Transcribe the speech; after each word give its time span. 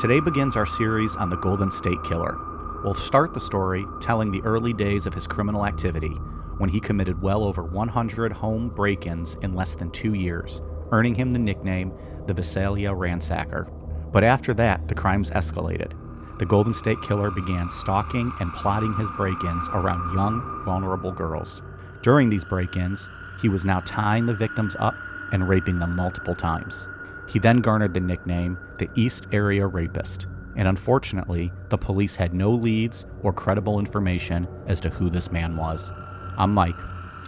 Today 0.00 0.18
begins 0.18 0.56
our 0.56 0.64
series 0.64 1.14
on 1.16 1.28
the 1.28 1.36
Golden 1.36 1.70
State 1.70 2.02
Killer. 2.04 2.38
We'll 2.82 2.94
start 2.94 3.34
the 3.34 3.38
story 3.38 3.84
telling 4.00 4.30
the 4.30 4.40
early 4.44 4.72
days 4.72 5.04
of 5.04 5.12
his 5.12 5.26
criminal 5.26 5.66
activity 5.66 6.08
when 6.56 6.70
he 6.70 6.80
committed 6.80 7.20
well 7.20 7.44
over 7.44 7.64
100 7.64 8.32
home 8.32 8.70
break 8.70 9.06
ins 9.06 9.34
in 9.42 9.52
less 9.52 9.74
than 9.74 9.90
two 9.90 10.14
years, 10.14 10.62
earning 10.90 11.14
him 11.14 11.30
the 11.30 11.38
nickname 11.38 11.92
the 12.26 12.32
Visalia 12.32 12.88
Ransacker. 12.92 13.70
But 14.10 14.24
after 14.24 14.54
that, 14.54 14.88
the 14.88 14.94
crimes 14.94 15.30
escalated. 15.32 15.92
The 16.38 16.46
Golden 16.46 16.72
State 16.72 17.02
Killer 17.02 17.30
began 17.30 17.68
stalking 17.68 18.32
and 18.40 18.54
plotting 18.54 18.94
his 18.94 19.10
break 19.18 19.44
ins 19.44 19.68
around 19.68 20.14
young, 20.14 20.62
vulnerable 20.64 21.12
girls. 21.12 21.60
During 22.02 22.30
these 22.30 22.42
break 22.42 22.74
ins, 22.74 23.10
he 23.42 23.50
was 23.50 23.66
now 23.66 23.80
tying 23.80 24.24
the 24.24 24.32
victims 24.32 24.76
up 24.78 24.94
and 25.30 25.46
raping 25.46 25.78
them 25.78 25.94
multiple 25.94 26.34
times. 26.34 26.88
He 27.30 27.38
then 27.38 27.58
garnered 27.58 27.94
the 27.94 28.00
nickname 28.00 28.58
the 28.78 28.88
East 28.96 29.28
Area 29.30 29.66
Rapist, 29.66 30.26
and 30.56 30.66
unfortunately, 30.66 31.52
the 31.68 31.78
police 31.78 32.16
had 32.16 32.34
no 32.34 32.50
leads 32.50 33.06
or 33.22 33.32
credible 33.32 33.78
information 33.78 34.48
as 34.66 34.80
to 34.80 34.90
who 34.90 35.08
this 35.08 35.30
man 35.30 35.56
was. 35.56 35.92
I'm 36.36 36.52
Mike. 36.52 36.74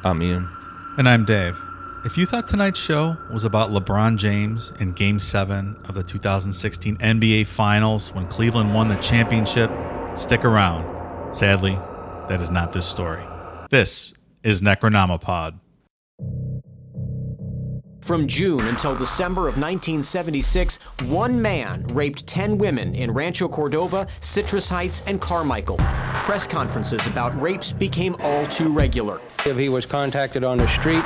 I'm 0.02 0.20
Ian. 0.20 0.48
And 0.98 1.08
I'm 1.08 1.24
Dave. 1.24 1.56
If 2.04 2.18
you 2.18 2.26
thought 2.26 2.48
tonight's 2.48 2.80
show 2.80 3.16
was 3.32 3.44
about 3.44 3.70
LeBron 3.70 4.16
James 4.16 4.72
in 4.80 4.90
Game 4.90 5.20
7 5.20 5.76
of 5.84 5.94
the 5.94 6.02
2016 6.02 6.96
NBA 6.96 7.46
Finals 7.46 8.12
when 8.12 8.26
Cleveland 8.26 8.74
won 8.74 8.88
the 8.88 8.96
championship, 8.96 9.70
stick 10.16 10.44
around. 10.44 11.32
Sadly, 11.32 11.78
that 12.28 12.40
is 12.40 12.50
not 12.50 12.72
this 12.72 12.86
story. 12.86 13.22
This 13.70 14.14
is 14.42 14.62
Necronomipod. 14.62 15.60
From 18.02 18.26
June 18.26 18.66
until 18.66 18.96
December 18.96 19.42
of 19.42 19.56
1976, 19.56 20.80
one 21.04 21.40
man 21.40 21.86
raped 21.94 22.26
10 22.26 22.58
women 22.58 22.96
in 22.96 23.12
Rancho 23.12 23.46
Cordova, 23.46 24.08
Citrus 24.20 24.68
Heights, 24.68 25.04
and 25.06 25.20
Carmichael. 25.20 25.76
Press 26.24 26.44
conferences 26.44 27.06
about 27.06 27.40
rapes 27.40 27.72
became 27.72 28.16
all 28.18 28.44
too 28.46 28.72
regular. 28.72 29.20
If 29.46 29.56
he 29.56 29.68
was 29.68 29.86
contacted 29.86 30.42
on 30.42 30.58
the 30.58 30.66
street, 30.66 31.04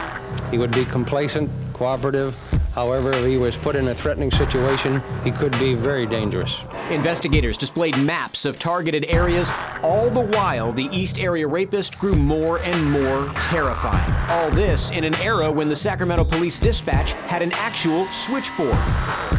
he 0.51 0.57
would 0.57 0.73
be 0.73 0.87
complacent, 0.87 1.51
cooperative. 1.75 2.35
However, 2.77 3.11
if 3.11 3.25
he 3.25 3.39
was 3.39 3.57
put 3.57 3.75
in 3.75 3.89
a 3.89 3.95
threatening 3.95 4.31
situation, 4.31 5.03
he 5.25 5.31
could 5.31 5.53
be 5.53 5.73
very 5.73 6.05
dangerous. 6.05 6.59
Investigators 6.91 7.57
displayed 7.57 7.97
maps 7.97 8.45
of 8.45 8.59
targeted 8.59 9.07
areas. 9.07 9.51
All 9.83 10.11
the 10.11 10.21
while, 10.21 10.73
the 10.73 10.87
East 10.93 11.19
Area 11.19 11.49
rapist 11.49 11.99
grew 11.99 12.15
more 12.15 12.59
and 12.59 12.91
more 12.91 13.33
terrifying. 13.41 14.13
All 14.29 14.51
this 14.51 14.91
in 14.91 15.05
an 15.05 15.15
era 15.23 15.51
when 15.51 15.71
the 15.71 15.75
Sacramento 15.75 16.25
Police 16.25 16.59
Dispatch 16.59 17.13
had 17.13 17.41
an 17.41 17.53
actual 17.55 18.05
switchboard. 18.09 18.77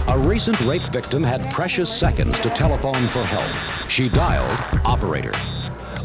A 0.07 0.17
recent 0.17 0.59
rape 0.61 0.81
victim 0.91 1.23
had 1.23 1.53
precious 1.53 1.95
seconds 1.95 2.39
to 2.39 2.49
telephone 2.49 3.07
for 3.09 3.23
help. 3.23 3.87
She 3.87 4.09
dialed 4.09 4.59
operator. 4.83 5.33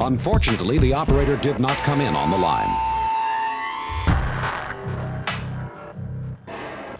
Unfortunately, 0.00 0.78
the 0.78 0.92
operator 0.92 1.38
did 1.38 1.58
not 1.58 1.76
come 1.78 2.02
in 2.02 2.14
on 2.14 2.30
the 2.30 2.36
line. 2.36 2.91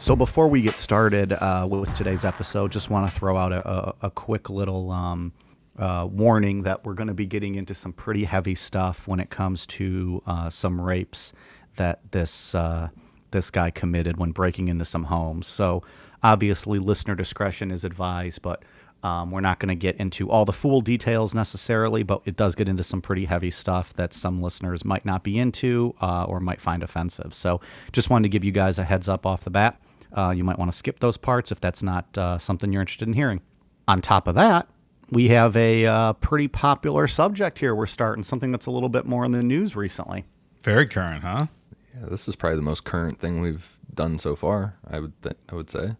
So 0.03 0.17
before 0.17 0.49
we 0.49 0.63
get 0.63 0.79
started 0.79 1.33
uh, 1.33 1.65
with 1.71 1.95
today's 1.95 2.25
episode, 2.25 2.73
just 2.73 2.91
want 2.91 3.09
to 3.09 3.17
throw 3.17 3.37
out 3.37 3.53
a, 3.53 3.71
a, 3.71 3.95
a 4.03 4.11
quick 4.11 4.51
little 4.51 4.91
um, 4.91 5.33
uh, 5.79 6.09
warning 6.11 6.65
that 6.65 6.85
we're 6.85 6.95
going 6.95 7.07
to 7.07 7.15
be 7.15 7.25
getting 7.25 7.55
into 7.55 7.73
some 7.73 7.93
pretty 7.93 8.25
heavy 8.25 8.57
stuff 8.57 9.07
when 9.07 9.21
it 9.21 9.31
comes 9.31 9.65
to 9.67 10.21
uh, 10.27 10.51
some 10.51 10.81
rapes 10.81 11.33
that 11.77 12.01
this 12.11 12.53
uh, 12.53 12.89
this 13.31 13.49
guy 13.53 13.71
committed 13.71 14.17
when 14.17 14.33
breaking 14.33 14.67
into 14.67 14.85
some 14.85 15.05
homes. 15.05 15.47
So 15.47 15.85
obviously, 16.21 16.81
listener 16.81 17.15
discretion 17.15 17.71
is 17.71 17.85
advised, 17.85 18.43
but 18.43 18.65
um, 19.05 19.31
we're 19.31 19.41
not 19.41 19.61
going 19.61 19.69
to 19.69 19.77
get 19.77 19.95
into 19.99 20.29
all 20.29 20.45
the 20.45 20.53
full 20.53 20.81
details 20.81 21.33
necessarily, 21.33 22.03
but 22.03 22.23
it 22.25 22.35
does 22.35 22.57
get 22.57 22.69
into 22.69 22.83
some 22.83 23.03
pretty 23.03 23.27
heavy 23.27 23.53
stuff 23.53 23.95
that 23.95 24.13
some 24.13 24.43
listeners 24.43 24.85
might 24.85 25.05
not 25.05 25.23
be 25.23 25.39
into 25.39 25.95
uh, 26.01 26.25
or 26.25 26.41
might 26.41 26.61
find 26.61 26.83
offensive. 26.83 27.33
So 27.33 27.61
just 27.93 28.11
wanted 28.11 28.25
to 28.25 28.31
give 28.31 28.43
you 28.43 28.51
guys 28.51 28.81
a 28.81 28.85
heads 28.85 29.09
up 29.09 29.27
off 29.27 29.45
the 29.45 29.51
bat. 29.51 29.81
Uh, 30.17 30.31
you 30.31 30.45
might 30.45 30.59
want 30.59 30.71
to 30.71 30.77
skip 30.77 31.01
those 31.01 31.17
parts 31.17 31.51
if 31.53 31.61
that's 31.61 31.83
not 31.83 32.17
uh, 32.19 32.39
something 32.39 32.73
you're 32.73 32.83
interested 32.83 33.09
in 33.09 33.15
hearing. 33.15 33.41
On 33.89 34.01
top 34.01 34.29
of 34.29 34.35
that, 34.35 34.69
we 35.11 35.29
have 35.29 35.57
a 35.57 35.87
uh, 35.87 36.13
pretty 36.15 36.49
popular 36.49 37.07
subject 37.07 37.59
here. 37.59 37.75
We're 37.75 37.87
starting 37.87 38.25
something 38.25 38.53
that's 38.53 38.67
a 38.67 38.71
little 38.71 38.89
bit 38.89 39.07
more 39.07 39.25
in 39.25 39.31
the 39.31 39.43
news 39.43 39.77
recently. 39.77 40.25
Very 40.63 40.87
current, 40.87 41.23
huh? 41.23 41.47
Yeah, 41.95 42.09
this 42.09 42.29
is 42.29 42.37
probably 42.37 42.57
the 42.57 42.63
most 42.63 42.85
current 42.85 43.19
thing 43.19 43.41
we've 43.41 43.79
done 43.95 44.19
so 44.19 44.37
far. 44.37 44.77
I 44.89 45.01
would 45.01 45.21
th- 45.23 45.37
I 45.49 45.55
would 45.55 45.69
say. 45.69 45.97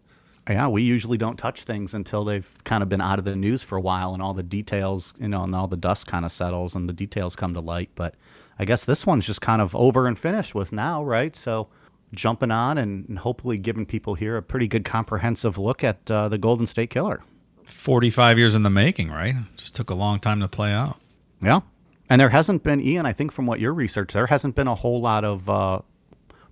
Yeah, 0.49 0.67
we 0.67 0.81
usually 0.81 1.17
don't 1.17 1.37
touch 1.37 1.63
things 1.63 1.93
until 1.93 2.23
they've 2.23 2.49
kind 2.65 2.83
of 2.83 2.89
been 2.89 2.99
out 2.99 3.17
of 3.17 3.23
the 3.23 3.35
news 3.35 3.63
for 3.63 3.77
a 3.77 3.81
while 3.81 4.13
and 4.13 4.21
all 4.21 4.33
the 4.33 4.43
details, 4.43 5.13
you 5.17 5.29
know, 5.29 5.43
and 5.43 5.55
all 5.55 5.67
the 5.67 5.77
dust 5.77 6.05
kind 6.07 6.25
of 6.25 6.31
settles 6.33 6.75
and 6.75 6.89
the 6.89 6.93
details 6.93 7.35
come 7.35 7.53
to 7.53 7.61
light. 7.61 7.91
But 7.95 8.15
I 8.59 8.65
guess 8.65 8.83
this 8.83 9.05
one's 9.05 9.25
just 9.25 9.41
kind 9.41 9.61
of 9.61 9.73
over 9.75 10.05
and 10.05 10.19
finished 10.19 10.53
with 10.53 10.73
now, 10.73 11.03
right? 11.03 11.35
So 11.35 11.69
jumping 12.13 12.51
on 12.51 12.77
and, 12.77 13.07
and 13.09 13.19
hopefully 13.19 13.57
giving 13.57 13.85
people 13.85 14.15
here 14.15 14.37
a 14.37 14.41
pretty 14.41 14.67
good 14.67 14.85
comprehensive 14.85 15.57
look 15.57 15.83
at 15.83 16.09
uh, 16.09 16.29
the 16.29 16.37
Golden 16.37 16.67
State 16.67 16.89
Killer. 16.89 17.21
45 17.65 18.37
years 18.37 18.55
in 18.55 18.63
the 18.63 18.69
making, 18.69 19.09
right? 19.09 19.35
Just 19.57 19.75
took 19.75 19.89
a 19.89 19.95
long 19.95 20.19
time 20.19 20.39
to 20.39 20.47
play 20.47 20.71
out. 20.71 20.99
Yeah. 21.41 21.61
And 22.09 22.19
there 22.19 22.29
hasn't 22.29 22.63
been, 22.63 22.81
Ian, 22.81 23.05
I 23.05 23.13
think 23.13 23.31
from 23.31 23.45
what 23.45 23.59
your 23.59 23.73
research, 23.73 24.13
there 24.13 24.27
hasn't 24.27 24.55
been 24.55 24.67
a 24.67 24.75
whole 24.75 25.01
lot 25.01 25.23
of 25.23 25.49
uh, 25.49 25.79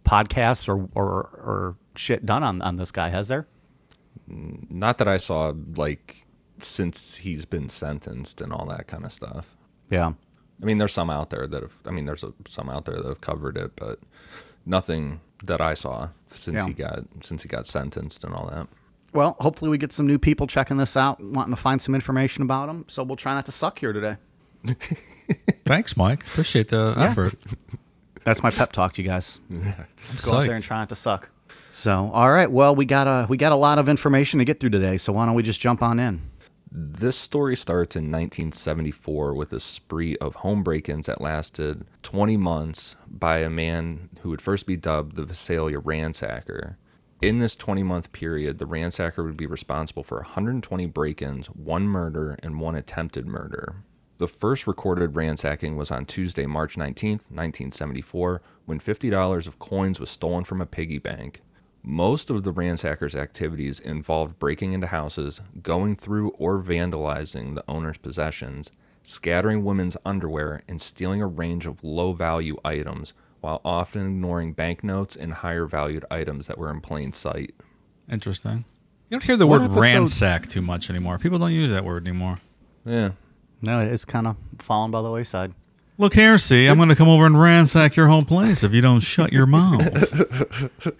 podcasts 0.03 0.67
or, 0.67 0.89
or, 0.95 1.11
or 1.33 1.75
shit 1.95 2.25
done 2.25 2.43
on, 2.43 2.61
on 2.61 2.77
this 2.77 2.91
guy, 2.91 3.09
has 3.09 3.27
there? 3.27 3.47
Not 4.27 4.97
that 4.97 5.07
I 5.07 5.17
saw, 5.17 5.53
like, 5.75 6.25
since 6.59 7.17
he's 7.17 7.45
been 7.45 7.69
sentenced 7.69 8.41
and 8.41 8.53
all 8.53 8.65
that 8.67 8.87
kind 8.87 9.05
of 9.05 9.11
stuff. 9.11 9.55
Yeah. 9.89 10.13
I 10.61 10.65
mean, 10.65 10.77
there's 10.77 10.93
some 10.93 11.09
out 11.09 11.29
there 11.31 11.47
that 11.47 11.61
have, 11.61 11.75
I 11.85 11.91
mean, 11.91 12.05
there's 12.05 12.23
a, 12.23 12.33
some 12.47 12.69
out 12.69 12.85
there 12.85 12.95
that 12.95 13.07
have 13.07 13.21
covered 13.21 13.57
it, 13.57 13.75
but 13.75 13.99
nothing 14.65 15.19
that 15.43 15.61
I 15.61 15.73
saw 15.73 16.09
since 16.29 16.55
Yeah. 16.57 16.67
he 16.67 16.73
got 16.73 17.03
since 17.21 17.43
he 17.43 17.49
got 17.49 17.65
sentenced 17.67 18.23
and 18.23 18.33
all 18.33 18.47
that. 18.49 18.67
Well, 19.13 19.35
hopefully 19.39 19.69
we 19.69 19.77
get 19.77 19.91
some 19.91 20.07
new 20.07 20.17
people 20.17 20.47
checking 20.47 20.77
this 20.77 20.95
out, 20.95 21.21
wanting 21.21 21.53
to 21.53 21.61
find 21.61 21.81
some 21.81 21.93
information 21.95 22.43
about 22.43 22.69
him. 22.69 22.85
So 22.87 23.03
we'll 23.03 23.17
try 23.17 23.33
not 23.33 23.45
to 23.47 23.51
suck 23.51 23.77
here 23.79 23.91
today. 23.91 24.15
Thanks, 25.65 25.97
Mike. 25.97 26.23
Appreciate 26.25 26.69
the 26.69 26.93
effort. 26.97 27.35
That's 28.23 28.43
my 28.43 28.51
pep 28.51 28.71
talk 28.71 28.93
to 28.93 29.01
you 29.01 29.07
guys. 29.07 29.39
Let's 29.49 30.25
go 30.25 30.33
out 30.37 30.45
there 30.45 30.55
and 30.55 30.63
try 30.63 30.77
not 30.77 30.89
to 30.89 30.95
suck. 30.95 31.29
So, 31.71 32.11
all 32.13 32.31
right. 32.31 32.49
Well, 32.51 32.75
we 32.75 32.85
got 32.85 33.07
a 33.07 33.25
we 33.27 33.37
got 33.37 33.51
a 33.51 33.55
lot 33.55 33.79
of 33.79 33.89
information 33.89 34.39
to 34.39 34.45
get 34.45 34.59
through 34.59 34.69
today. 34.71 34.97
So 34.97 35.11
why 35.13 35.25
don't 35.25 35.35
we 35.35 35.43
just 35.43 35.59
jump 35.59 35.81
on 35.81 35.99
in? 35.99 36.21
This 36.73 37.17
story 37.17 37.57
starts 37.57 37.97
in 37.97 38.05
1974 38.05 39.33
with 39.33 39.51
a 39.51 39.59
spree 39.59 40.15
of 40.17 40.35
home 40.35 40.63
break 40.63 40.87
ins 40.87 41.07
that 41.07 41.19
lasted 41.19 41.85
20 42.01 42.37
months 42.37 42.95
by 43.09 43.39
a 43.39 43.49
man 43.49 44.07
who 44.21 44.29
would 44.29 44.41
first 44.41 44.65
be 44.65 44.77
dubbed 44.77 45.17
the 45.17 45.25
Visalia 45.25 45.81
Ransacker. 45.81 46.77
In 47.21 47.39
this 47.39 47.57
20 47.57 47.83
month 47.83 48.13
period, 48.13 48.57
the 48.57 48.65
ransacker 48.65 49.25
would 49.25 49.35
be 49.35 49.47
responsible 49.47 50.01
for 50.01 50.19
120 50.19 50.85
break 50.85 51.21
ins, 51.21 51.47
one 51.47 51.89
murder, 51.89 52.39
and 52.41 52.61
one 52.61 52.75
attempted 52.75 53.27
murder. 53.27 53.83
The 54.17 54.29
first 54.29 54.65
recorded 54.65 55.13
ransacking 55.13 55.75
was 55.75 55.91
on 55.91 56.05
Tuesday, 56.05 56.45
March 56.45 56.77
19th, 56.77 57.27
1974, 57.29 58.41
when 58.63 58.79
$50 58.79 59.45
of 59.45 59.59
coins 59.59 59.99
was 59.99 60.09
stolen 60.09 60.45
from 60.45 60.61
a 60.61 60.65
piggy 60.65 60.99
bank. 60.99 61.41
Most 61.83 62.29
of 62.29 62.43
the 62.43 62.51
ransacker's 62.51 63.15
activities 63.15 63.79
involved 63.79 64.37
breaking 64.37 64.73
into 64.73 64.87
houses, 64.87 65.41
going 65.63 65.95
through 65.95 66.29
or 66.31 66.61
vandalizing 66.61 67.55
the 67.55 67.63
owner's 67.67 67.97
possessions, 67.97 68.71
scattering 69.03 69.63
women's 69.63 69.97
underwear, 70.05 70.61
and 70.67 70.79
stealing 70.79 71.21
a 71.21 71.27
range 71.27 71.65
of 71.65 71.83
low 71.83 72.13
value 72.13 72.57
items, 72.63 73.13
while 73.39 73.61
often 73.65 74.05
ignoring 74.05 74.53
banknotes 74.53 75.15
and 75.15 75.33
higher 75.33 75.65
valued 75.65 76.05
items 76.11 76.45
that 76.45 76.59
were 76.59 76.69
in 76.69 76.81
plain 76.81 77.11
sight. 77.11 77.55
Interesting. 78.09 78.65
You 79.09 79.17
don't 79.17 79.23
hear 79.23 79.35
the 79.37 79.47
What 79.47 79.61
word 79.61 79.71
episode- 79.71 79.81
ransack 79.81 80.47
too 80.49 80.61
much 80.61 80.89
anymore. 80.91 81.17
People 81.17 81.39
don't 81.39 81.51
use 81.51 81.71
that 81.71 81.83
word 81.83 82.05
anymore. 82.07 82.39
Yeah. 82.85 83.11
No, 83.63 83.79
it's 83.79 84.05
kind 84.05 84.27
of 84.27 84.35
fallen 84.59 84.91
by 84.91 85.01
the 85.01 85.09
wayside. 85.09 85.53
Look 85.97 86.13
here, 86.13 86.37
see, 86.37 86.67
I'm 86.67 86.77
going 86.77 86.89
to 86.89 86.95
come 86.95 87.09
over 87.09 87.25
and 87.25 87.39
ransack 87.39 87.95
your 87.95 88.07
whole 88.07 88.23
place 88.23 88.63
if 88.63 88.71
you 88.71 88.81
don't 88.81 88.99
shut 88.99 89.33
your 89.33 89.47
mouth. 89.47 89.81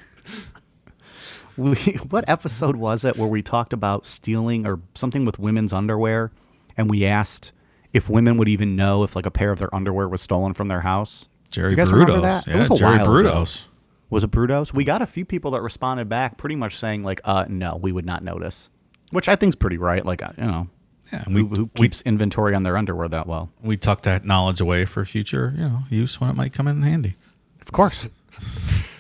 We, 1.86 1.94
what 2.10 2.26
episode 2.28 2.76
was 2.76 3.06
it 3.06 3.18
where 3.18 3.28
we 3.28 3.42
talked 3.42 3.72
about 3.74 4.08
stealing 4.08 4.66
or 4.66 4.80
something 4.96 5.26
with 5.26 5.38
women's 5.38 5.74
underwear, 5.74 6.32
and 6.76 6.90
we 6.90 7.06
asked 7.06 7.52
if 7.94 8.10
women 8.10 8.38
would 8.38 8.48
even 8.48 8.76
know 8.76 9.04
if 9.04 9.16
like 9.16 9.26
a 9.26 9.32
pair 9.32 9.52
of 9.52 9.60
their 9.60 9.74
underwear 9.76 10.08
was 10.08 10.22
stolen 10.22 10.54
from 10.54 10.70
their 10.70 10.82
house? 10.82 11.28
Jerry 11.52 11.72
You 11.72 11.76
guys 11.78 11.92
remember 11.92 12.14
Brudos. 12.14 12.22
that? 12.22 12.48
It 12.48 12.70
was 12.70 12.80
Jerry 12.80 12.96
ago. 12.96 13.06
Brudos. 13.06 13.66
Was 14.10 14.24
it 14.24 14.32
Brudos? 14.32 14.74
We 14.74 14.84
got 14.84 15.02
a 15.02 15.06
few 15.06 15.24
people 15.24 15.52
that 15.52 15.62
responded 15.62 16.10
back, 16.10 16.38
pretty 16.38 16.56
much 16.56 16.78
saying 16.78 17.04
like, 17.04 17.22
"Uh, 17.24 17.46
no, 17.48 17.78
we 17.82 17.92
would 17.92 18.06
not 18.06 18.24
notice," 18.24 18.70
which 19.12 19.30
I 19.30 19.36
think's 19.36 19.56
pretty 19.56 19.78
right. 19.78 20.06
Like, 20.06 20.22
uh, 20.24 20.32
you 20.38 20.46
know, 20.46 20.68
Yeah, 21.14 21.24
and 21.26 21.36
we, 21.36 21.42
who, 21.42 21.48
who 21.48 21.64
we, 21.76 21.82
keeps 21.84 22.02
inventory 22.02 22.56
on 22.56 22.64
their 22.64 22.76
underwear 22.78 23.08
that 23.10 23.28
well? 23.28 23.50
we 23.62 23.78
tuck 23.78 24.02
that 24.04 24.26
knowledge 24.26 24.60
away 24.62 24.86
for 24.86 25.06
future, 25.06 25.54
you 25.56 25.64
know, 25.64 25.80
use 25.90 26.20
when 26.20 26.30
it 26.30 26.36
might 26.36 26.54
come 26.54 26.68
in 26.68 26.82
handy. 26.82 27.16
Of 27.62 27.72
course. 27.72 28.10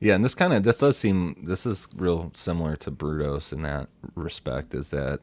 Yeah, 0.00 0.14
and 0.14 0.24
this 0.24 0.34
kind 0.34 0.52
of 0.52 0.62
this 0.62 0.78
does 0.78 0.96
seem 0.96 1.42
this 1.44 1.66
is 1.66 1.88
real 1.96 2.30
similar 2.34 2.76
to 2.76 2.90
Brudos 2.90 3.52
in 3.52 3.62
that 3.62 3.88
respect 4.14 4.74
is 4.74 4.90
that 4.90 5.20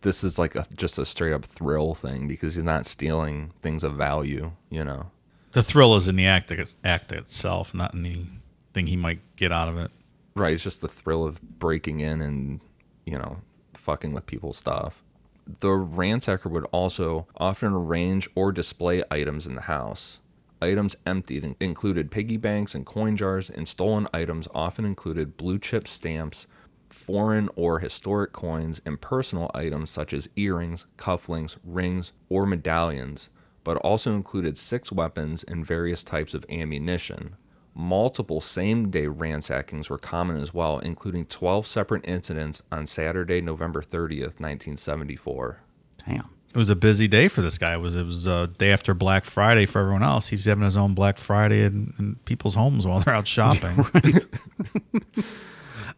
this 0.00 0.24
is 0.24 0.38
like 0.38 0.54
a, 0.54 0.66
just 0.74 0.98
a 0.98 1.04
straight 1.04 1.32
up 1.32 1.44
thrill 1.44 1.94
thing 1.94 2.28
because 2.28 2.54
he's 2.54 2.64
not 2.64 2.86
stealing 2.86 3.52
things 3.62 3.84
of 3.84 3.94
value, 3.94 4.52
you 4.70 4.84
know. 4.84 5.10
The 5.52 5.62
thrill 5.62 5.96
is 5.96 6.08
in 6.08 6.16
the 6.16 6.26
act 6.26 6.52
act 6.84 7.12
itself, 7.12 7.74
not 7.74 7.94
in 7.94 8.02
the 8.02 8.26
thing 8.74 8.86
he 8.86 8.96
might 8.96 9.20
get 9.36 9.52
out 9.52 9.68
of 9.68 9.76
it. 9.78 9.90
Right, 10.34 10.54
it's 10.54 10.62
just 10.62 10.80
the 10.80 10.88
thrill 10.88 11.24
of 11.24 11.40
breaking 11.58 12.00
in 12.00 12.20
and, 12.20 12.60
you 13.04 13.18
know, 13.18 13.38
fucking 13.74 14.12
with 14.12 14.26
people's 14.26 14.56
stuff. 14.56 15.02
The 15.46 15.68
ransacker 15.68 16.50
would 16.50 16.66
also 16.66 17.26
often 17.36 17.72
arrange 17.72 18.28
or 18.34 18.52
display 18.52 19.02
items 19.10 19.46
in 19.46 19.54
the 19.54 19.62
house. 19.62 20.20
Items 20.60 20.96
emptied 21.06 21.54
included 21.60 22.10
piggy 22.10 22.36
banks 22.36 22.74
and 22.74 22.84
coin 22.84 23.16
jars, 23.16 23.48
and 23.48 23.68
stolen 23.68 24.08
items 24.12 24.48
often 24.54 24.84
included 24.84 25.36
blue 25.36 25.58
chip 25.58 25.86
stamps, 25.86 26.46
foreign 26.88 27.48
or 27.54 27.78
historic 27.78 28.32
coins, 28.32 28.80
and 28.84 29.00
personal 29.00 29.50
items 29.54 29.90
such 29.90 30.12
as 30.12 30.28
earrings, 30.36 30.86
cufflinks, 30.96 31.56
rings, 31.62 32.12
or 32.28 32.46
medallions, 32.46 33.30
but 33.62 33.76
also 33.78 34.14
included 34.14 34.58
six 34.58 34.90
weapons 34.90 35.44
and 35.44 35.66
various 35.66 36.02
types 36.02 36.34
of 36.34 36.44
ammunition. 36.50 37.36
Multiple 37.74 38.40
same 38.40 38.90
day 38.90 39.06
ransackings 39.06 39.88
were 39.88 39.98
common 39.98 40.36
as 40.36 40.52
well, 40.52 40.80
including 40.80 41.26
12 41.26 41.64
separate 41.66 42.04
incidents 42.08 42.62
on 42.72 42.86
Saturday, 42.86 43.40
November 43.40 43.80
30th, 43.80 44.40
1974. 44.40 45.60
Damn. 46.04 46.28
It 46.54 46.56
was 46.56 46.70
a 46.70 46.76
busy 46.76 47.08
day 47.08 47.28
for 47.28 47.42
this 47.42 47.58
guy. 47.58 47.74
It 47.74 47.78
was 47.78 47.94
it 47.94 48.06
was 48.06 48.26
a 48.26 48.46
day 48.46 48.72
after 48.72 48.94
Black 48.94 49.24
Friday 49.26 49.66
for 49.66 49.80
everyone 49.80 50.02
else. 50.02 50.28
He's 50.28 50.46
having 50.46 50.64
his 50.64 50.76
own 50.76 50.94
Black 50.94 51.18
Friday 51.18 51.64
in, 51.64 51.92
in 51.98 52.16
people's 52.24 52.54
homes 52.54 52.86
while 52.86 53.00
they're 53.00 53.14
out 53.14 53.28
shopping. 53.28 53.84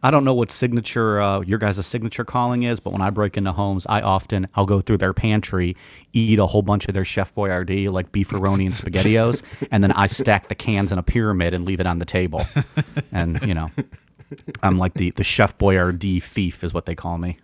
I 0.03 0.09
don't 0.09 0.23
know 0.25 0.33
what 0.33 0.49
signature 0.49 1.21
uh, 1.21 1.41
your 1.41 1.59
guys' 1.59 1.85
signature 1.85 2.25
calling 2.25 2.63
is, 2.63 2.79
but 2.79 2.91
when 2.91 3.01
I 3.03 3.11
break 3.11 3.37
into 3.37 3.51
homes, 3.51 3.85
I 3.87 4.01
often 4.01 4.47
I'll 4.55 4.65
go 4.65 4.81
through 4.81 4.97
their 4.97 5.13
pantry, 5.13 5.77
eat 6.11 6.39
a 6.39 6.47
whole 6.47 6.63
bunch 6.63 6.87
of 6.87 6.95
their 6.95 7.05
Chef 7.05 7.33
Boyardee 7.35 7.91
like 7.91 8.11
beefaroni 8.11 8.65
and 8.65 8.73
spaghettios, 8.73 9.43
and 9.71 9.83
then 9.83 9.91
I 9.91 10.07
stack 10.07 10.47
the 10.47 10.55
cans 10.55 10.91
in 10.91 10.97
a 10.97 11.03
pyramid 11.03 11.53
and 11.53 11.65
leave 11.65 11.79
it 11.79 11.85
on 11.87 11.99
the 11.99 12.05
table. 12.05 12.41
And 13.11 13.41
you 13.43 13.53
know, 13.53 13.67
I'm 14.63 14.77
like 14.77 14.95
the 14.95 15.11
the 15.11 15.23
Chef 15.23 15.57
Boyardee 15.57 16.21
thief 16.21 16.63
is 16.63 16.73
what 16.73 16.85
they 16.87 16.95
call 16.95 17.17
me. 17.17 17.37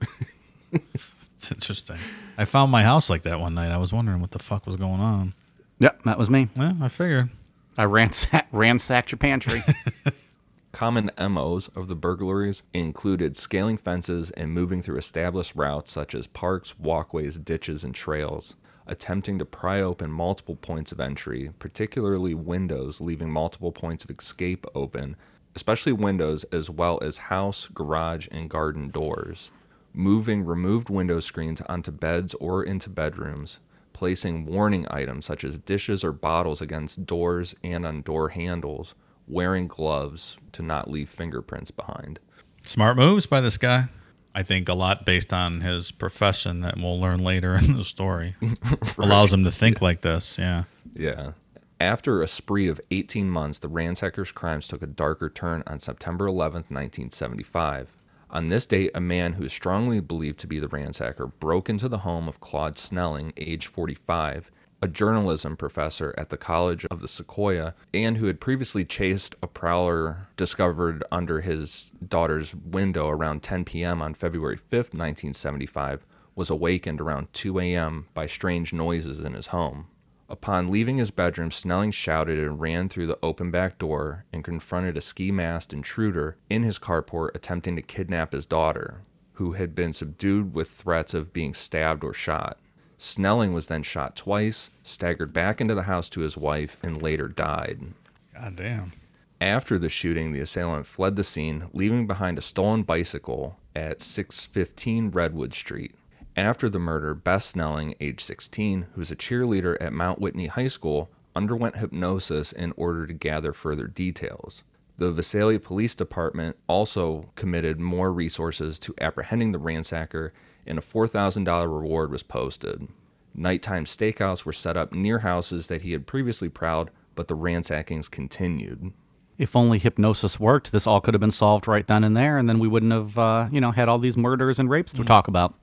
It's 1.48 1.52
interesting. 1.52 1.98
I 2.38 2.46
found 2.46 2.72
my 2.72 2.84
house 2.84 3.10
like 3.10 3.24
that 3.24 3.40
one 3.40 3.54
night. 3.54 3.72
I 3.72 3.78
was 3.78 3.94
wondering 3.94 4.22
what 4.22 4.32
the 4.32 4.40
fuck 4.40 4.66
was 4.66 4.76
going 4.76 5.00
on. 5.00 5.34
Yep, 5.80 6.04
that 6.04 6.18
was 6.18 6.30
me. 6.30 6.50
Yeah, 6.56 6.74
I 6.82 6.88
figured. 6.88 7.30
I 7.78 7.84
ransack, 7.84 8.48
ransacked 8.52 9.12
your 9.12 9.18
pantry. 9.18 9.64
Common 10.72 11.10
MOs 11.18 11.70
of 11.70 11.88
the 11.88 11.96
burglaries 11.96 12.64
included 12.74 13.38
scaling 13.38 13.78
fences 13.78 14.32
and 14.32 14.52
moving 14.52 14.82
through 14.82 14.98
established 14.98 15.56
routes 15.56 15.92
such 15.92 16.14
as 16.14 16.28
parks, 16.28 16.78
walkways, 16.78 17.40
ditches, 17.40 17.84
and 17.84 17.96
trails, 17.96 18.56
attempting 18.86 19.40
to 19.40 19.46
pry 19.46 19.82
open 19.82 20.12
multiple 20.12 20.56
points 20.56 20.92
of 20.92 21.00
entry, 21.00 21.52
particularly 21.58 22.34
windows, 22.34 23.00
leaving 23.00 23.30
multiple 23.30 23.72
points 23.72 24.04
of 24.04 24.12
escape 24.12 24.66
open, 24.76 25.16
especially 25.56 25.94
windows 25.94 26.44
as 26.46 26.70
well 26.70 27.00
as 27.02 27.18
house, 27.18 27.68
garage, 27.74 28.28
and 28.32 28.50
garden 28.50 28.90
doors, 28.90 29.50
moving 29.98 30.46
removed 30.46 30.90
window 30.90 31.20
screens 31.20 31.62
onto 31.62 31.92
beds 31.92 32.36
or 32.36 32.64
into 32.64 32.90
bedrooms, 32.90 33.60
placing 33.94 34.46
warning 34.46 34.86
items 34.92 35.26
such 35.26 35.44
as 35.44 35.58
dishes 35.60 36.04
or 36.04 36.12
bottles 36.12 36.62
against 36.62 37.06
doors 37.06 37.56
and 37.64 37.86
on 37.86 38.02
door 38.04 38.30
handles 38.30 38.94
wearing 39.28 39.68
gloves 39.68 40.38
to 40.54 40.62
not 40.62 40.90
leave 40.90 41.10
fingerprints 41.10 41.72
behind. 41.72 42.20
Smart 42.64 42.96
moves 42.96 43.26
by 43.26 43.42
this 43.42 43.58
guy. 43.58 43.90
I 44.36 44.44
think 44.44 44.70
a 44.70 44.74
lot 44.74 45.04
based 45.04 45.34
on 45.34 45.62
his 45.62 45.92
profession 45.92 46.62
that 46.62 46.78
we'll 46.78 47.00
learn 47.00 47.24
later 47.24 47.56
in 47.62 47.76
the 47.76 47.84
story 47.84 48.36
allows 48.98 49.34
him 49.34 49.44
to 49.46 49.52
think 49.52 49.82
like 49.82 50.02
this. 50.02 50.38
Yeah. 50.38 50.66
Yeah. 50.94 51.32
After 51.80 52.22
a 52.22 52.28
spree 52.28 52.68
of 52.68 52.82
18 52.92 53.30
months, 53.30 53.60
the 53.60 53.68
ransacker's 53.68 54.32
crimes 54.32 54.68
took 54.68 54.82
a 54.82 54.88
darker 54.88 55.30
turn 55.30 55.64
on 55.68 55.80
September 55.80 56.26
11th, 56.26 56.70
1975. 56.72 57.94
On 58.30 58.48
this 58.48 58.66
date, 58.66 58.92
a 58.94 59.00
man 59.00 59.34
who 59.34 59.46
is 59.46 59.54
strongly 59.54 60.02
believed 60.02 60.38
to 60.40 60.48
be 60.48 60.60
the 60.60 60.68
ransacker 60.68 61.32
broke 61.40 61.70
into 61.70 61.88
the 61.88 62.00
home 62.00 62.28
of 62.28 62.42
Claude 62.42 62.78
Snelling, 62.78 63.32
age 63.38 63.68
45, 63.68 64.52
a 64.82 64.88
journalism 64.88 65.56
professor 65.56 66.14
at 66.18 66.30
the 66.30 66.38
College 66.38 66.86
of 66.92 67.00
the 67.00 67.08
Sequoia, 67.08 67.74
and 67.94 68.18
who 68.18 68.28
had 68.28 68.42
previously 68.42 68.84
chased 68.84 69.36
a 69.42 69.48
prowler 69.48 70.28
discovered 70.36 71.04
under 71.10 71.40
his 71.40 71.94
daughter's 72.06 72.54
window 72.54 73.08
around 73.08 73.44
10 73.44 73.64
p.m. 73.64 74.02
on 74.02 74.14
February 74.14 74.58
5th, 74.58 74.94
1975, 74.94 76.06
was 76.36 76.50
awakened 76.50 77.00
around 77.00 77.32
2 77.34 77.60
a.m. 77.60 78.08
by 78.14 78.28
strange 78.28 78.74
noises 78.74 79.22
in 79.22 79.34
his 79.34 79.48
home. 79.48 79.88
Upon 80.30 80.70
leaving 80.70 80.98
his 80.98 81.12
bedroom, 81.12 81.52
Snelling 81.52 81.92
shouted 81.92 82.38
and 82.38 82.60
ran 82.60 82.90
through 82.90 83.08
the 83.08 83.20
open 83.24 83.50
back 83.50 83.78
door 83.78 84.26
and 84.34 84.44
confronted 84.44 84.98
a 84.98 85.02
ski 85.02 85.32
masked 85.32 85.72
intruder 85.72 86.36
in 86.50 86.64
his 86.64 86.78
carport 86.78 87.30
attempting 87.34 87.78
to 87.78 87.82
kidnap 87.82 88.34
his 88.34 88.46
daughter, 88.46 89.02
who 89.34 89.54
had 89.54 89.74
been 89.74 89.94
subdued 89.94 90.54
with 90.54 90.70
threats 90.70 91.14
of 91.14 91.32
being 91.32 91.54
stabbed 91.54 92.04
or 92.04 92.14
shot. 92.14 92.58
Snelling 92.98 93.54
was 93.54 93.68
then 93.68 93.84
shot 93.84 94.16
twice, 94.16 94.72
staggered 94.84 95.32
back 95.32 95.62
into 95.62 95.76
the 95.76 95.84
house 95.84 96.10
to 96.10 96.22
his 96.22 96.36
wife, 96.36 96.78
and 96.84 97.02
later 97.02 97.28
died. 97.28 97.94
God 98.34 98.56
damn. 98.56 98.92
After 99.40 99.78
the 99.78 99.88
shooting, 99.88 100.34
the 100.34 100.40
assailant 100.40 100.88
fled 100.88 101.16
the 101.16 101.24
scene, 101.24 101.70
leaving 101.72 102.08
behind 102.08 102.38
a 102.38 102.42
stolen 102.42 102.82
bicycle 102.82 103.58
at 103.76 104.02
615 104.02 105.12
Redwood 105.12 105.54
Street. 105.54 105.94
After 106.38 106.70
the 106.70 106.78
murder, 106.78 107.16
Beth 107.16 107.42
Snelling, 107.42 107.96
age 108.00 108.24
16, 108.24 108.86
who 108.94 109.02
was 109.02 109.10
a 109.10 109.16
cheerleader 109.16 109.76
at 109.82 109.92
Mount 109.92 110.22
Whitney 110.22 110.46
High 110.46 110.68
School, 110.68 111.10
underwent 111.36 111.78
hypnosis 111.78 112.52
in 112.52 112.74
order 112.78 113.08
to 113.08 113.14
gather 113.14 113.54
further 113.54 113.88
details. 113.88 114.64
The 114.98 115.12
Visalia 115.12 115.60
Police 115.60 115.96
Department 115.96 116.56
also 116.68 117.32
committed 117.34 117.80
more 117.80 118.14
resources 118.14 118.78
to 118.80 118.94
apprehending 119.02 119.52
the 119.52 119.60
ransacker 119.60 120.30
and 120.68 120.78
a 120.78 120.82
$4,000 120.82 121.64
reward 121.64 122.12
was 122.12 122.22
posted. 122.22 122.88
Nighttime 123.34 123.86
stakeouts 123.86 124.46
were 124.46 124.54
set 124.54 124.78
up 124.78 124.94
near 124.94 125.20
houses 125.20 125.68
that 125.68 125.82
he 125.82 125.94
had 125.94 126.06
previously 126.06 126.50
prowled, 126.50 126.92
but 127.16 127.28
the 127.28 127.36
ransackings 127.36 128.12
continued. 128.12 128.94
if 129.40 129.56
only 129.56 129.80
hypnosis 129.80 130.40
worked, 130.40 130.72
this 130.72 130.86
all 130.86 131.02
could 131.02 131.14
have 131.14 131.22
been 131.22 131.32
solved 131.32 131.68
right 131.68 131.86
then 131.88 132.04
and 132.04 132.18
there, 132.18 132.38
and 132.38 132.48
then 132.50 132.60
we 132.60 132.68
wouldn't 132.68 132.92
have, 132.92 133.18
uh, 133.18 133.48
you 133.52 133.62
know, 133.62 133.72
had 133.72 133.88
all 133.88 134.00
these 134.00 134.18
murders 134.18 134.60
and 134.60 134.70
rapes 134.70 134.94
to 134.94 135.04
talk 135.04 135.28
about. 135.28 135.56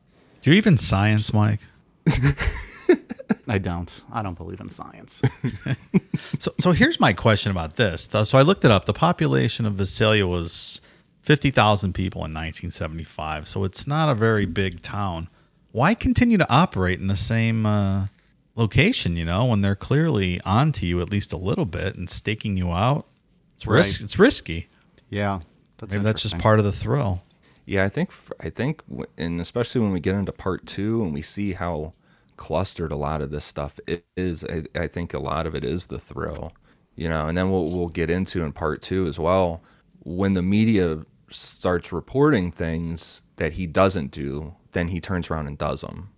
Do 0.44 0.50
you 0.50 0.56
even 0.58 0.76
science, 0.76 1.32
Mike? 1.32 1.60
I 3.48 3.56
don't. 3.56 4.02
I 4.12 4.22
don't 4.22 4.36
believe 4.36 4.60
in 4.60 4.68
science. 4.68 5.22
So, 6.38 6.52
so 6.60 6.72
here's 6.72 6.98
my 7.00 7.12
question 7.12 7.50
about 7.50 7.76
this. 7.76 8.08
So 8.24 8.38
I 8.38 8.42
looked 8.42 8.64
it 8.64 8.70
up. 8.70 8.84
The 8.84 8.92
population 8.92 9.64
of 9.66 9.74
Visalia 9.74 10.26
was 10.26 10.80
50,000 11.22 11.92
people 11.94 12.18
in 12.20 12.30
1975. 12.32 13.48
So 13.48 13.64
it's 13.64 13.86
not 13.86 14.08
a 14.10 14.14
very 14.14 14.44
big 14.46 14.82
town. 14.82 15.28
Why 15.72 15.94
continue 15.94 16.36
to 16.38 16.48
operate 16.50 17.00
in 17.00 17.06
the 17.06 17.16
same 17.16 17.64
uh, 17.66 18.06
location, 18.56 19.16
you 19.16 19.24
know, 19.24 19.46
when 19.46 19.60
they're 19.62 19.74
clearly 19.76 20.40
onto 20.44 20.86
you 20.86 21.00
at 21.00 21.10
least 21.10 21.32
a 21.32 21.36
little 21.38 21.66
bit 21.66 21.96
and 21.96 22.08
staking 22.10 22.56
you 22.56 22.70
out? 22.72 23.06
It's, 23.54 23.66
ris- 23.66 23.98
Right. 24.00 24.04
it's 24.04 24.18
risky. 24.18 24.68
yeah, 25.08 25.40
that's 25.78 25.92
Maybe 25.92 26.04
that's 26.04 26.22
just 26.22 26.38
part 26.38 26.58
of 26.58 26.64
the 26.64 26.72
thrill. 26.72 27.22
Yeah, 27.66 27.84
I 27.84 27.88
think 27.88 28.12
I 28.40 28.50
think, 28.50 28.82
and 29.16 29.40
especially 29.40 29.80
when 29.80 29.92
we 29.92 30.00
get 30.00 30.14
into 30.14 30.32
part 30.32 30.66
two 30.66 31.02
and 31.02 31.14
we 31.14 31.22
see 31.22 31.52
how 31.52 31.94
clustered 32.36 32.92
a 32.92 32.96
lot 32.96 33.22
of 33.22 33.30
this 33.30 33.44
stuff 33.44 33.78
is, 34.16 34.44
I, 34.44 34.64
I 34.78 34.86
think 34.86 35.14
a 35.14 35.18
lot 35.18 35.46
of 35.46 35.54
it 35.54 35.64
is 35.64 35.86
the 35.86 35.98
thrill, 35.98 36.52
you 36.94 37.08
know. 37.08 37.26
And 37.26 37.38
then 37.38 37.50
we'll 37.50 37.70
we'll 37.70 37.88
get 37.88 38.10
into 38.10 38.42
in 38.42 38.52
part 38.52 38.82
two 38.82 39.06
as 39.06 39.18
well 39.18 39.62
when 40.04 40.34
the 40.34 40.42
media 40.42 41.04
starts 41.30 41.92
reporting 41.92 42.52
things 42.52 43.22
that 43.36 43.54
he 43.54 43.66
doesn't 43.66 44.10
do, 44.10 44.54
then 44.72 44.88
he 44.88 45.00
turns 45.00 45.30
around 45.30 45.46
and 45.46 45.58
does 45.58 45.80
them. 45.80 46.10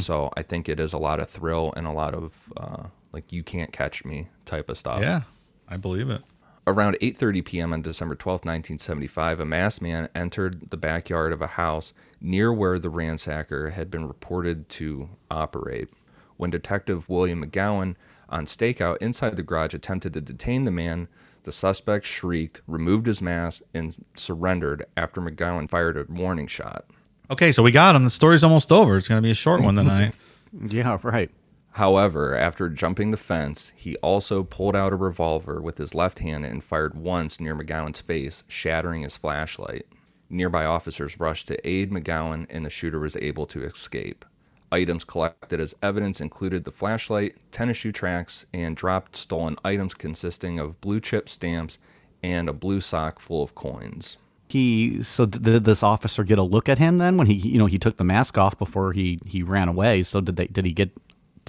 So 0.00 0.30
I 0.36 0.42
think 0.42 0.68
it 0.68 0.78
is 0.78 0.92
a 0.92 0.98
lot 0.98 1.18
of 1.18 1.28
thrill 1.28 1.72
and 1.76 1.86
a 1.86 1.90
lot 1.90 2.14
of 2.14 2.52
uh, 2.56 2.84
like 3.12 3.32
you 3.32 3.42
can't 3.42 3.72
catch 3.72 4.04
me 4.04 4.28
type 4.44 4.68
of 4.68 4.78
stuff. 4.78 5.00
Yeah, 5.00 5.22
I 5.68 5.78
believe 5.78 6.10
it. 6.10 6.22
Around 6.66 6.98
8:30 7.00 7.44
p.m. 7.44 7.72
on 7.72 7.82
December 7.82 8.14
12, 8.14 8.40
1975, 8.40 9.40
a 9.40 9.44
masked 9.44 9.82
man 9.82 10.08
entered 10.14 10.70
the 10.70 10.76
backyard 10.76 11.32
of 11.32 11.40
a 11.40 11.46
house 11.48 11.92
near 12.20 12.52
where 12.52 12.78
the 12.78 12.90
ransacker 12.90 13.72
had 13.72 13.90
been 13.90 14.06
reported 14.06 14.68
to 14.68 15.08
operate. 15.30 15.88
When 16.36 16.50
Detective 16.50 17.08
William 17.08 17.44
McGowan 17.44 17.96
on 18.28 18.44
stakeout 18.44 18.98
inside 18.98 19.36
the 19.36 19.42
garage 19.42 19.74
attempted 19.74 20.12
to 20.14 20.20
detain 20.20 20.64
the 20.64 20.70
man, 20.70 21.08
the 21.44 21.52
suspect 21.52 22.04
shrieked, 22.06 22.60
removed 22.66 23.06
his 23.06 23.22
mask, 23.22 23.62
and 23.74 23.96
surrendered 24.14 24.84
after 24.96 25.20
McGowan 25.20 25.68
fired 25.68 25.96
a 25.96 26.04
warning 26.12 26.46
shot. 26.46 26.84
Okay, 27.30 27.52
so 27.52 27.62
we 27.62 27.70
got 27.70 27.96
him. 27.96 28.04
The 28.04 28.10
story's 28.10 28.44
almost 28.44 28.70
over. 28.70 28.96
It's 28.96 29.08
going 29.08 29.20
to 29.20 29.26
be 29.26 29.30
a 29.30 29.34
short 29.34 29.62
one 29.62 29.74
tonight. 29.76 30.14
Yeah, 30.68 30.98
right. 31.04 31.30
However, 31.72 32.34
after 32.34 32.68
jumping 32.68 33.10
the 33.10 33.16
fence, 33.16 33.72
he 33.76 33.96
also 33.96 34.42
pulled 34.42 34.74
out 34.74 34.92
a 34.92 34.96
revolver 34.96 35.60
with 35.60 35.78
his 35.78 35.94
left 35.94 36.18
hand 36.18 36.44
and 36.44 36.64
fired 36.64 36.96
once 36.96 37.40
near 37.40 37.54
McGowan's 37.54 38.00
face, 38.00 38.44
shattering 38.48 39.02
his 39.02 39.16
flashlight. 39.16 39.86
Nearby 40.28 40.64
officers 40.64 41.18
rushed 41.18 41.48
to 41.48 41.68
aid 41.68 41.90
McGowan, 41.90 42.46
and 42.50 42.64
the 42.64 42.70
shooter 42.70 42.98
was 42.98 43.16
able 43.16 43.46
to 43.46 43.64
escape. 43.64 44.24
Items 44.72 45.04
collected 45.04 45.60
as 45.60 45.74
evidence 45.82 46.20
included 46.20 46.64
the 46.64 46.70
flashlight, 46.70 47.34
tennis 47.50 47.78
shoe 47.78 47.90
tracks, 47.90 48.46
and 48.52 48.76
dropped 48.76 49.16
stolen 49.16 49.56
items 49.64 49.94
consisting 49.94 50.60
of 50.60 50.80
blue 50.80 51.00
chip 51.00 51.28
stamps 51.28 51.78
and 52.22 52.48
a 52.48 52.52
blue 52.52 52.80
sock 52.80 53.18
full 53.18 53.42
of 53.42 53.54
coins. 53.54 54.16
He 54.48 55.02
so 55.02 55.26
did 55.26 55.64
this 55.64 55.82
officer 55.82 56.24
get 56.24 56.38
a 56.38 56.42
look 56.42 56.68
at 56.68 56.78
him 56.78 56.98
then 56.98 57.16
when 57.16 57.28
he 57.28 57.34
you 57.34 57.58
know 57.58 57.66
he 57.66 57.78
took 57.78 57.96
the 57.96 58.04
mask 58.04 58.36
off 58.36 58.58
before 58.58 58.92
he 58.92 59.20
he 59.24 59.42
ran 59.42 59.68
away. 59.68 60.02
So 60.02 60.20
did 60.20 60.36
they 60.36 60.46
did 60.46 60.64
he 60.64 60.72
get 60.72 60.90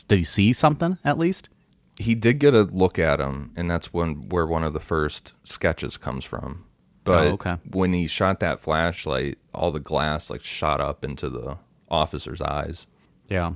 did 0.08 0.18
he 0.20 0.24
see 0.24 0.54
something 0.54 0.98
at 1.04 1.18
least? 1.18 1.50
He 1.98 2.16
did 2.16 2.40
get 2.40 2.54
a 2.56 2.64
look 2.64 2.98
at 2.98 3.20
him, 3.20 3.52
and 3.56 3.70
that's 3.70 3.94
when 3.94 4.30
where 4.30 4.46
one 4.48 4.64
of 4.64 4.74
the 4.74 4.80
first 4.80 5.34
sketches 5.44 5.98
comes 5.98 6.26
from. 6.26 6.66
But 7.04 7.28
Oh, 7.28 7.32
okay. 7.34 7.58
when 7.70 7.94
he 7.94 8.08
shot 8.08 8.40
that 8.40 8.60
flashlight, 8.60 9.38
all 9.54 9.72
the 9.72 9.80
glass 9.80 10.30
like 10.30 10.44
shot 10.44 10.80
up 10.82 11.04
into 11.06 11.30
the 11.30 11.58
officer's 11.90 12.42
eyes. 12.42 12.88
Yeah. 13.28 13.54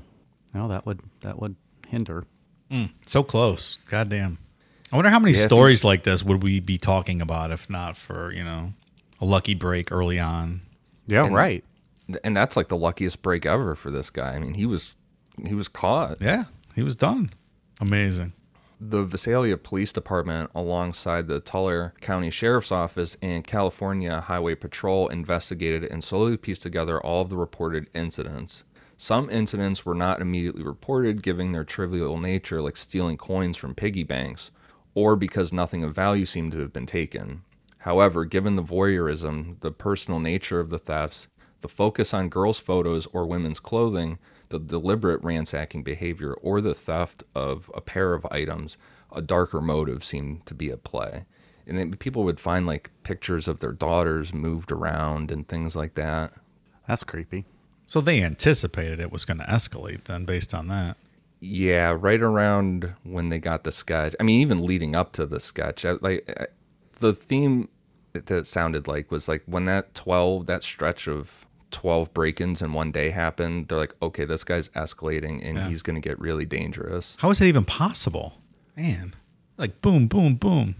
No, 0.53 0.67
that 0.67 0.85
would 0.85 1.01
that 1.21 1.39
would 1.39 1.55
hinder. 1.87 2.25
Mm, 2.71 2.91
so 3.05 3.23
close. 3.23 3.77
Goddamn. 3.87 4.37
I 4.91 4.95
wonder 4.95 5.11
how 5.11 5.19
many 5.19 5.37
Yeah, 5.37 5.45
stories 5.47 5.83
like 5.83 6.03
this 6.03 6.23
would 6.23 6.41
we 6.43 6.59
be 6.59 6.77
talking 6.77 7.21
about 7.21 7.51
if 7.51 7.69
not 7.69 7.97
for, 7.97 8.31
you 8.31 8.43
know, 8.43 8.73
a 9.19 9.25
lucky 9.25 9.53
break 9.53 9.91
early 9.91 10.19
on. 10.19 10.61
Yeah, 11.07 11.25
And- 11.25 11.35
right. 11.35 11.63
And 12.23 12.35
that's 12.37 12.55
like 12.55 12.67
the 12.67 12.77
luckiest 12.77 13.21
break 13.23 13.45
ever 13.47 13.73
for 13.75 13.89
this 13.91 14.09
guy. 14.11 14.33
I 14.35 14.39
mean, 14.39 14.53
he 14.53 14.65
was 14.65 14.95
he 15.45 15.53
was 15.53 15.67
caught. 15.67 16.21
Yeah, 16.21 16.45
he 16.75 16.83
was 16.83 16.95
done. 16.95 17.31
Amazing. 17.79 18.33
The 18.79 19.03
Visalia 19.03 19.57
Police 19.57 19.93
Department, 19.93 20.51
alongside 20.53 21.27
the 21.27 21.39
Tulare 21.39 21.93
County 22.01 22.29
Sheriff's 22.29 22.71
Office 22.71 23.17
and 23.21 23.47
California 23.47 24.19
Highway 24.19 24.55
Patrol, 24.55 25.07
investigated 25.07 25.85
and 25.85 26.03
slowly 26.03 26.35
pieced 26.35 26.61
together 26.61 26.99
all 26.99 27.21
of 27.21 27.29
the 27.29 27.37
reported 27.37 27.89
incidents. 27.93 28.65
Some 28.97 29.29
incidents 29.29 29.85
were 29.85 29.95
not 29.95 30.21
immediately 30.21 30.63
reported, 30.63 31.23
given 31.23 31.51
their 31.51 31.63
trivial 31.63 32.17
nature, 32.17 32.61
like 32.61 32.77
stealing 32.77 33.17
coins 33.17 33.57
from 33.57 33.75
piggy 33.75 34.03
banks, 34.03 34.51
or 34.93 35.15
because 35.15 35.51
nothing 35.51 35.83
of 35.83 35.95
value 35.95 36.25
seemed 36.25 36.51
to 36.53 36.59
have 36.59 36.73
been 36.73 36.85
taken. 36.85 37.43
However, 37.79 38.25
given 38.25 38.55
the 38.55 38.63
voyeurism, 38.63 39.59
the 39.59 39.71
personal 39.71 40.19
nature 40.19 40.59
of 40.59 40.69
the 40.69 40.79
thefts, 40.79 41.27
the 41.61 41.67
focus 41.67 42.13
on 42.13 42.29
girls' 42.29 42.59
photos 42.59 43.05
or 43.07 43.25
women's 43.25 43.59
clothing, 43.59 44.17
the 44.49 44.59
deliberate 44.59 45.23
ransacking 45.23 45.83
behavior, 45.83 46.33
or 46.33 46.61
the 46.61 46.73
theft 46.73 47.23
of 47.33 47.69
a 47.73 47.81
pair 47.81 48.13
of 48.13 48.25
items, 48.31 48.77
a 49.11 49.21
darker 49.21 49.61
motive 49.61 50.03
seemed 50.03 50.45
to 50.45 50.53
be 50.53 50.69
at 50.71 50.83
play. 50.83 51.25
And 51.67 51.77
then 51.77 51.91
people 51.93 52.23
would 52.23 52.39
find 52.39 52.67
like 52.67 52.91
pictures 53.03 53.47
of 53.47 53.59
their 53.59 53.71
daughters 53.71 54.33
moved 54.33 54.71
around 54.71 55.31
and 55.31 55.47
things 55.47 55.75
like 55.75 55.95
that. 55.95 56.33
That's 56.87 57.03
creepy. 57.03 57.45
So 57.87 58.01
they 58.01 58.21
anticipated 58.21 58.99
it 58.99 59.11
was 59.11 59.25
going 59.25 59.37
to 59.39 59.45
escalate 59.45 60.03
then 60.05 60.25
based 60.25 60.53
on 60.53 60.67
that. 60.67 60.97
Yeah, 61.39 61.95
right 61.99 62.21
around 62.21 62.93
when 63.03 63.29
they 63.29 63.39
got 63.39 63.63
the 63.63 63.71
sketch. 63.71 64.15
I 64.19 64.23
mean, 64.23 64.41
even 64.41 64.65
leading 64.65 64.95
up 64.95 65.11
to 65.13 65.25
the 65.25 65.39
sketch, 65.39 65.85
I, 65.85 65.93
like 66.01 66.27
I- 66.39 66.47
the 66.99 67.13
theme 67.13 67.69
that 68.13 68.31
it 68.31 68.47
sounded 68.47 68.87
like 68.87 69.11
was 69.11 69.27
like 69.27 69.43
when 69.45 69.65
that 69.65 69.93
twelve, 69.93 70.45
that 70.45 70.63
stretch 70.63 71.07
of 71.07 71.44
twelve 71.75 72.13
break-ins 72.13 72.61
in 72.61 72.71
one 72.71 72.91
day 72.91 73.09
happened. 73.09 73.67
They're 73.67 73.77
like, 73.77 73.93
okay, 74.01 74.23
this 74.23 74.45
guy's 74.45 74.69
escalating 74.69 75.47
and 75.47 75.59
he's 75.69 75.81
going 75.81 75.95
to 75.95 76.01
get 76.01 76.17
really 76.19 76.45
dangerous. 76.45 77.17
How 77.19 77.29
is 77.29 77.39
that 77.39 77.45
even 77.45 77.65
possible? 77.65 78.41
Man, 78.77 79.13
like 79.57 79.81
boom, 79.81 80.07
boom, 80.07 80.35
boom. 80.35 80.75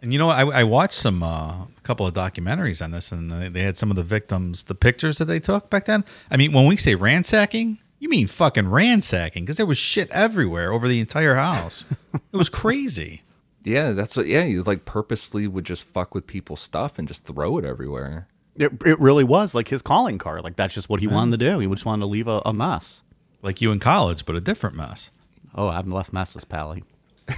And 0.00 0.12
you 0.12 0.18
know. 0.20 0.30
I, 0.30 0.60
I 0.60 0.64
watched 0.64 0.94
some, 0.94 1.22
uh, 1.22 1.64
a 1.64 1.68
couple 1.82 2.06
of 2.06 2.14
documentaries 2.14 2.80
on 2.80 2.92
this, 2.92 3.10
and 3.10 3.30
they, 3.30 3.48
they 3.48 3.62
had 3.62 3.76
some 3.76 3.90
of 3.90 3.96
the 3.96 4.04
victims, 4.04 4.64
the 4.64 4.74
pictures 4.74 5.18
that 5.18 5.24
they 5.24 5.40
took 5.40 5.68
back 5.68 5.86
then. 5.86 6.04
I 6.30 6.36
mean, 6.36 6.52
when 6.52 6.66
we 6.66 6.76
say 6.76 6.94
ransacking, 6.94 7.78
you 7.98 8.08
mean 8.08 8.28
fucking 8.28 8.68
ransacking 8.68 9.44
because 9.44 9.56
there 9.56 9.66
was 9.66 9.78
shit 9.78 10.08
everywhere 10.10 10.72
over 10.72 10.86
the 10.86 11.00
entire 11.00 11.34
house. 11.34 11.86
it 12.14 12.36
was 12.36 12.48
crazy. 12.48 13.22
Yeah, 13.64 13.92
that's 13.92 14.16
what. 14.16 14.26
Yeah, 14.26 14.44
you 14.44 14.62
like 14.62 14.84
purposely 14.84 15.48
would 15.48 15.64
just 15.64 15.82
fuck 15.84 16.14
with 16.14 16.28
people's 16.28 16.60
stuff 16.60 17.00
and 17.00 17.08
just 17.08 17.24
throw 17.24 17.58
it 17.58 17.64
everywhere. 17.64 18.28
It, 18.58 18.72
it 18.84 18.98
really 19.00 19.24
was 19.24 19.54
like 19.54 19.68
his 19.68 19.82
calling 19.82 20.18
card. 20.18 20.42
Like 20.44 20.56
that's 20.56 20.74
just 20.74 20.88
what 20.88 21.00
he 21.00 21.06
wanted 21.06 21.38
to 21.38 21.50
do. 21.50 21.58
He 21.58 21.66
just 21.68 21.84
wanted 21.84 22.00
to 22.00 22.06
leave 22.06 22.28
a, 22.28 22.40
a 22.44 22.52
mess. 22.52 23.02
Like 23.42 23.60
you 23.60 23.70
in 23.72 23.78
college, 23.78 24.24
but 24.24 24.34
a 24.34 24.40
different 24.40 24.76
mess. 24.76 25.10
Oh, 25.54 25.68
I 25.68 25.76
haven't 25.76 25.92
left 25.92 26.12
messes, 26.12 26.44
Pally. 26.44 26.84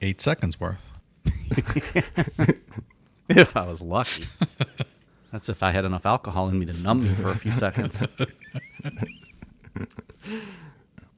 Eight 0.00 0.20
seconds 0.20 0.60
worth. 0.60 0.84
If 3.28 3.56
I 3.56 3.66
was 3.66 3.82
lucky. 3.82 4.26
That's 5.32 5.48
if 5.48 5.62
I 5.62 5.72
had 5.72 5.84
enough 5.84 6.06
alcohol 6.06 6.48
in 6.48 6.58
me 6.58 6.66
to 6.66 6.72
numb 6.72 7.00
me 7.00 7.08
for 7.08 7.30
a 7.30 7.36
few 7.36 7.50
seconds. 7.50 8.02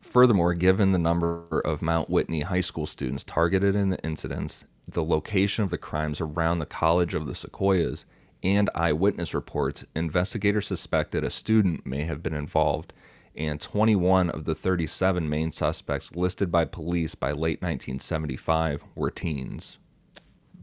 Furthermore, 0.08 0.54
given 0.54 0.92
the 0.92 0.98
number 0.98 1.60
of 1.66 1.82
Mount 1.82 2.08
Whitney 2.08 2.40
high 2.40 2.62
school 2.62 2.86
students 2.86 3.22
targeted 3.22 3.76
in 3.76 3.90
the 3.90 4.02
incidents, 4.02 4.64
the 4.88 5.04
location 5.04 5.64
of 5.64 5.70
the 5.70 5.76
crimes 5.76 6.18
around 6.18 6.60
the 6.60 6.66
College 6.66 7.12
of 7.12 7.26
the 7.26 7.34
Sequoias, 7.34 8.06
and 8.42 8.70
eyewitness 8.74 9.34
reports, 9.34 9.84
investigators 9.94 10.66
suspected 10.66 11.24
a 11.24 11.30
student 11.30 11.84
may 11.84 12.04
have 12.04 12.22
been 12.22 12.32
involved, 12.32 12.94
and 13.36 13.60
21 13.60 14.30
of 14.30 14.46
the 14.46 14.54
37 14.54 15.28
main 15.28 15.52
suspects 15.52 16.16
listed 16.16 16.50
by 16.50 16.64
police 16.64 17.14
by 17.14 17.32
late 17.32 17.60
1975 17.60 18.84
were 18.94 19.10
teens. 19.10 19.76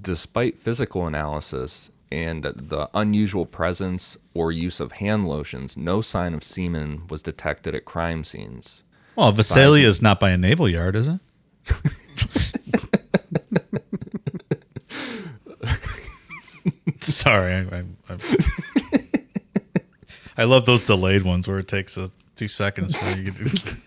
Despite 0.02 0.58
physical 0.58 1.06
analysis 1.06 1.92
and 2.12 2.46
the 2.46 2.90
unusual 2.96 3.46
presence 3.46 4.18
or 4.34 4.52
use 4.52 4.80
of 4.80 4.94
hand 4.94 5.28
lotions, 5.28 5.78
no 5.78 6.02
sign 6.02 6.34
of 6.34 6.44
semen 6.44 7.06
was 7.12 7.22
detected 7.22 7.76
at 7.76 7.86
crime 7.86 8.24
scenes. 8.24 8.82
Well, 9.16 9.32
Visalia 9.32 9.88
is 9.88 10.02
not 10.02 10.20
by 10.20 10.32
a 10.32 10.38
naval 10.38 10.68
yard, 10.70 10.96
is 10.96 11.08
it? 11.08 11.20
Sorry, 17.02 17.54
I, 17.54 17.60
I, 17.78 17.84
I, 18.10 18.18
I 20.38 20.44
love 20.44 20.66
those 20.66 20.86
delayed 20.86 21.24
ones 21.24 21.48
where 21.48 21.60
it 21.60 21.68
takes 21.68 21.98
a, 21.98 22.12
two 22.36 22.48
seconds 22.48 22.96
for 22.96 23.22
you. 23.22 23.32
To 23.32 23.78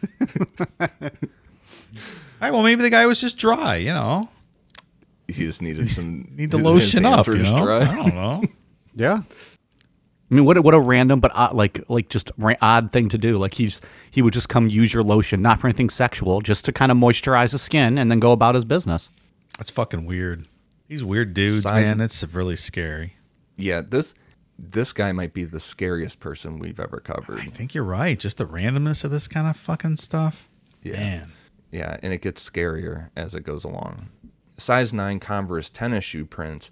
All 0.80 0.88
right, 2.40 2.50
well, 2.52 2.62
maybe 2.62 2.82
the 2.82 2.90
guy 2.90 3.06
was 3.06 3.20
just 3.20 3.36
dry, 3.38 3.76
you 3.76 3.92
know. 3.92 4.28
He 5.26 5.32
just 5.34 5.60
needed 5.62 5.90
some. 5.90 6.28
Need 6.36 6.50
to 6.52 6.58
his- 6.58 6.66
lotion 6.66 7.04
his 7.04 7.12
up, 7.12 7.26
you 7.26 7.42
know. 7.42 7.58
dry. 7.64 7.80
I 7.82 7.94
don't 7.96 8.14
know. 8.14 8.44
Yeah. 8.94 9.22
I 10.30 10.34
mean, 10.34 10.44
what 10.44 10.56
a, 10.58 10.62
what 10.62 10.74
a 10.74 10.80
random 10.80 11.20
but 11.20 11.30
odd, 11.34 11.54
like 11.54 11.82
like 11.88 12.08
just 12.10 12.30
ra- 12.36 12.54
odd 12.60 12.92
thing 12.92 13.08
to 13.10 13.18
do. 13.18 13.38
Like 13.38 13.54
he's 13.54 13.80
he 14.10 14.20
would 14.20 14.34
just 14.34 14.48
come 14.48 14.68
use 14.68 14.92
your 14.92 15.02
lotion, 15.02 15.40
not 15.40 15.58
for 15.58 15.66
anything 15.68 15.88
sexual, 15.90 16.40
just 16.40 16.64
to 16.66 16.72
kind 16.72 16.92
of 16.92 16.98
moisturize 16.98 17.52
his 17.52 17.62
skin 17.62 17.96
and 17.98 18.10
then 18.10 18.20
go 18.20 18.32
about 18.32 18.54
his 18.54 18.64
business. 18.64 19.08
That's 19.58 19.70
fucking 19.70 20.04
weird. 20.04 20.46
These 20.88 21.02
weird 21.04 21.34
dudes, 21.34 21.62
Size- 21.62 21.86
man. 21.86 22.00
It's 22.00 22.22
really 22.24 22.56
scary. 22.56 23.14
Yeah, 23.56 23.80
this 23.80 24.14
this 24.58 24.92
guy 24.92 25.12
might 25.12 25.32
be 25.32 25.44
the 25.44 25.60
scariest 25.60 26.20
person 26.20 26.58
we've 26.58 26.80
ever 26.80 26.98
covered. 27.00 27.40
I 27.40 27.46
think 27.46 27.74
you're 27.74 27.84
right. 27.84 28.18
Just 28.18 28.36
the 28.38 28.46
randomness 28.46 29.04
of 29.04 29.10
this 29.10 29.28
kind 29.28 29.46
of 29.46 29.56
fucking 29.56 29.96
stuff. 29.96 30.48
Yeah. 30.82 30.92
Man. 30.94 31.32
Yeah, 31.70 31.96
and 32.02 32.12
it 32.12 32.22
gets 32.22 32.48
scarier 32.48 33.10
as 33.16 33.34
it 33.34 33.42
goes 33.44 33.62
along. 33.64 34.08
Size 34.56 34.92
9 34.92 35.20
Converse 35.20 35.70
tennis 35.70 36.02
shoe 36.04 36.24
prints 36.24 36.70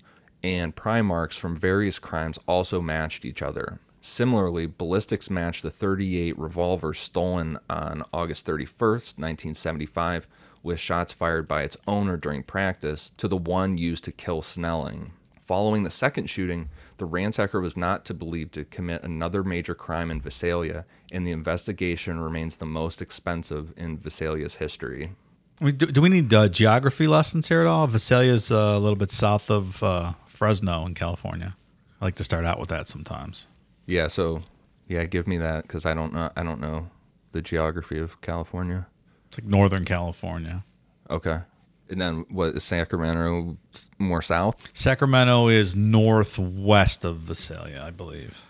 and 0.54 0.74
pry 0.74 1.02
marks 1.02 1.36
from 1.36 1.56
various 1.56 1.98
crimes 1.98 2.38
also 2.46 2.80
matched 2.80 3.24
each 3.24 3.42
other. 3.42 3.80
Similarly, 4.00 4.66
ballistics 4.66 5.30
matched 5.30 5.62
the 5.62 5.70
38 5.70 6.38
revolver 6.38 6.94
stolen 6.94 7.58
on 7.68 8.04
August 8.12 8.46
31st, 8.46 9.18
1975, 9.18 10.28
with 10.62 10.78
shots 10.78 11.12
fired 11.12 11.48
by 11.48 11.62
its 11.62 11.76
owner 11.86 12.16
during 12.16 12.42
practice 12.44 13.10
to 13.16 13.26
the 13.26 13.36
one 13.36 13.78
used 13.78 14.04
to 14.04 14.12
kill 14.12 14.42
Snelling. 14.42 15.12
Following 15.46 15.84
the 15.84 15.90
second 15.90 16.28
shooting, 16.28 16.68
the 16.98 17.06
ransacker 17.06 17.62
was 17.62 17.76
not 17.76 18.04
to 18.04 18.14
believe 18.14 18.50
to 18.52 18.64
commit 18.64 19.04
another 19.04 19.44
major 19.44 19.74
crime 19.74 20.10
in 20.10 20.20
Visalia, 20.20 20.84
and 21.12 21.26
the 21.26 21.30
investigation 21.30 22.18
remains 22.20 22.56
the 22.56 22.66
most 22.66 23.00
expensive 23.00 23.72
in 23.76 23.98
Visalia's 23.98 24.56
history. 24.56 25.12
Do, 25.60 25.72
do 25.72 26.00
we 26.02 26.08
need 26.08 26.34
uh, 26.34 26.48
geography 26.48 27.06
lessons 27.06 27.48
here 27.48 27.60
at 27.60 27.66
all? 27.66 27.86
Visalia's 27.86 28.52
uh, 28.52 28.56
a 28.56 28.78
little 28.78 28.96
bit 28.96 29.10
south 29.10 29.50
of 29.50 29.82
uh, 29.82 30.12
Fresno 30.36 30.84
in 30.84 30.94
California. 30.94 31.56
I 32.00 32.04
like 32.04 32.14
to 32.16 32.24
start 32.24 32.44
out 32.44 32.60
with 32.60 32.68
that 32.68 32.88
sometimes. 32.88 33.46
Yeah, 33.86 34.08
so 34.08 34.42
yeah, 34.86 35.04
give 35.04 35.26
me 35.26 35.38
that 35.38 35.62
because 35.62 35.86
I 35.86 35.94
don't 35.94 36.12
know. 36.12 36.30
I 36.36 36.42
don't 36.42 36.60
know 36.60 36.88
the 37.32 37.42
geography 37.42 37.98
of 37.98 38.20
California. 38.20 38.86
It's 39.28 39.38
like 39.38 39.48
Northern 39.48 39.84
California. 39.84 40.64
Okay, 41.10 41.40
and 41.88 42.00
then 42.00 42.26
what 42.28 42.54
is 42.54 42.64
Sacramento 42.64 43.56
more 43.98 44.22
south? 44.22 44.56
Sacramento 44.74 45.48
is 45.48 45.74
northwest 45.74 47.04
of 47.04 47.16
Visalia, 47.18 47.82
I 47.84 47.90
believe. 47.90 48.42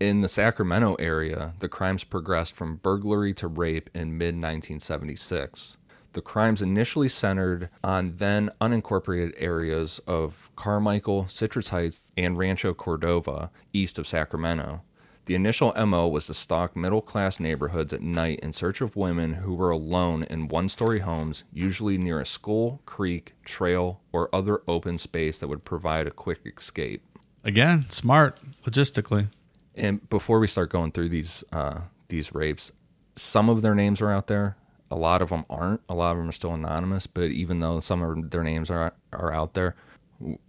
In 0.00 0.20
the 0.20 0.28
Sacramento 0.28 0.94
area, 0.96 1.54
the 1.58 1.68
crimes 1.68 2.04
progressed 2.04 2.54
from 2.54 2.76
burglary 2.76 3.34
to 3.34 3.48
rape 3.48 3.90
in 3.94 4.16
mid 4.18 4.34
1976. 4.34 5.77
The 6.18 6.22
crimes 6.22 6.60
initially 6.62 7.08
centered 7.08 7.68
on 7.84 8.16
then 8.16 8.50
unincorporated 8.60 9.34
areas 9.36 10.00
of 10.04 10.50
Carmichael, 10.56 11.28
Citrus 11.28 11.68
Heights, 11.68 12.02
and 12.16 12.36
Rancho 12.36 12.74
Cordova, 12.74 13.52
east 13.72 14.00
of 14.00 14.06
Sacramento. 14.08 14.82
The 15.26 15.36
initial 15.36 15.72
MO 15.86 16.08
was 16.08 16.26
to 16.26 16.34
stalk 16.34 16.74
middle 16.74 17.02
class 17.02 17.38
neighborhoods 17.38 17.92
at 17.92 18.02
night 18.02 18.40
in 18.40 18.52
search 18.52 18.80
of 18.80 18.96
women 18.96 19.34
who 19.34 19.54
were 19.54 19.70
alone 19.70 20.24
in 20.24 20.48
one 20.48 20.68
story 20.68 20.98
homes, 20.98 21.44
usually 21.52 21.98
near 21.98 22.18
a 22.18 22.26
school, 22.26 22.82
creek, 22.84 23.34
trail, 23.44 24.00
or 24.10 24.28
other 24.34 24.62
open 24.66 24.98
space 24.98 25.38
that 25.38 25.46
would 25.46 25.64
provide 25.64 26.08
a 26.08 26.10
quick 26.10 26.40
escape. 26.44 27.00
Again, 27.44 27.88
smart 27.90 28.40
logistically. 28.64 29.28
And 29.76 30.10
before 30.10 30.40
we 30.40 30.48
start 30.48 30.70
going 30.70 30.90
through 30.90 31.10
these 31.10 31.44
uh, 31.52 31.82
these 32.08 32.34
rapes, 32.34 32.72
some 33.14 33.48
of 33.48 33.62
their 33.62 33.76
names 33.76 34.00
are 34.00 34.10
out 34.10 34.26
there. 34.26 34.56
A 34.90 34.96
lot 34.96 35.22
of 35.22 35.30
them 35.30 35.44
aren't. 35.50 35.80
A 35.88 35.94
lot 35.94 36.12
of 36.12 36.18
them 36.18 36.28
are 36.28 36.32
still 36.32 36.54
anonymous. 36.54 37.06
But 37.06 37.30
even 37.30 37.60
though 37.60 37.80
some 37.80 38.02
of 38.02 38.30
their 38.30 38.42
names 38.42 38.70
are 38.70 38.94
are 39.12 39.32
out 39.32 39.54
there, 39.54 39.74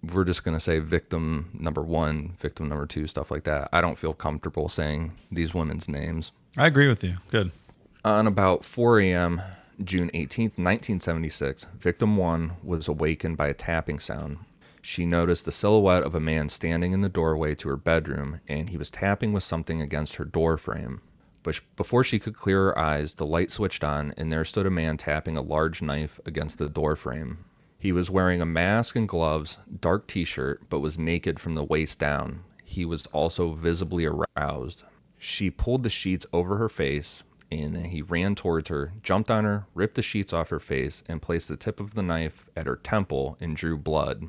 we're 0.01 0.23
just 0.25 0.43
gonna 0.43 0.59
say 0.59 0.79
victim 0.79 1.51
number 1.53 1.81
one, 1.81 2.35
victim 2.39 2.69
number 2.69 2.85
two, 2.85 3.07
stuff 3.07 3.31
like 3.31 3.43
that. 3.43 3.69
I 3.71 3.81
don't 3.81 3.97
feel 3.97 4.13
comfortable 4.13 4.69
saying 4.69 5.13
these 5.31 5.53
women's 5.53 5.87
names. 5.87 6.31
I 6.57 6.67
agree 6.67 6.87
with 6.87 7.03
you. 7.03 7.17
Good. 7.29 7.51
On 8.03 8.27
about 8.27 8.63
4 8.63 9.01
a.m., 9.01 9.41
June 9.83 10.09
18th, 10.13 10.57
1976, 10.57 11.67
victim 11.77 12.17
one 12.17 12.53
was 12.63 12.87
awakened 12.87 13.37
by 13.37 13.47
a 13.47 13.53
tapping 13.53 13.99
sound. 13.99 14.37
She 14.81 15.05
noticed 15.05 15.45
the 15.45 15.51
silhouette 15.51 16.03
of 16.03 16.15
a 16.15 16.19
man 16.19 16.49
standing 16.49 16.93
in 16.93 17.01
the 17.01 17.09
doorway 17.09 17.55
to 17.55 17.69
her 17.69 17.77
bedroom, 17.77 18.39
and 18.47 18.69
he 18.69 18.77
was 18.77 18.89
tapping 18.89 19.33
with 19.33 19.43
something 19.43 19.81
against 19.81 20.15
her 20.15 20.25
door 20.25 20.57
frame. 20.57 21.01
But 21.43 21.61
before 21.75 22.03
she 22.03 22.19
could 22.19 22.35
clear 22.35 22.65
her 22.65 22.77
eyes, 22.77 23.15
the 23.15 23.25
light 23.25 23.51
switched 23.51 23.83
on, 23.83 24.13
and 24.17 24.31
there 24.31 24.45
stood 24.45 24.65
a 24.65 24.71
man 24.71 24.97
tapping 24.97 25.37
a 25.37 25.41
large 25.41 25.81
knife 25.81 26.19
against 26.25 26.57
the 26.57 26.69
door 26.69 26.95
frame. 26.95 27.45
He 27.77 27.91
was 27.93 28.09
wearing 28.11 28.41
a 28.41 28.45
mask 28.45 28.95
and 28.97 29.07
gloves, 29.07 29.57
dark 29.79 30.07
t 30.07 30.25
shirt, 30.25 30.63
but 30.69 30.79
was 30.79 30.99
naked 30.99 31.39
from 31.39 31.55
the 31.55 31.63
waist 31.63 31.97
down. 31.97 32.43
He 32.65 32.83
was 32.83 33.05
also 33.07 33.53
visibly 33.53 34.05
aroused. 34.05 34.83
She 35.17 35.49
pulled 35.49 35.83
the 35.83 35.89
sheets 35.89 36.25
over 36.33 36.57
her 36.57 36.69
face, 36.69 37.23
and 37.49 37.87
he 37.87 38.01
ran 38.01 38.35
towards 38.35 38.69
her, 38.69 38.91
jumped 39.01 39.31
on 39.31 39.45
her, 39.45 39.65
ripped 39.73 39.95
the 39.95 40.01
sheets 40.01 40.33
off 40.33 40.49
her 40.49 40.59
face, 40.59 41.03
and 41.07 41.21
placed 41.21 41.47
the 41.47 41.55
tip 41.57 41.79
of 41.79 41.95
the 41.95 42.03
knife 42.03 42.47
at 42.55 42.67
her 42.67 42.75
temple 42.75 43.37
and 43.39 43.55
drew 43.55 43.77
blood, 43.77 44.27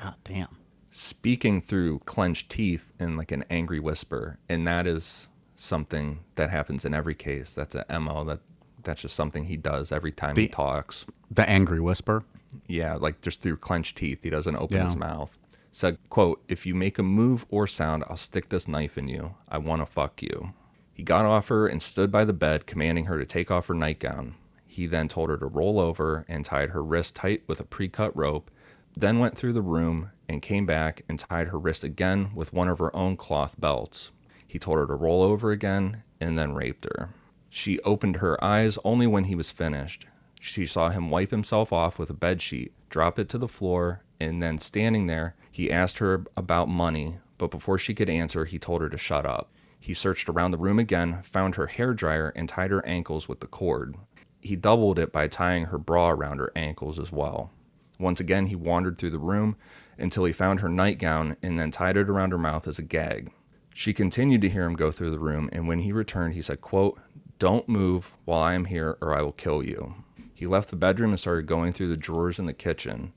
God 0.00 0.14
damn. 0.24 0.56
speaking 0.90 1.60
through 1.60 1.98
clenched 2.00 2.50
teeth 2.50 2.92
in 2.98 3.16
like 3.16 3.30
an 3.30 3.44
angry 3.50 3.78
whisper. 3.78 4.38
And 4.48 4.66
that 4.66 4.86
is 4.86 5.28
something 5.56 6.20
that 6.36 6.50
happens 6.50 6.84
in 6.84 6.94
every 6.94 7.14
case. 7.14 7.52
That's 7.52 7.74
an 7.74 8.04
MO. 8.04 8.24
That 8.24 8.40
that's 8.82 9.02
just 9.02 9.16
something 9.16 9.46
he 9.46 9.56
does 9.56 9.90
every 9.90 10.12
time 10.12 10.36
he 10.36 10.48
talks. 10.48 11.06
The 11.30 11.48
angry 11.48 11.80
whisper. 11.80 12.24
Yeah, 12.68 12.94
like 12.94 13.20
just 13.20 13.42
through 13.42 13.56
clenched 13.58 13.96
teeth. 13.96 14.22
He 14.22 14.30
doesn't 14.30 14.56
open 14.56 14.84
his 14.84 14.96
mouth. 14.96 15.38
Said, 15.72 15.98
quote, 16.08 16.42
if 16.48 16.64
you 16.64 16.74
make 16.74 16.98
a 16.98 17.02
move 17.02 17.44
or 17.50 17.66
sound, 17.66 18.04
I'll 18.08 18.16
stick 18.16 18.48
this 18.48 18.66
knife 18.66 18.96
in 18.96 19.08
you. 19.08 19.34
I 19.48 19.58
want 19.58 19.82
to 19.82 19.86
fuck 19.86 20.22
you. 20.22 20.54
He 20.94 21.02
got 21.02 21.26
off 21.26 21.48
her 21.48 21.66
and 21.66 21.82
stood 21.82 22.10
by 22.10 22.24
the 22.24 22.32
bed, 22.32 22.66
commanding 22.66 23.04
her 23.06 23.18
to 23.18 23.26
take 23.26 23.50
off 23.50 23.66
her 23.66 23.74
nightgown. 23.74 24.36
He 24.66 24.86
then 24.86 25.08
told 25.08 25.28
her 25.28 25.36
to 25.36 25.46
roll 25.46 25.78
over 25.78 26.24
and 26.28 26.44
tied 26.44 26.70
her 26.70 26.82
wrist 26.82 27.14
tight 27.16 27.42
with 27.46 27.60
a 27.60 27.64
pre 27.64 27.88
cut 27.88 28.16
rope, 28.16 28.50
then 28.96 29.18
went 29.18 29.36
through 29.36 29.52
the 29.52 29.60
room 29.60 30.12
and 30.28 30.40
came 30.40 30.64
back 30.64 31.02
and 31.08 31.18
tied 31.18 31.48
her 31.48 31.58
wrist 31.58 31.84
again 31.84 32.30
with 32.34 32.54
one 32.54 32.68
of 32.68 32.78
her 32.78 32.94
own 32.96 33.16
cloth 33.16 33.60
belts. 33.60 34.10
He 34.46 34.58
told 34.58 34.78
her 34.78 34.86
to 34.86 34.94
roll 34.94 35.22
over 35.22 35.50
again 35.50 36.02
and 36.20 36.38
then 36.38 36.54
raped 36.54 36.84
her. 36.84 37.10
She 37.48 37.80
opened 37.80 38.16
her 38.16 38.42
eyes 38.42 38.78
only 38.84 39.06
when 39.06 39.24
he 39.24 39.34
was 39.34 39.50
finished. 39.50 40.06
She 40.40 40.66
saw 40.66 40.90
him 40.90 41.10
wipe 41.10 41.30
himself 41.30 41.72
off 41.72 41.98
with 41.98 42.10
a 42.10 42.14
bed 42.14 42.42
sheet, 42.42 42.72
drop 42.90 43.18
it 43.18 43.28
to 43.30 43.38
the 43.38 43.48
floor, 43.48 44.02
and 44.20 44.42
then 44.42 44.58
standing 44.58 45.06
there, 45.06 45.34
he 45.50 45.70
asked 45.70 45.98
her 45.98 46.24
about 46.36 46.68
money, 46.68 47.18
but 47.38 47.50
before 47.50 47.78
she 47.78 47.94
could 47.94 48.08
answer, 48.08 48.44
he 48.44 48.58
told 48.58 48.82
her 48.82 48.88
to 48.88 48.98
shut 48.98 49.26
up. 49.26 49.50
He 49.78 49.94
searched 49.94 50.28
around 50.28 50.50
the 50.50 50.58
room 50.58 50.78
again, 50.78 51.22
found 51.22 51.54
her 51.54 51.66
hair 51.66 51.94
dryer, 51.94 52.32
and 52.34 52.48
tied 52.48 52.70
her 52.70 52.84
ankles 52.86 53.28
with 53.28 53.40
the 53.40 53.46
cord. 53.46 53.94
He 54.40 54.56
doubled 54.56 54.98
it 54.98 55.12
by 55.12 55.28
tying 55.28 55.66
her 55.66 55.78
bra 55.78 56.10
around 56.10 56.38
her 56.38 56.52
ankles 56.54 56.98
as 56.98 57.10
well. 57.12 57.50
Once 57.98 58.20
again, 58.20 58.46
he 58.46 58.56
wandered 58.56 58.98
through 58.98 59.10
the 59.10 59.18
room 59.18 59.56
until 59.98 60.24
he 60.24 60.32
found 60.32 60.60
her 60.60 60.68
nightgown 60.68 61.36
and 61.42 61.58
then 61.58 61.70
tied 61.70 61.96
it 61.96 62.08
around 62.08 62.32
her 62.32 62.38
mouth 62.38 62.68
as 62.68 62.78
a 62.78 62.82
gag. 62.82 63.32
She 63.78 63.92
continued 63.92 64.40
to 64.40 64.48
hear 64.48 64.64
him 64.64 64.74
go 64.74 64.90
through 64.90 65.10
the 65.10 65.18
room, 65.18 65.50
and 65.52 65.68
when 65.68 65.80
he 65.80 65.92
returned, 65.92 66.32
he 66.32 66.40
said, 66.40 66.62
quote, 66.62 66.98
Don't 67.38 67.68
move 67.68 68.16
while 68.24 68.40
I 68.40 68.54
am 68.54 68.64
here 68.64 68.96
or 69.02 69.14
I 69.14 69.20
will 69.20 69.32
kill 69.32 69.62
you. 69.62 69.96
He 70.32 70.46
left 70.46 70.70
the 70.70 70.76
bedroom 70.76 71.10
and 71.10 71.20
started 71.20 71.44
going 71.44 71.74
through 71.74 71.88
the 71.88 71.96
drawers 71.98 72.38
in 72.38 72.46
the 72.46 72.54
kitchen. 72.54 73.12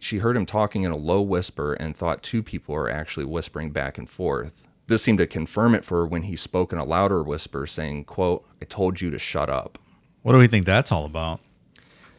She 0.00 0.18
heard 0.18 0.36
him 0.36 0.46
talking 0.46 0.82
in 0.82 0.90
a 0.90 0.96
low 0.96 1.22
whisper 1.22 1.74
and 1.74 1.96
thought 1.96 2.24
two 2.24 2.42
people 2.42 2.74
were 2.74 2.90
actually 2.90 3.24
whispering 3.24 3.70
back 3.70 3.98
and 3.98 4.10
forth. 4.10 4.66
This 4.88 5.00
seemed 5.00 5.18
to 5.18 5.28
confirm 5.28 5.76
it 5.76 5.84
for 5.84 5.98
her 5.98 6.06
when 6.08 6.24
he 6.24 6.34
spoke 6.34 6.72
in 6.72 6.80
a 6.80 6.84
louder 6.84 7.22
whisper, 7.22 7.64
saying, 7.68 8.06
quote, 8.06 8.44
I 8.60 8.64
told 8.64 9.00
you 9.00 9.10
to 9.10 9.18
shut 9.18 9.48
up. 9.48 9.78
What 10.22 10.32
do 10.32 10.38
we 10.38 10.48
think 10.48 10.66
that's 10.66 10.90
all 10.90 11.04
about? 11.04 11.40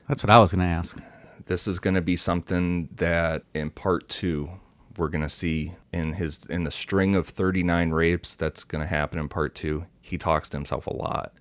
That's 0.07 0.23
what 0.23 0.29
I 0.29 0.39
was 0.39 0.53
going 0.53 0.65
to 0.65 0.73
ask. 0.73 0.97
this 1.45 1.67
is 1.67 1.79
going 1.79 1.95
to 1.95 2.01
be 2.01 2.15
something 2.15 2.87
that 2.95 3.43
in 3.53 3.69
part 3.69 4.07
two 4.07 4.60
we're 4.97 5.09
going 5.09 5.23
to 5.23 5.29
see 5.29 5.73
in 5.93 6.13
his 6.13 6.45
in 6.45 6.63
the 6.63 6.71
string 6.71 7.15
of 7.15 7.27
39 7.27 7.91
rapes 7.91 8.35
that's 8.35 8.63
going 8.63 8.81
to 8.81 8.87
happen 8.87 9.19
in 9.19 9.29
part 9.29 9.55
two 9.55 9.85
he 9.99 10.17
talks 10.17 10.49
to 10.49 10.57
himself 10.57 10.87
a 10.87 10.93
lot 10.93 11.33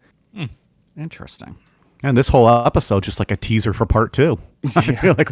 Interesting. 0.97 1.57
And 2.03 2.17
this 2.17 2.29
whole 2.29 2.49
episode 2.49 3.03
just 3.03 3.19
like 3.19 3.31
a 3.31 3.37
teaser 3.37 3.73
for 3.73 3.87
part 3.87 4.13
two. 4.13 4.39
I 4.77 4.81
feel 4.81 5.15
like 5.17 5.31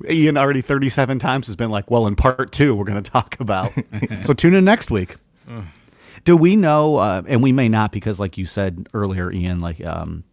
Ian 0.10 0.36
already 0.36 0.62
37 0.62 1.18
times 1.18 1.46
has 1.46 1.56
been 1.56 1.70
like, 1.70 1.90
well, 1.90 2.06
in 2.06 2.16
part 2.16 2.52
two, 2.52 2.74
we're 2.74 2.84
going 2.84 3.02
to 3.02 3.10
talk 3.10 3.38
about. 3.40 3.72
so 4.22 4.32
tune 4.32 4.54
in 4.54 4.64
next 4.64 4.90
week. 4.90 5.16
Do 6.24 6.36
we 6.36 6.56
know, 6.56 6.96
uh, 6.96 7.22
and 7.26 7.42
we 7.42 7.52
may 7.52 7.68
not 7.68 7.92
because, 7.92 8.18
like 8.18 8.38
you 8.38 8.46
said 8.46 8.88
earlier, 8.94 9.30
Ian, 9.30 9.60
like 9.60 9.84
um, 9.84 10.24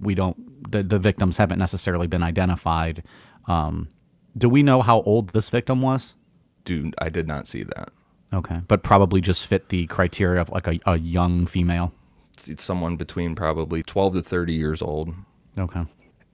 we 0.00 0.16
don't, 0.16 0.70
the, 0.70 0.82
the 0.82 0.98
victims 0.98 1.36
haven't 1.36 1.60
necessarily 1.60 2.08
been 2.08 2.24
identified. 2.24 3.04
Um, 3.46 3.88
do 4.36 4.48
we 4.48 4.64
know 4.64 4.82
how 4.82 5.02
old 5.02 5.30
this 5.30 5.50
victim 5.50 5.82
was? 5.82 6.16
Dude 6.64 6.94
i 6.98 7.08
did 7.08 7.26
not 7.26 7.46
see 7.46 7.62
that 7.62 7.90
Okay. 8.32 8.60
But 8.68 8.84
probably 8.84 9.20
just 9.20 9.46
fit 9.46 9.70
the 9.70 9.86
criteria 9.88 10.40
of 10.40 10.50
like 10.50 10.68
a, 10.68 10.78
a 10.86 10.98
young 10.98 11.46
female. 11.46 11.92
it's, 12.32 12.48
it's 12.48 12.62
someone 12.62 12.96
between 12.96 13.34
probably 13.34 13.82
12 13.82 14.14
to 14.14 14.22
30 14.22 14.52
years 14.52 14.80
old 14.82 15.14
Okay. 15.58 15.84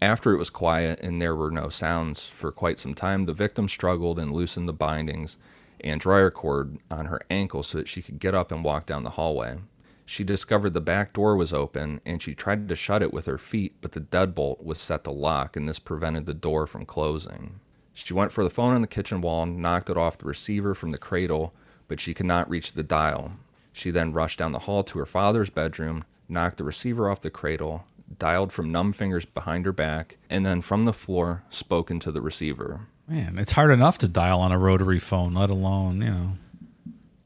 After 0.02 0.32
it 0.32 0.36
was 0.36 0.50
quiet 0.50 1.00
and 1.00 1.22
there 1.22 1.34
were 1.34 1.50
no 1.50 1.70
sounds 1.70 2.26
for 2.26 2.52
quite 2.52 2.78
some 2.78 2.92
time, 2.94 3.24
the 3.24 3.32
victim 3.32 3.66
struggled 3.66 4.18
and 4.18 4.30
loosened 4.30 4.68
the 4.68 4.74
bindings 4.74 5.38
and 5.80 6.00
dryer 6.00 6.30
cord 6.30 6.78
on 6.90 7.06
her 7.06 7.20
ankle 7.30 7.62
so 7.62 7.78
that 7.78 7.88
she 7.88 8.02
could 8.02 8.18
get 8.18 8.34
up 8.34 8.52
and 8.52 8.62
walk 8.62 8.84
down 8.84 9.04
the 9.04 9.10
hallway. 9.10 9.56
She 10.04 10.22
discovered 10.22 10.74
the 10.74 10.80
back 10.82 11.14
door 11.14 11.34
was 11.34 11.52
open 11.52 12.00
and 12.04 12.20
she 12.20 12.34
tried 12.34 12.68
to 12.68 12.76
shut 12.76 13.02
it 13.02 13.12
with 13.12 13.24
her 13.26 13.38
feet, 13.38 13.76
but 13.80 13.92
the 13.92 14.00
deadbolt 14.00 14.62
was 14.62 14.78
set 14.78 15.02
to 15.04 15.10
lock 15.10 15.56
and 15.56 15.66
this 15.66 15.78
prevented 15.78 16.26
the 16.26 16.34
door 16.34 16.66
from 16.66 16.84
closing. 16.84 17.60
She 17.98 18.12
went 18.12 18.30
for 18.30 18.44
the 18.44 18.50
phone 18.50 18.74
on 18.74 18.82
the 18.82 18.86
kitchen 18.86 19.22
wall, 19.22 19.42
and 19.44 19.62
knocked 19.62 19.88
it 19.88 19.96
off 19.96 20.18
the 20.18 20.26
receiver 20.26 20.74
from 20.74 20.90
the 20.90 20.98
cradle, 20.98 21.54
but 21.88 21.98
she 21.98 22.12
could 22.12 22.26
not 22.26 22.48
reach 22.50 22.72
the 22.72 22.82
dial. 22.82 23.32
She 23.72 23.90
then 23.90 24.12
rushed 24.12 24.38
down 24.38 24.52
the 24.52 24.60
hall 24.60 24.82
to 24.84 24.98
her 24.98 25.06
father's 25.06 25.48
bedroom, 25.48 26.04
knocked 26.28 26.58
the 26.58 26.64
receiver 26.64 27.08
off 27.10 27.22
the 27.22 27.30
cradle, 27.30 27.86
dialed 28.18 28.52
from 28.52 28.70
numb 28.70 28.92
fingers 28.92 29.24
behind 29.24 29.64
her 29.64 29.72
back, 29.72 30.18
and 30.28 30.44
then 30.44 30.60
from 30.60 30.84
the 30.84 30.92
floor 30.92 31.42
spoke 31.48 31.90
into 31.90 32.12
the 32.12 32.20
receiver. 32.20 32.82
Man, 33.08 33.38
it's 33.38 33.52
hard 33.52 33.70
enough 33.70 33.96
to 33.98 34.08
dial 34.08 34.40
on 34.40 34.52
a 34.52 34.58
rotary 34.58 34.98
phone, 34.98 35.32
let 35.32 35.48
alone 35.48 36.02
you 36.02 36.10
know 36.10 36.32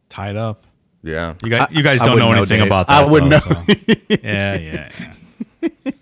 tied 0.08 0.36
up. 0.36 0.66
Yeah. 1.02 1.34
You 1.42 1.50
guys, 1.50 1.68
you 1.72 1.82
guys 1.82 2.00
I 2.00 2.06
don't 2.06 2.18
know 2.18 2.28
wouldn't 2.28 2.48
know, 2.50 2.54
anything 2.56 2.58
Dave. 2.60 2.66
about 2.68 2.86
that. 2.86 3.02
I 3.02 3.06
wouldn't 3.06 3.30
though, 3.30 3.52
know. 3.52 3.64
so- 3.66 3.94
yeah, 4.22 4.56
yeah, 4.56 5.14
yeah, 5.62 5.92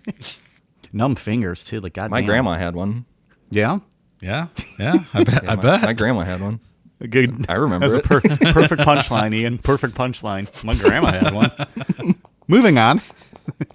Numb 0.92 1.14
fingers 1.14 1.64
too. 1.64 1.80
Like 1.80 1.94
God. 1.94 2.10
My 2.10 2.20
grandma 2.22 2.54
had 2.58 2.74
one. 2.74 3.04
Yeah. 3.50 3.78
Yeah, 4.20 4.48
yeah. 4.78 5.04
I 5.14 5.24
bet. 5.24 5.44
I 5.44 5.54
my, 5.54 5.62
bet. 5.62 5.82
My 5.82 5.92
grandma 5.92 6.20
had 6.20 6.40
one. 6.40 6.60
Good. 7.08 7.46
I 7.48 7.54
remember 7.54 7.88
That's 7.88 7.94
a 8.10 8.16
it. 8.16 8.22
per- 8.38 8.52
perfect 8.52 8.82
punchline, 8.82 9.34
Ian. 9.34 9.58
Perfect 9.58 9.94
punchline. 9.94 10.64
My 10.64 10.74
grandma 10.74 11.12
had 11.12 11.32
one. 11.32 12.16
Moving 12.48 12.78
on. 12.78 13.00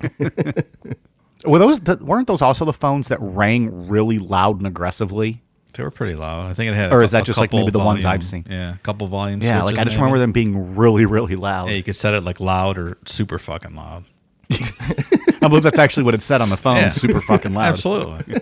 Were 1.45 1.59
those 1.59 1.79
th- 1.79 1.99
weren't 1.99 2.27
those 2.27 2.41
also 2.41 2.65
the 2.65 2.73
phones 2.73 3.07
that 3.09 3.19
rang 3.21 3.87
really 3.87 4.19
loud 4.19 4.57
and 4.57 4.67
aggressively? 4.67 5.41
they 5.73 5.81
were 5.83 5.91
pretty 5.91 6.15
loud. 6.15 6.51
I 6.51 6.53
think 6.53 6.71
it 6.71 6.75
had. 6.75 6.93
Or 6.93 7.01
a- 7.01 7.03
is 7.03 7.11
that 7.11 7.23
a 7.23 7.25
just 7.25 7.39
like 7.39 7.51
maybe 7.51 7.71
the 7.71 7.79
ones 7.79 8.05
I've 8.05 8.23
seen? 8.23 8.45
Yeah, 8.49 8.75
a 8.75 8.77
couple 8.79 9.07
volumes. 9.07 9.43
Yeah, 9.43 9.63
like 9.63 9.77
I 9.77 9.83
just 9.83 9.95
remember 9.97 10.19
them 10.19 10.31
being 10.31 10.75
really, 10.75 11.05
really 11.05 11.35
loud. 11.35 11.69
Yeah, 11.69 11.75
you 11.75 11.83
could 11.83 11.95
set 11.95 12.13
it 12.13 12.23
like 12.23 12.39
loud 12.39 12.77
or 12.77 12.97
super 13.05 13.39
fucking 13.39 13.75
loud. 13.75 14.05
I 14.51 15.47
believe 15.47 15.63
that's 15.63 15.79
actually 15.79 16.03
what 16.03 16.13
it 16.13 16.21
said 16.21 16.41
on 16.41 16.49
the 16.49 16.57
phone. 16.57 16.77
Yeah. 16.77 16.89
Super 16.89 17.21
fucking 17.21 17.53
loud. 17.53 17.73
Absolutely. 17.73 18.35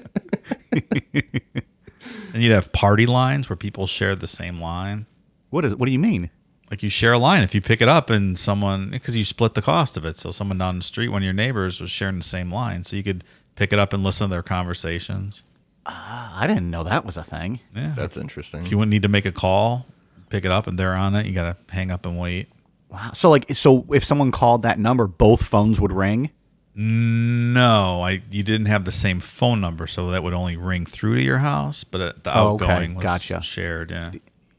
And 2.34 2.44
you'd 2.44 2.52
have 2.52 2.72
party 2.72 3.06
lines 3.06 3.50
where 3.50 3.58
people 3.58 3.88
shared 3.88 4.20
the 4.20 4.28
same 4.28 4.60
line. 4.60 5.06
What 5.50 5.66
is? 5.66 5.76
What 5.76 5.86
do 5.86 5.92
you 5.92 6.00
mean? 6.00 6.30
Like 6.70 6.84
you 6.84 6.90
share 6.90 7.14
a 7.14 7.18
line 7.18 7.44
if 7.44 7.54
you 7.54 7.60
pick 7.62 7.82
it 7.82 7.90
up 7.90 8.10
and 8.10 8.40
someone 8.40 8.92
because 8.92 9.16
you 9.16 9.26
split 9.26 9.56
the 9.56 9.62
cost 9.62 9.98
of 9.98 10.06
it. 10.06 10.18
So 10.18 10.32
someone 10.32 10.58
down 10.58 10.78
the 10.78 10.84
street, 10.84 11.10
one 11.10 11.22
of 11.22 11.26
your 11.26 11.34
neighbors 11.34 11.82
was 11.82 11.92
sharing 11.92 12.18
the 12.18 12.24
same 12.24 12.52
line, 12.52 12.86
so 12.86 12.96
you 12.96 13.04
could 13.04 13.26
pick 13.56 13.74
it 13.74 13.80
up 13.80 13.92
and 13.92 14.04
listen 14.04 14.30
to 14.30 14.32
their 14.32 14.44
conversations. 14.44 15.44
Ah, 15.86 16.40
I 16.40 16.48
didn't 16.48 16.70
know 16.70 16.84
that 16.84 17.06
was 17.06 17.18
a 17.18 17.24
thing. 17.24 17.60
Yeah. 17.76 17.94
That's 17.96 18.16
interesting. 18.16 18.62
if 18.62 18.72
you 18.72 18.78
wouldn't 18.78 18.92
need 18.92 19.02
to 19.02 19.10
make 19.10 19.26
a 19.26 19.32
call, 19.32 19.86
pick 20.30 20.46
it 20.46 20.52
up 20.52 20.68
and 20.68 20.78
they're 20.78 20.94
on 20.94 21.16
it. 21.16 21.26
You 21.26 21.34
got 21.34 21.44
to 21.68 21.74
hang 21.74 21.92
up 21.92 22.06
and 22.06 22.18
wait. 22.18 22.50
Wow. 22.90 23.12
So 23.14 23.30
like, 23.30 23.54
so 23.56 23.86
if 23.92 24.04
someone 24.04 24.32
called 24.32 24.62
that 24.62 24.80
number, 24.80 25.08
both 25.08 25.44
phones 25.44 25.82
would 25.82 25.92
ring. 25.92 26.30
No, 26.76 28.02
I 28.04 28.22
you 28.32 28.44
didn't 28.44 28.68
have 28.68 28.86
the 28.86 28.92
same 28.92 29.20
phone 29.20 29.60
number, 29.62 29.88
so 29.88 30.10
that 30.12 30.24
would 30.24 30.34
only 30.34 30.56
ring 30.58 30.86
through 30.86 31.16
to 31.16 31.22
your 31.22 31.40
house, 31.40 31.84
but 31.84 32.02
uh, 32.02 32.14
the 32.24 32.38
Oh, 32.38 32.54
okay. 32.54 32.66
outgoing 32.66 32.96
was 32.96 33.04
Gotcha. 33.04 33.42
shared. 33.42 33.92
Yeah, 33.92 34.12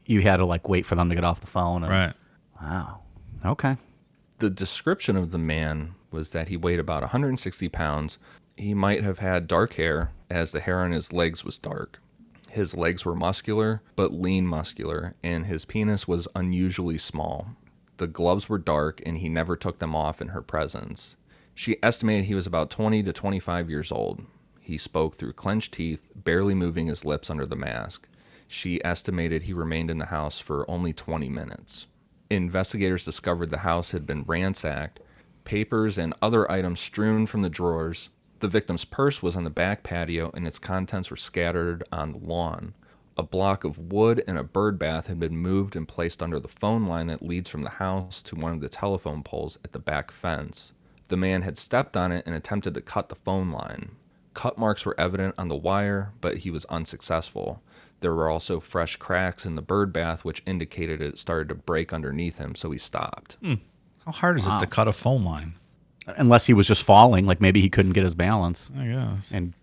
You 0.05 0.21
had 0.21 0.37
to 0.37 0.45
like 0.45 0.69
wait 0.69 0.85
for 0.85 0.95
them 0.95 1.09
to 1.09 1.15
get 1.15 1.23
off 1.23 1.41
the 1.41 1.47
phone. 1.47 1.83
And, 1.83 1.91
right. 1.91 2.13
Wow. 2.61 2.99
Okay. 3.45 3.77
the 4.39 4.49
description 4.49 5.15
of 5.17 5.31
the 5.31 5.37
man 5.37 5.95
was 6.11 6.29
that 6.31 6.47
he 6.49 6.55
weighed 6.57 6.79
about 6.79 7.01
160 7.01 7.67
pounds. 7.69 8.17
He 8.55 8.73
might 8.73 9.03
have 9.03 9.19
had 9.19 9.47
dark 9.47 9.73
hair, 9.73 10.11
as 10.29 10.51
the 10.51 10.59
hair 10.59 10.79
on 10.81 10.91
his 10.91 11.11
legs 11.11 11.43
was 11.43 11.57
dark. 11.57 11.99
His 12.49 12.75
legs 12.75 13.03
were 13.03 13.15
muscular, 13.15 13.81
but 13.95 14.13
lean 14.13 14.45
muscular, 14.45 15.15
and 15.23 15.45
his 15.47 15.65
penis 15.65 16.07
was 16.07 16.27
unusually 16.35 16.97
small. 16.99 17.47
The 17.97 18.05
gloves 18.07 18.47
were 18.47 18.59
dark, 18.59 19.01
and 19.05 19.17
he 19.17 19.27
never 19.29 19.55
took 19.55 19.79
them 19.79 19.95
off 19.95 20.21
in 20.21 20.29
her 20.29 20.41
presence. 20.41 21.15
She 21.55 21.77
estimated 21.83 22.25
he 22.25 22.35
was 22.35 22.47
about 22.47 22.69
20 22.69 23.03
to 23.03 23.13
25 23.13 23.69
years 23.69 23.91
old. 23.91 24.25
He 24.59 24.77
spoke 24.77 25.15
through 25.15 25.33
clenched 25.33 25.73
teeth, 25.73 26.09
barely 26.15 26.53
moving 26.53 26.87
his 26.87 27.05
lips 27.05 27.29
under 27.29 27.45
the 27.45 27.55
mask. 27.55 28.07
She 28.47 28.83
estimated 28.83 29.43
he 29.43 29.53
remained 29.53 29.91
in 29.91 29.97
the 29.97 30.07
house 30.07 30.39
for 30.39 30.69
only 30.69 30.93
20 30.93 31.29
minutes. 31.29 31.87
Investigators 32.29 33.05
discovered 33.05 33.49
the 33.49 33.59
house 33.59 33.91
had 33.91 34.07
been 34.07 34.23
ransacked, 34.23 34.99
papers 35.43 35.97
and 35.97 36.13
other 36.21 36.49
items 36.51 36.79
strewn 36.79 37.25
from 37.25 37.41
the 37.41 37.49
drawers. 37.49 38.09
The 38.39 38.47
victim's 38.47 38.85
purse 38.85 39.21
was 39.21 39.35
on 39.35 39.43
the 39.43 39.49
back 39.49 39.83
patio 39.83 40.31
and 40.33 40.47
its 40.47 40.59
contents 40.59 41.11
were 41.11 41.17
scattered 41.17 41.83
on 41.91 42.13
the 42.13 42.17
lawn. 42.19 42.73
A 43.15 43.23
block 43.23 43.63
of 43.63 43.77
wood 43.77 44.23
and 44.27 44.39
a 44.39 44.43
bird 44.43 44.79
bath 44.79 45.07
had 45.07 45.19
been 45.19 45.37
moved 45.37 45.75
and 45.75 45.87
placed 45.87 46.23
under 46.23 46.39
the 46.39 46.47
phone 46.47 46.87
line 46.87 47.07
that 47.07 47.21
leads 47.21 47.49
from 47.49 47.61
the 47.61 47.69
house 47.69 48.23
to 48.23 48.35
one 48.35 48.53
of 48.53 48.61
the 48.61 48.69
telephone 48.69 49.21
poles 49.21 49.59
at 49.63 49.71
the 49.71 49.79
back 49.79 50.09
fence. 50.09 50.73
The 51.13 51.17
man 51.17 51.43
had 51.43 51.59
stepped 51.59 51.95
on 51.95 52.11
it 52.11 52.25
and 52.25 52.33
attempted 52.33 52.73
to 52.73 52.81
cut 52.81 53.09
the 53.09 53.15
phone 53.15 53.51
line. 53.51 53.91
Cut 54.33 54.57
marks 54.57 54.83
were 54.83 54.99
evident 54.99 55.35
on 55.37 55.47
the 55.47 55.55
wire, 55.55 56.11
but 56.21 56.37
he 56.37 56.49
was 56.49 56.65
unsuccessful. 56.65 57.61
There 57.99 58.15
were 58.15 58.31
also 58.31 58.59
fresh 58.59 58.95
cracks 58.95 59.45
in 59.45 59.53
the 59.53 59.61
bird 59.61 59.93
bath, 59.93 60.25
which 60.25 60.41
indicated 60.47 61.03
it 61.03 61.19
started 61.19 61.49
to 61.49 61.53
break 61.53 61.93
underneath 61.93 62.39
him, 62.39 62.55
so 62.55 62.71
he 62.71 62.79
stopped. 62.79 63.37
Hmm. 63.43 63.53
How 64.07 64.11
hard 64.11 64.39
is 64.39 64.47
it 64.47 64.57
to 64.57 64.65
cut 64.65 64.87
a 64.87 64.91
phone 64.91 65.23
line? 65.23 65.53
Unless 66.07 66.47
he 66.47 66.53
was 66.55 66.67
just 66.67 66.81
falling, 66.81 67.27
like 67.27 67.39
maybe 67.39 67.61
he 67.61 67.69
couldn't 67.69 67.93
get 67.93 68.05
his 68.05 68.15
balance 68.15 68.71
I 68.75 68.87
guess. 68.87 69.29
and 69.31 69.53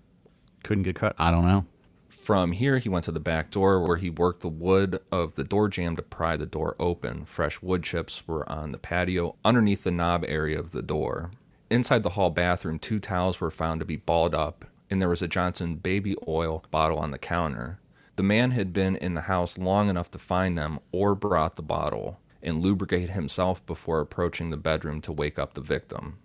couldn't 0.62 0.84
get 0.84 0.94
cut. 0.94 1.16
I 1.18 1.32
don't 1.32 1.46
know. 1.46 1.66
From 2.10 2.52
here, 2.52 2.78
he 2.78 2.88
went 2.88 3.06
to 3.06 3.12
the 3.12 3.18
back 3.18 3.50
door 3.50 3.80
where 3.80 3.96
he 3.96 4.08
worked 4.08 4.42
the 4.42 4.48
wood 4.48 5.00
of 5.10 5.34
the 5.34 5.42
door 5.42 5.68
jamb 5.68 5.96
to 5.96 6.02
pry 6.02 6.36
the 6.36 6.46
door 6.46 6.76
open. 6.78 7.24
Fresh 7.24 7.60
wood 7.60 7.82
chips 7.82 8.28
were 8.28 8.48
on 8.48 8.70
the 8.70 8.78
patio 8.78 9.34
underneath 9.44 9.82
the 9.82 9.90
knob 9.90 10.24
area 10.28 10.56
of 10.56 10.70
the 10.70 10.82
door. 10.82 11.32
Inside 11.70 12.02
the 12.02 12.11
hall 12.11 12.30
bathroom, 12.30 12.80
two 12.80 12.98
towels 12.98 13.40
were 13.40 13.50
found 13.52 13.78
to 13.78 13.87
be 13.87 13.94
balled 13.94 14.35
up, 14.35 14.64
and 14.90 15.00
there 15.00 15.09
was 15.09 15.22
a 15.22 15.28
Johnson 15.28 15.76
baby 15.76 16.16
oil 16.26 16.64
bottle 16.72 16.98
on 16.98 17.12
the 17.12 17.18
counter. 17.18 17.78
The 18.16 18.24
man 18.24 18.50
had 18.50 18.72
been 18.72 18.96
in 18.96 19.14
the 19.14 19.22
house 19.22 19.56
long 19.56 19.88
enough 19.88 20.11
to 20.11 20.18
find 20.18 20.59
them 20.59 20.80
or 20.90 21.14
brought 21.14 21.54
the 21.54 21.62
bottle 21.62 22.18
and 22.42 22.61
lubricate 22.61 23.11
himself 23.11 23.64
before 23.66 24.00
approaching 24.00 24.50
the 24.50 24.56
bedroom 24.56 25.00
to 25.02 25.12
wake 25.12 25.38
up 25.38 25.54
the 25.54 25.61
victim. 25.61 26.18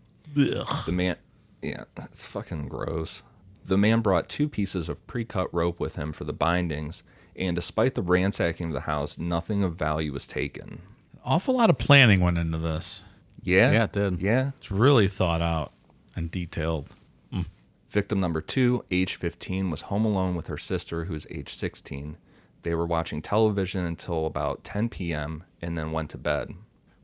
The 0.88 0.92
man, 0.92 1.18
yeah, 1.62 1.84
it's 1.96 2.26
fucking 2.26 2.68
gross. 2.68 3.22
The 3.64 3.78
man 3.78 4.02
brought 4.02 4.28
two 4.28 4.50
pieces 4.50 4.90
of 4.90 5.06
pre 5.06 5.26
cut 5.26 5.54
rope 5.54 5.80
with 5.80 5.96
him 5.96 6.12
for 6.12 6.24
the 6.24 6.34
bindings, 6.34 7.04
and 7.36 7.56
despite 7.56 7.94
the 7.94 8.02
ransacking 8.02 8.68
of 8.68 8.74
the 8.74 8.82
house, 8.82 9.20
nothing 9.20 9.64
of 9.64 9.76
value 9.76 10.12
was 10.12 10.26
taken. 10.26 10.82
Awful 11.24 11.56
lot 11.56 11.70
of 11.70 11.78
planning 11.78 12.20
went 12.20 12.40
into 12.40 12.58
this. 12.58 13.04
Yeah. 13.46 13.72
Yeah, 13.72 13.84
it 13.86 13.94
did. 13.94 14.22
Yeah. 14.22 14.52
It's 14.58 14.72
really 14.72 15.08
thought 15.08 15.42
out 15.42 15.72
and 16.16 16.30
detailed. 16.30 16.90
Mm. 17.32 17.46
Victim 17.90 18.20
number 18.20 18.42
two, 18.42 18.84
age 18.92 19.16
15, 19.16 19.70
was 19.70 19.84
home 19.84 20.04
alone 20.04 20.36
with 20.36 20.48
her 20.48 20.58
sister, 20.58 21.06
who's 21.06 21.28
age 21.30 21.54
16. 21.54 22.18
They 22.64 22.74
were 22.74 22.88
watching 22.88 23.22
television 23.22 23.86
until 23.86 24.26
about 24.26 24.64
10 24.64 24.90
p.m. 24.90 25.44
and 25.62 25.78
then 25.78 25.92
went 25.92 26.10
to 26.10 26.18
bed. 26.18 26.56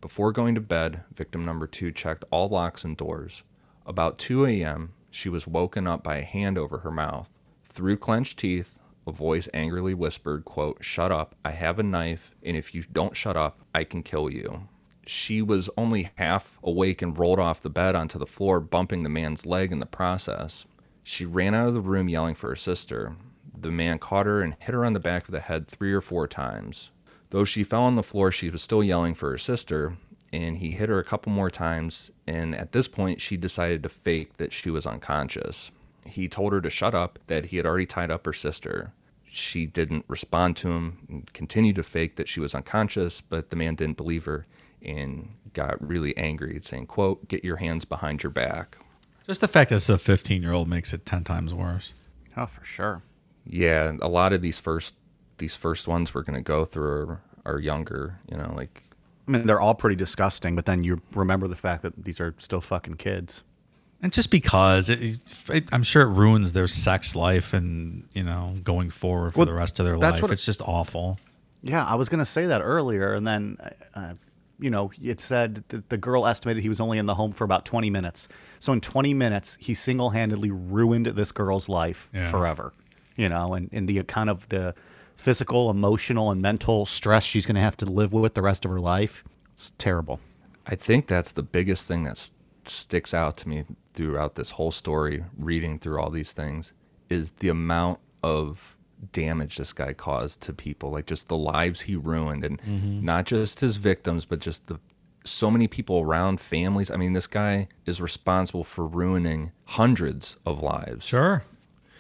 Before 0.02 0.32
going 0.32 0.56
to 0.56 0.62
bed, 0.62 1.04
victim 1.14 1.46
number 1.46 1.68
two 1.68 1.92
checked 1.92 2.26
all 2.32 2.50
locks 2.50 2.84
and 2.84 2.98
doors. 2.98 3.44
About 3.86 4.18
2 4.18 4.48
a.m., 4.48 4.94
she 5.12 5.30
was 5.30 5.46
woken 5.46 5.86
up 5.86 6.04
by 6.04 6.18
a 6.18 6.24
hand 6.24 6.58
over 6.58 6.80
her 6.80 6.90
mouth. 6.90 7.38
Through 7.66 7.98
clenched 7.98 8.40
teeth, 8.40 8.80
a 9.06 9.12
voice 9.12 9.48
angrily 9.54 9.94
whispered, 9.94 10.46
quote, 10.46 10.84
Shut 10.84 11.12
up, 11.12 11.36
I 11.46 11.52
have 11.52 11.78
a 11.78 11.84
knife, 11.84 12.34
and 12.42 12.58
if 12.58 12.74
you 12.74 12.84
don't 12.92 13.16
shut 13.16 13.38
up, 13.38 13.60
I 13.76 13.84
can 13.84 14.02
kill 14.02 14.30
you. 14.30 14.68
She 15.06 15.42
was 15.42 15.70
only 15.78 16.12
half 16.16 16.60
awake 16.64 17.02
and 17.02 17.18
rolled 17.18 17.40
off 17.40 17.62
the 17.62 17.70
bed 17.70 17.96
onto 17.96 18.20
the 18.20 18.26
floor, 18.26 18.60
bumping 18.60 19.04
the 19.04 19.10
man's 19.10 19.46
leg 19.46 19.72
in 19.72 19.80
the 19.80 19.86
process. 19.86 20.66
She 21.04 21.26
ran 21.26 21.56
out 21.56 21.68
of 21.68 21.74
the 21.74 21.82
room 21.82 22.08
yelling 22.08 22.36
for 22.36 22.50
her 22.50 22.56
sister. 22.56 23.16
The 23.58 23.72
man 23.72 24.00
caught 24.00 24.26
her 24.28 24.42
and 24.42 24.56
hit 24.60 24.74
her 24.74 24.86
on 24.86 24.94
the 24.94 25.00
back 25.00 25.26
of 25.26 25.32
the 25.32 25.40
head 25.40 25.68
three 25.68 25.92
or 25.92 26.02
four 26.02 26.28
times. 26.28 26.92
Though 27.32 27.46
she 27.46 27.64
fell 27.64 27.84
on 27.84 27.96
the 27.96 28.04
floor, 28.04 28.32
she 28.32 28.50
was 28.50 28.62
still 28.62 28.84
yelling 28.84 29.14
for 29.14 29.32
her 29.32 29.38
sister, 29.38 29.98
and 30.32 30.58
he 30.58 30.72
hit 30.72 30.90
her 30.90 31.00
a 31.00 31.04
couple 31.04 31.32
more 31.32 31.50
times. 31.50 32.12
And 32.28 32.54
at 32.54 32.72
this 32.72 32.88
point, 32.88 33.22
she 33.22 33.38
decided 33.38 33.84
to 33.84 33.90
fake 33.90 34.38
that 34.38 34.54
she 34.54 34.70
was 34.70 34.86
unconscious. 34.86 35.72
He 36.06 36.28
told 36.28 36.54
her 36.54 36.62
to 36.62 36.70
shut 36.70 36.94
up, 36.94 37.20
that 37.28 37.46
he 37.46 37.58
had 37.58 37.66
already 37.66 37.86
tied 37.86 38.12
up 38.12 38.26
her 38.26 38.34
sister. 38.34 38.94
She 39.26 39.66
didn't 39.66 40.06
respond 40.08 40.58
to 40.58 40.72
him 40.72 40.98
and 41.10 41.34
continued 41.34 41.78
to 41.78 41.84
fake 41.84 42.18
that 42.18 42.28
she 42.28 42.40
was 42.40 42.54
unconscious, 42.54 43.22
but 43.22 43.50
the 43.50 43.56
man 43.56 43.76
didn't 43.76 43.98
believe 43.98 44.26
her 44.26 44.46
and 44.84 45.30
got 45.54 45.86
really 45.86 46.16
angry, 46.18 46.60
saying, 46.64 46.88
quote, 46.88 47.28
get 47.28 47.44
your 47.44 47.58
hands 47.58 47.86
behind 47.86 48.24
your 48.24 48.30
back. 48.32 48.78
Just 49.28 49.42
the 49.42 49.48
fact 49.48 49.70
that 49.70 49.78
it's 49.78 49.90
a 49.90 49.98
15 49.98 50.42
year 50.42 50.52
old 50.54 50.68
makes 50.68 50.94
it 50.94 51.06
10 51.06 51.24
times 51.24 51.54
worse. 51.54 51.94
Oh, 52.36 52.46
for 52.46 52.64
sure. 52.66 53.02
Yeah, 53.46 53.94
a 54.02 54.08
lot 54.08 54.34
of 54.34 54.42
these 54.42 54.60
first 54.60 54.96
these 55.38 55.56
first 55.56 55.88
ones 55.88 56.14
we're 56.14 56.22
gonna 56.22 56.42
go 56.42 56.66
through 56.66 56.92
are, 56.92 57.22
are 57.46 57.60
younger, 57.60 58.20
you 58.30 58.38
know, 58.38 58.54
like 58.56 58.84
I 59.28 59.32
mean, 59.32 59.48
they're 59.48 59.60
all 59.60 59.74
pretty 59.76 59.96
disgusting, 59.96 60.56
but 60.56 60.66
then 60.66 60.84
you 60.84 61.02
remember 61.14 61.48
the 61.48 61.56
fact 61.56 61.82
that 61.84 61.94
these 62.04 62.20
are 62.20 62.36
still 62.38 62.62
fucking 62.62 62.96
kids. 62.96 63.44
And 64.04 64.12
just 64.12 64.30
because 64.32 64.90
it, 64.90 65.20
it, 65.50 65.70
I'm 65.72 65.84
sure 65.84 66.02
it 66.04 66.08
ruins 66.10 66.54
their 66.54 66.68
sex 66.68 67.16
life 67.16 67.54
and, 67.54 68.08
you 68.14 68.24
know, 68.24 68.56
going 68.64 68.90
forward 68.90 69.34
for 69.34 69.40
Well, 69.40 69.46
the 69.46 69.54
rest 69.54 69.80
of 69.80 69.86
their 69.86 69.98
that's 70.00 70.14
life. 70.16 70.22
what- 70.24 70.32
it's 70.32 70.46
just 70.46 70.62
awful. 70.64 71.20
Yeah, 71.64 71.86
I 71.86 71.94
was 71.94 72.10
going 72.10 72.20
to 72.20 72.26
say 72.26 72.48
that 72.48 72.62
earlier, 72.62 73.14
and 73.14 73.26
then, 73.28 73.58
uh, 73.94 74.14
you 74.62 74.70
know, 74.70 74.92
it 75.02 75.20
said 75.20 75.64
that 75.70 75.90
the 75.90 75.98
girl 75.98 76.26
estimated 76.28 76.64
he 76.64 76.70
was 76.70 76.80
only 76.80 76.98
in 76.98 77.06
the 77.08 77.16
home 77.16 77.32
for 77.34 77.44
about 77.44 77.66
20 77.66 77.90
minutes. 77.90 78.30
So 78.60 78.72
in 78.72 78.80
20 78.80 79.14
minutes, 79.14 79.58
he 79.60 79.74
single-handedly 79.74 80.52
ruined 80.52 81.08
this 81.08 81.32
girl's 81.32 81.68
life 81.68 82.10
Yeah. 82.14 82.30
forever. 82.32 82.74
You 83.18 83.28
know, 83.28 83.54
and, 83.56 83.70
and 83.74 83.90
the 83.90 84.02
kind 84.04 84.30
of 84.30 84.48
the 84.50 84.74
physical, 85.18 85.70
emotional, 85.70 86.32
and 86.32 86.42
mental 86.42 86.86
stress 86.86 87.24
she's 87.24 87.46
going 87.46 87.56
to 87.56 87.62
have 87.62 87.76
to 87.78 87.86
live 87.86 88.14
with 88.14 88.34
the 88.36 88.42
rest 88.42 88.64
of 88.66 88.72
her 88.72 88.80
life. 88.80 89.24
It's 89.54 89.74
terrible. 89.78 90.20
I 90.66 90.76
think 90.76 91.08
that's 91.08 91.32
the 91.34 91.44
biggest 91.44 91.88
thing 91.88 92.04
that 92.04 92.32
sticks 92.64 93.14
out 93.14 93.38
to 93.38 93.50
me 93.50 93.66
throughout 93.94 94.36
this 94.36 94.52
whole 94.52 94.72
story, 94.72 95.26
reading 95.38 95.80
through 95.80 96.00
all 96.00 96.10
these 96.10 96.32
things, 96.34 96.74
is 97.10 97.32
the 97.34 97.50
amount 97.50 98.00
of 98.24 98.78
damage 99.12 99.58
this 99.58 99.74
guy 99.74 99.94
caused 99.94 100.42
to 100.42 100.54
people, 100.54 100.92
like 100.92 101.06
just 101.06 101.28
the 101.28 101.38
lives 101.38 101.82
he 101.82 101.96
ruined, 101.96 102.44
and 102.44 102.62
not 103.04 103.26
just 103.26 103.60
his 103.60 103.78
victims, 103.78 104.26
but 104.26 104.40
just 104.40 104.68
the 104.68 104.80
so 105.24 105.52
many 105.52 105.68
people 105.68 106.00
around, 106.00 106.40
families. 106.40 106.90
I 106.90 106.96
mean, 106.96 107.14
this 107.14 107.28
guy 107.28 107.68
is 107.86 108.02
responsible 108.02 108.64
for 108.64 108.86
ruining 108.88 109.52
hundreds 109.66 110.38
of 110.46 110.62
lives. 110.62 111.06
Sure. 111.06 111.44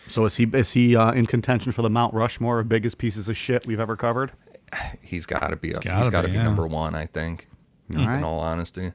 So 0.08 0.26
is 0.26 0.36
he 0.36 0.46
is 0.54 0.72
he 0.72 0.96
uh, 0.96 1.12
in 1.12 1.26
contention 1.26 1.72
for 1.72 1.82
the 1.82 1.90
Mount 1.90 2.14
Rushmore 2.14 2.60
of 2.60 2.70
biggest 2.70 2.98
pieces 2.98 3.30
of 3.30 3.38
shit 3.38 3.68
we've 3.68 3.80
ever 3.80 3.96
covered? 3.96 4.32
He's 5.02 5.26
got 5.26 5.48
to 5.48 5.56
be. 5.56 5.72
A, 5.72 5.74
gotta 5.74 5.98
he's 5.98 6.10
got 6.10 6.22
to 6.22 6.28
be, 6.28 6.34
be 6.34 6.38
yeah. 6.38 6.44
number 6.44 6.66
one, 6.66 6.96
I 6.96 7.06
think. 7.06 7.48
All 7.96 8.06
right. 8.06 8.18
In 8.18 8.24
all 8.24 8.40
honesty. 8.40 8.94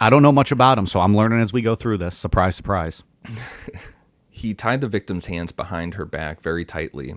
I 0.00 0.10
don't 0.10 0.22
know 0.22 0.32
much 0.32 0.52
about 0.52 0.78
him, 0.78 0.86
so 0.86 1.00
I'm 1.00 1.16
learning 1.16 1.40
as 1.40 1.52
we 1.52 1.62
go 1.62 1.74
through 1.74 1.98
this. 1.98 2.16
Surprise, 2.16 2.54
surprise. 2.54 3.02
He 4.36 4.52
tied 4.52 4.82
the 4.82 4.86
victim's 4.86 5.26
hands 5.26 5.50
behind 5.50 5.94
her 5.94 6.04
back 6.04 6.42
very 6.42 6.66
tightly. 6.66 7.14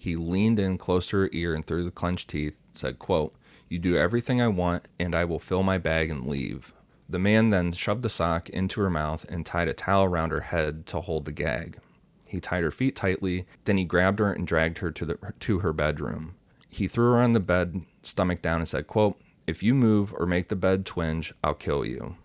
He 0.00 0.16
leaned 0.16 0.58
in 0.58 0.78
close 0.78 1.08
to 1.08 1.18
her 1.18 1.28
ear 1.30 1.54
and 1.54 1.62
through 1.62 1.84
the 1.84 1.90
clenched 1.90 2.30
teeth 2.30 2.56
said, 2.72 2.98
quote, 2.98 3.34
You 3.68 3.78
do 3.78 3.98
everything 3.98 4.40
I 4.40 4.48
want, 4.48 4.88
and 4.98 5.14
I 5.14 5.26
will 5.26 5.38
fill 5.38 5.62
my 5.62 5.76
bag 5.76 6.10
and 6.10 6.26
leave. 6.26 6.72
The 7.06 7.18
man 7.18 7.50
then 7.50 7.72
shoved 7.72 8.00
the 8.00 8.08
sock 8.08 8.48
into 8.48 8.80
her 8.80 8.88
mouth 8.88 9.26
and 9.28 9.44
tied 9.44 9.68
a 9.68 9.74
towel 9.74 10.04
around 10.04 10.30
her 10.30 10.40
head 10.40 10.86
to 10.86 11.02
hold 11.02 11.26
the 11.26 11.32
gag. 11.32 11.80
He 12.26 12.40
tied 12.40 12.62
her 12.62 12.70
feet 12.70 12.96
tightly, 12.96 13.44
then 13.66 13.76
he 13.76 13.84
grabbed 13.84 14.20
her 14.20 14.32
and 14.32 14.46
dragged 14.46 14.78
her 14.78 14.90
to, 14.90 15.04
the, 15.04 15.18
to 15.40 15.58
her 15.58 15.74
bedroom. 15.74 16.34
He 16.70 16.88
threw 16.88 17.12
her 17.12 17.20
on 17.20 17.34
the 17.34 17.38
bed, 17.38 17.82
stomach 18.02 18.40
down, 18.40 18.60
and 18.60 18.68
said, 18.68 18.86
quote, 18.86 19.20
If 19.46 19.62
you 19.62 19.74
move 19.74 20.14
or 20.14 20.24
make 20.24 20.48
the 20.48 20.56
bed 20.56 20.86
twinge, 20.86 21.34
I'll 21.44 21.52
kill 21.52 21.84
you. 21.84 22.16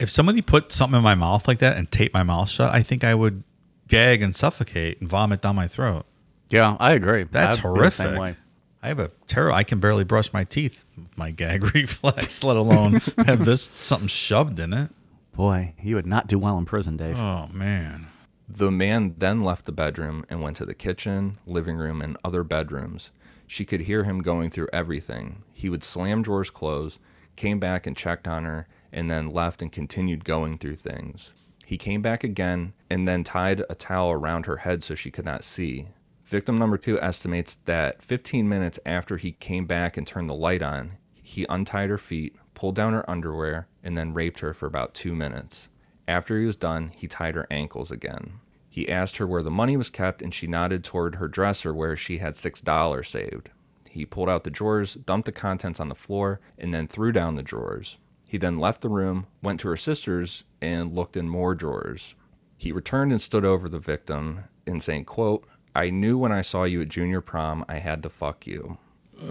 If 0.00 0.10
somebody 0.10 0.42
put 0.42 0.72
something 0.72 0.98
in 0.98 1.04
my 1.04 1.14
mouth 1.14 1.46
like 1.46 1.60
that 1.60 1.76
and 1.76 1.88
taped 1.92 2.12
my 2.12 2.24
mouth 2.24 2.50
shut, 2.50 2.74
I 2.74 2.82
think 2.82 3.04
I 3.04 3.14
would 3.14 3.44
gag 3.86 4.20
and 4.20 4.34
suffocate 4.34 5.00
and 5.00 5.08
vomit 5.08 5.42
down 5.42 5.54
my 5.54 5.68
throat. 5.68 6.06
Yeah, 6.50 6.76
I 6.78 6.92
agree. 6.92 7.24
That's 7.24 7.58
I'd 7.58 7.62
be 7.62 7.80
the 7.80 7.90
same 7.90 8.06
horrific. 8.06 8.20
way. 8.20 8.36
I 8.82 8.88
have 8.88 8.98
a 8.98 9.10
terror. 9.26 9.52
I 9.52 9.62
can 9.62 9.78
barely 9.78 10.04
brush 10.04 10.32
my 10.32 10.44
teeth 10.44 10.86
with 10.96 11.16
my 11.16 11.30
gag 11.30 11.62
reflex, 11.74 12.42
let 12.42 12.56
alone 12.56 13.00
have 13.18 13.44
this 13.44 13.70
something 13.78 14.08
shoved 14.08 14.58
in 14.58 14.72
it. 14.72 14.90
Boy, 15.34 15.74
you 15.82 15.96
would 15.96 16.06
not 16.06 16.26
do 16.26 16.38
well 16.38 16.58
in 16.58 16.64
prison, 16.64 16.96
Dave. 16.96 17.18
Oh 17.18 17.48
man. 17.52 18.06
The 18.48 18.70
man 18.70 19.14
then 19.18 19.44
left 19.44 19.64
the 19.66 19.72
bedroom 19.72 20.24
and 20.28 20.42
went 20.42 20.56
to 20.56 20.66
the 20.66 20.74
kitchen, 20.74 21.38
living 21.46 21.76
room, 21.76 22.02
and 22.02 22.16
other 22.24 22.42
bedrooms. 22.42 23.12
She 23.46 23.64
could 23.64 23.82
hear 23.82 24.04
him 24.04 24.22
going 24.22 24.50
through 24.50 24.68
everything. 24.72 25.44
He 25.52 25.68
would 25.68 25.84
slam 25.84 26.22
drawers 26.22 26.50
closed, 26.50 27.00
came 27.36 27.60
back 27.60 27.86
and 27.86 27.96
checked 27.96 28.26
on 28.26 28.44
her, 28.44 28.66
and 28.92 29.08
then 29.10 29.32
left 29.32 29.62
and 29.62 29.70
continued 29.70 30.24
going 30.24 30.58
through 30.58 30.76
things. 30.76 31.32
He 31.64 31.78
came 31.78 32.02
back 32.02 32.24
again 32.24 32.72
and 32.90 33.06
then 33.06 33.22
tied 33.22 33.62
a 33.70 33.76
towel 33.76 34.10
around 34.10 34.46
her 34.46 34.58
head 34.58 34.82
so 34.82 34.96
she 34.96 35.12
could 35.12 35.24
not 35.24 35.44
see. 35.44 35.86
Victim 36.30 36.56
number 36.56 36.78
two 36.78 36.96
estimates 37.02 37.56
that 37.64 38.00
15 38.00 38.48
minutes 38.48 38.78
after 38.86 39.16
he 39.16 39.32
came 39.32 39.66
back 39.66 39.96
and 39.96 40.06
turned 40.06 40.30
the 40.30 40.34
light 40.34 40.62
on, 40.62 40.92
he 41.12 41.44
untied 41.48 41.90
her 41.90 41.98
feet, 41.98 42.36
pulled 42.54 42.76
down 42.76 42.92
her 42.92 43.10
underwear, 43.10 43.66
and 43.82 43.98
then 43.98 44.14
raped 44.14 44.38
her 44.38 44.54
for 44.54 44.66
about 44.66 44.94
two 44.94 45.12
minutes. 45.12 45.68
After 46.06 46.38
he 46.38 46.46
was 46.46 46.54
done, 46.54 46.92
he 46.94 47.08
tied 47.08 47.34
her 47.34 47.48
ankles 47.50 47.90
again. 47.90 48.34
He 48.68 48.88
asked 48.88 49.16
her 49.16 49.26
where 49.26 49.42
the 49.42 49.50
money 49.50 49.76
was 49.76 49.90
kept, 49.90 50.22
and 50.22 50.32
she 50.32 50.46
nodded 50.46 50.84
toward 50.84 51.16
her 51.16 51.26
dresser 51.26 51.74
where 51.74 51.96
she 51.96 52.18
had 52.18 52.34
$6 52.34 53.06
saved. 53.06 53.50
He 53.90 54.06
pulled 54.06 54.28
out 54.28 54.44
the 54.44 54.50
drawers, 54.50 54.94
dumped 54.94 55.26
the 55.26 55.32
contents 55.32 55.80
on 55.80 55.88
the 55.88 55.96
floor, 55.96 56.40
and 56.56 56.72
then 56.72 56.86
threw 56.86 57.10
down 57.10 57.34
the 57.34 57.42
drawers. 57.42 57.98
He 58.24 58.38
then 58.38 58.60
left 58.60 58.82
the 58.82 58.88
room, 58.88 59.26
went 59.42 59.58
to 59.60 59.68
her 59.68 59.76
sister's, 59.76 60.44
and 60.62 60.94
looked 60.94 61.16
in 61.16 61.28
more 61.28 61.56
drawers. 61.56 62.14
He 62.56 62.70
returned 62.70 63.10
and 63.10 63.20
stood 63.20 63.44
over 63.44 63.68
the 63.68 63.80
victim 63.80 64.44
and 64.64 64.80
saying, 64.80 65.06
quote, 65.06 65.44
I 65.74 65.90
knew 65.90 66.18
when 66.18 66.32
I 66.32 66.42
saw 66.42 66.64
you 66.64 66.80
at 66.82 66.88
junior 66.88 67.20
prom 67.20 67.64
I 67.68 67.76
had 67.76 68.02
to 68.02 68.08
fuck 68.08 68.46
you. 68.46 68.78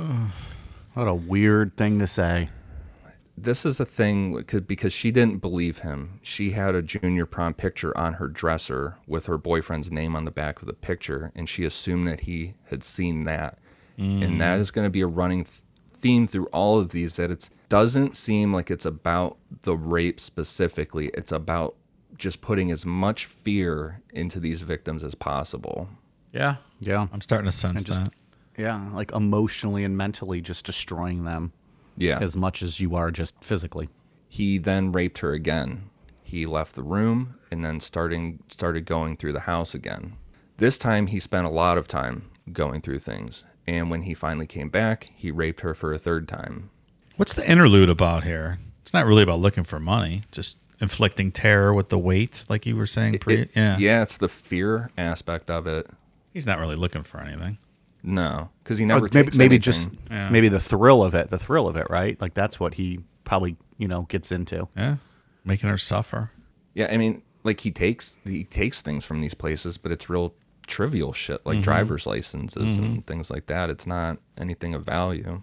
What 0.95 1.07
a 1.07 1.13
weird 1.13 1.77
thing 1.77 1.99
to 1.99 2.07
say. 2.07 2.47
this 3.37 3.65
is 3.65 3.79
a 3.79 3.85
thing 3.85 4.43
c- 4.49 4.59
because 4.59 4.91
she 4.91 5.11
didn't 5.11 5.37
believe 5.37 5.79
him. 5.79 6.19
She 6.21 6.51
had 6.51 6.75
a 6.75 6.81
junior 6.81 7.25
prom 7.25 7.53
picture 7.53 7.97
on 7.97 8.15
her 8.15 8.27
dresser 8.27 8.97
with 9.07 9.27
her 9.27 9.37
boyfriend's 9.37 9.91
name 9.91 10.15
on 10.15 10.25
the 10.25 10.31
back 10.31 10.61
of 10.61 10.67
the 10.67 10.73
picture, 10.73 11.31
and 11.35 11.47
she 11.47 11.63
assumed 11.63 12.07
that 12.07 12.21
he 12.21 12.55
had 12.65 12.83
seen 12.83 13.23
that. 13.25 13.59
And 13.97 14.41
that 14.41 14.57
mm. 14.57 14.61
is 14.61 14.71
going 14.71 14.85
to 14.85 14.89
be 14.89 15.01
a 15.01 15.07
running 15.07 15.43
th- 15.43 15.61
theme 15.93 16.27
through 16.27 16.47
all 16.47 16.79
of 16.79 16.91
these 16.91 17.17
that 17.17 17.31
it 17.31 17.49
doesn't 17.69 18.15
seem 18.17 18.53
like 18.53 18.71
it's 18.71 18.85
about 18.85 19.37
the 19.61 19.77
rape 19.77 20.19
specifically. 20.19 21.11
It's 21.13 21.31
about 21.31 21.75
just 22.17 22.41
putting 22.41 22.71
as 22.71 22.85
much 22.85 23.25
fear 23.25 24.01
into 24.11 24.39
these 24.39 24.61
victims 24.63 25.03
as 25.03 25.15
possible. 25.15 25.89
Yeah. 26.31 26.57
Yeah. 26.79 27.07
I'm 27.11 27.21
starting 27.21 27.49
to 27.49 27.55
sense 27.55 27.83
just- 27.83 27.99
that. 27.99 28.13
Yeah, 28.57 28.89
like 28.93 29.11
emotionally 29.13 29.85
and 29.85 29.95
mentally 29.95 30.41
just 30.41 30.65
destroying 30.65 31.23
them 31.23 31.53
Yeah. 31.95 32.19
as 32.19 32.35
much 32.35 32.61
as 32.61 32.81
you 32.81 32.93
are 32.95 33.09
just 33.09 33.33
physically. 33.41 33.87
He 34.27 34.57
then 34.57 34.91
raped 34.91 35.19
her 35.19 35.31
again. 35.31 35.83
He 36.23 36.45
left 36.45 36.75
the 36.75 36.83
room 36.83 37.35
and 37.49 37.63
then 37.63 37.79
starting 37.79 38.39
started 38.49 38.85
going 38.85 39.15
through 39.15 39.31
the 39.33 39.41
house 39.41 39.73
again. 39.73 40.13
This 40.57 40.77
time 40.77 41.07
he 41.07 41.21
spent 41.21 41.47
a 41.47 41.49
lot 41.49 41.77
of 41.77 41.87
time 41.87 42.23
going 42.51 42.81
through 42.81 42.99
things. 42.99 43.45
And 43.65 43.89
when 43.89 44.01
he 44.01 44.13
finally 44.13 44.45
came 44.47 44.67
back, 44.69 45.09
he 45.15 45.31
raped 45.31 45.61
her 45.61 45.73
for 45.73 45.93
a 45.93 45.97
third 45.99 46.27
time. 46.27 46.69
What's 47.15 47.33
the 47.33 47.49
interlude 47.49 47.87
about 47.89 48.25
here? 48.25 48.57
It's 48.81 48.93
not 48.93 49.05
really 49.05 49.23
about 49.23 49.39
looking 49.39 49.63
for 49.63 49.79
money, 49.79 50.23
just 50.33 50.57
inflicting 50.81 51.31
terror 51.31 51.73
with 51.73 51.87
the 51.89 51.97
weight, 51.99 52.43
like 52.49 52.65
you 52.65 52.75
were 52.75 52.87
saying. 52.87 53.19
Pre- 53.19 53.41
It- 53.43 53.51
yeah. 53.55 53.77
yeah, 53.77 54.01
it's 54.01 54.17
the 54.17 54.27
fear 54.29 54.89
aspect 54.97 55.49
of 55.49 55.65
it. 55.65 55.87
He's 56.33 56.45
not 56.45 56.59
really 56.59 56.75
looking 56.75 57.03
for 57.03 57.19
anything. 57.19 57.57
No, 58.01 58.49
because 58.63 58.77
he 58.77 58.85
never 58.85 59.05
Or 59.05 59.09
maybe 59.13 59.25
takes 59.25 59.37
maybe 59.37 59.55
anything. 59.55 59.61
just 59.61 59.89
Yeah. 60.09 60.29
maybe 60.29 60.47
the 60.47 60.59
thrill 60.59 61.03
of 61.03 61.13
it, 61.13 61.29
the 61.29 61.37
thrill 61.39 61.67
of 61.67 61.75
it, 61.75 61.89
right? 61.89 62.19
Like 62.21 62.33
that's 62.33 62.59
what 62.59 62.75
he 62.75 62.99
probably, 63.25 63.57
you 63.77 63.87
know, 63.87 64.03
gets 64.03 64.31
into. 64.31 64.67
Yeah. 64.75 64.97
Making 65.43 65.69
her 65.69 65.77
suffer. 65.77 66.31
Yeah, 66.73 66.87
I 66.91 66.97
mean, 66.97 67.23
like 67.43 67.59
he 67.61 67.71
takes 67.71 68.17
he 68.23 68.45
takes 68.45 68.81
things 68.81 69.05
from 69.05 69.21
these 69.21 69.33
places, 69.33 69.77
but 69.77 69.91
it's 69.91 70.09
real 70.09 70.33
trivial 70.67 71.11
shit 71.11 71.43
like 71.45 71.55
mm-hmm. 71.55 71.63
driver's 71.63 72.05
licenses 72.05 72.77
and 72.77 72.89
mm-hmm. 72.89 72.99
things 73.01 73.29
like 73.29 73.47
that. 73.47 73.69
It's 73.69 73.87
not 73.87 74.19
anything 74.37 74.73
of 74.75 74.85
value. 74.85 75.41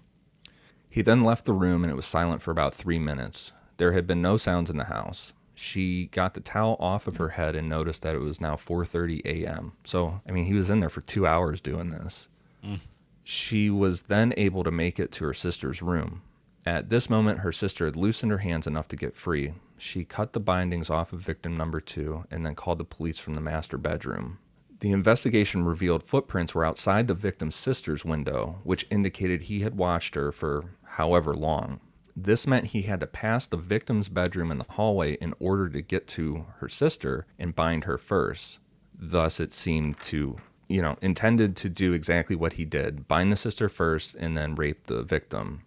He 0.88 1.02
then 1.02 1.24
left 1.24 1.44
the 1.44 1.52
room 1.52 1.82
and 1.82 1.90
it 1.90 1.96
was 1.96 2.06
silent 2.06 2.40
for 2.40 2.52
about 2.52 2.74
three 2.74 2.98
minutes. 2.98 3.52
There 3.76 3.92
had 3.92 4.06
been 4.06 4.22
no 4.22 4.36
sounds 4.38 4.70
in 4.70 4.78
the 4.78 4.84
house. 4.84 5.34
She 5.58 6.06
got 6.08 6.34
the 6.34 6.40
towel 6.40 6.76
off 6.78 7.06
of 7.06 7.16
her 7.16 7.30
head 7.30 7.56
and 7.56 7.68
noticed 7.68 8.02
that 8.02 8.14
it 8.14 8.20
was 8.20 8.40
now 8.42 8.56
4:30 8.56 9.22
a.m. 9.24 9.72
So, 9.84 10.20
I 10.28 10.30
mean, 10.30 10.44
he 10.44 10.52
was 10.52 10.68
in 10.68 10.80
there 10.80 10.90
for 10.90 11.00
2 11.00 11.26
hours 11.26 11.62
doing 11.62 11.90
this. 11.90 12.28
Mm. 12.62 12.80
She 13.24 13.70
was 13.70 14.02
then 14.02 14.34
able 14.36 14.62
to 14.64 14.70
make 14.70 15.00
it 15.00 15.10
to 15.12 15.24
her 15.24 15.34
sister's 15.34 15.80
room. 15.80 16.20
At 16.66 16.90
this 16.90 17.08
moment, 17.08 17.38
her 17.38 17.52
sister 17.52 17.86
had 17.86 17.96
loosened 17.96 18.32
her 18.32 18.38
hands 18.38 18.66
enough 18.66 18.86
to 18.88 18.96
get 18.96 19.16
free. 19.16 19.54
She 19.78 20.04
cut 20.04 20.34
the 20.34 20.40
bindings 20.40 20.90
off 20.90 21.12
of 21.12 21.20
victim 21.20 21.56
number 21.56 21.80
two 21.80 22.24
and 22.30 22.44
then 22.44 22.54
called 22.54 22.78
the 22.78 22.84
police 22.84 23.18
from 23.18 23.34
the 23.34 23.40
master 23.40 23.78
bedroom. 23.78 24.38
The 24.80 24.92
investigation 24.92 25.64
revealed 25.64 26.02
footprints 26.02 26.54
were 26.54 26.64
outside 26.64 27.08
the 27.08 27.14
victim's 27.14 27.54
sister's 27.54 28.04
window, 28.04 28.60
which 28.62 28.86
indicated 28.90 29.42
he 29.42 29.60
had 29.60 29.78
watched 29.78 30.16
her 30.16 30.32
for 30.32 30.64
however 30.84 31.34
long. 31.34 31.80
This 32.18 32.46
meant 32.46 32.68
he 32.68 32.82
had 32.82 33.00
to 33.00 33.06
pass 33.06 33.46
the 33.46 33.58
victim's 33.58 34.08
bedroom 34.08 34.50
in 34.50 34.56
the 34.56 34.64
hallway 34.70 35.14
in 35.14 35.34
order 35.38 35.68
to 35.68 35.82
get 35.82 36.06
to 36.08 36.46
her 36.60 36.68
sister 36.68 37.26
and 37.38 37.54
bind 37.54 37.84
her 37.84 37.98
first. 37.98 38.58
Thus, 38.98 39.38
it 39.38 39.52
seemed 39.52 40.00
to, 40.04 40.38
you 40.66 40.80
know, 40.80 40.96
intended 41.02 41.56
to 41.56 41.68
do 41.68 41.92
exactly 41.92 42.34
what 42.34 42.54
he 42.54 42.64
did 42.64 43.06
bind 43.06 43.30
the 43.30 43.36
sister 43.36 43.68
first 43.68 44.14
and 44.14 44.34
then 44.34 44.54
rape 44.54 44.86
the 44.86 45.02
victim. 45.02 45.60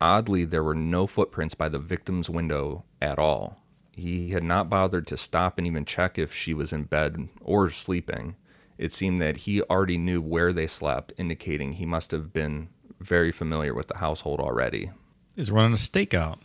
Oddly, 0.00 0.44
there 0.44 0.64
were 0.64 0.74
no 0.74 1.06
footprints 1.06 1.54
by 1.54 1.68
the 1.68 1.78
victim's 1.78 2.28
window 2.28 2.82
at 3.00 3.20
all. 3.20 3.62
He 3.92 4.30
had 4.30 4.42
not 4.42 4.68
bothered 4.68 5.06
to 5.06 5.16
stop 5.16 5.56
and 5.56 5.66
even 5.68 5.84
check 5.84 6.18
if 6.18 6.34
she 6.34 6.52
was 6.52 6.72
in 6.72 6.84
bed 6.84 7.28
or 7.40 7.70
sleeping. 7.70 8.34
It 8.76 8.90
seemed 8.92 9.20
that 9.20 9.36
he 9.36 9.62
already 9.62 9.98
knew 9.98 10.20
where 10.20 10.52
they 10.52 10.66
slept, 10.66 11.12
indicating 11.16 11.74
he 11.74 11.86
must 11.86 12.10
have 12.10 12.32
been 12.32 12.70
very 12.98 13.30
familiar 13.30 13.74
with 13.74 13.86
the 13.86 13.98
household 13.98 14.40
already. 14.40 14.90
He's 15.36 15.50
running 15.50 15.72
a 15.72 15.76
stakeout. 15.76 16.38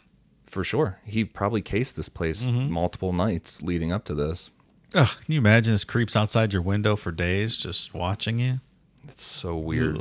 For 0.45 0.63
sure. 0.63 0.99
He 1.03 1.25
probably 1.25 1.61
cased 1.61 1.95
this 1.97 2.09
place 2.09 2.45
mm-hmm. 2.45 2.71
multiple 2.71 3.11
nights 3.11 3.61
leading 3.61 3.91
up 3.91 4.05
to 4.05 4.13
this. 4.13 4.49
Ugh, 4.95 5.09
can 5.25 5.33
you 5.33 5.39
imagine 5.39 5.73
this 5.73 5.83
creeps 5.83 6.15
outside 6.15 6.53
your 6.53 6.61
window 6.61 6.95
for 6.95 7.11
days 7.11 7.57
just 7.57 7.93
watching 7.93 8.39
you? 8.39 8.61
It's 9.07 9.21
so 9.21 9.57
weird. 9.57 9.99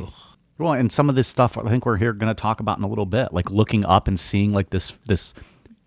Well, 0.59 0.72
and 0.72 0.90
some 0.90 1.09
of 1.09 1.16
this 1.16 1.29
stuff 1.29 1.59
I 1.59 1.68
think 1.68 1.85
we're 1.85 1.96
here 1.96 2.12
going 2.12 2.35
to 2.35 2.40
talk 2.40 2.61
about 2.61 2.79
in 2.79 2.85
a 2.85 2.88
little 2.88 3.07
bit, 3.07 3.33
like 3.33 3.51
looking 3.51 3.85
up 3.85 4.09
and 4.09 4.18
seeing 4.18 4.55
like 4.55 4.70
this 4.70 4.92
this 5.07 5.35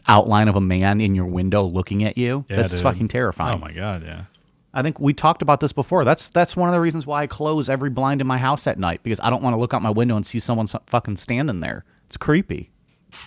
outline 0.07 0.47
of 0.47 0.55
a 0.55 0.61
man 0.61 1.01
in 1.01 1.15
your 1.15 1.25
window 1.25 1.63
looking 1.63 2.03
at 2.03 2.17
you. 2.17 2.45
Yeah, 2.49 2.57
that's 2.57 2.73
dude. 2.73 2.81
fucking 2.81 3.07
terrifying. 3.07 3.55
Oh 3.55 3.57
my 3.57 3.71
god, 3.71 4.03
yeah. 4.03 4.25
I 4.73 4.83
think 4.83 4.99
we 4.99 5.13
talked 5.13 5.41
about 5.41 5.59
this 5.59 5.73
before. 5.73 6.05
That's 6.05 6.27
that's 6.27 6.55
one 6.55 6.69
of 6.69 6.73
the 6.73 6.79
reasons 6.79 7.07
why 7.07 7.23
I 7.23 7.27
close 7.27 7.69
every 7.69 7.89
blind 7.89 8.21
in 8.21 8.27
my 8.27 8.37
house 8.37 8.67
at 8.67 8.77
night 8.77 9.01
because 9.01 9.19
I 9.21 9.29
don't 9.29 9.41
want 9.41 9.55
to 9.55 9.59
look 9.59 9.73
out 9.73 9.81
my 9.81 9.89
window 9.89 10.15
and 10.15 10.25
see 10.25 10.39
someone 10.39 10.67
fucking 10.67 11.17
standing 11.17 11.61
there. 11.61 11.85
It's 12.05 12.17
creepy. 12.17 12.71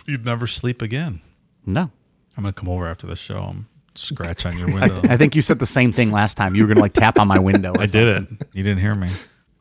You'd 0.07 0.25
never 0.25 0.47
sleep 0.47 0.83
again. 0.83 1.21
No. 1.67 1.91
I'm 2.37 2.43
gonna 2.45 2.53
come 2.53 2.69
over 2.69 2.87
after 2.89 3.07
the 3.07 3.17
show 3.17 3.45
and 3.45 3.65
scratch 3.95 4.47
on 4.47 4.57
your 4.59 4.71
I, 4.77 4.81
window. 4.81 5.01
I 5.05 5.17
think 5.17 5.37
you 5.37 5.43
said 5.43 5.59
the 5.59 5.67
same 5.67 5.93
thing 5.93 6.11
last 6.11 6.37
time. 6.37 6.55
You 6.55 6.63
were 6.63 6.69
going 6.69 6.77
to 6.77 6.83
like 6.83 6.95
tap 6.95 7.19
on 7.19 7.29
my 7.29 7.39
window. 7.39 7.73
I 7.79 7.87
did 7.87 8.23
it. 8.23 8.47
You 8.53 8.63
didn't 8.63 8.81
hear 8.81 8.95
me. 8.95 9.09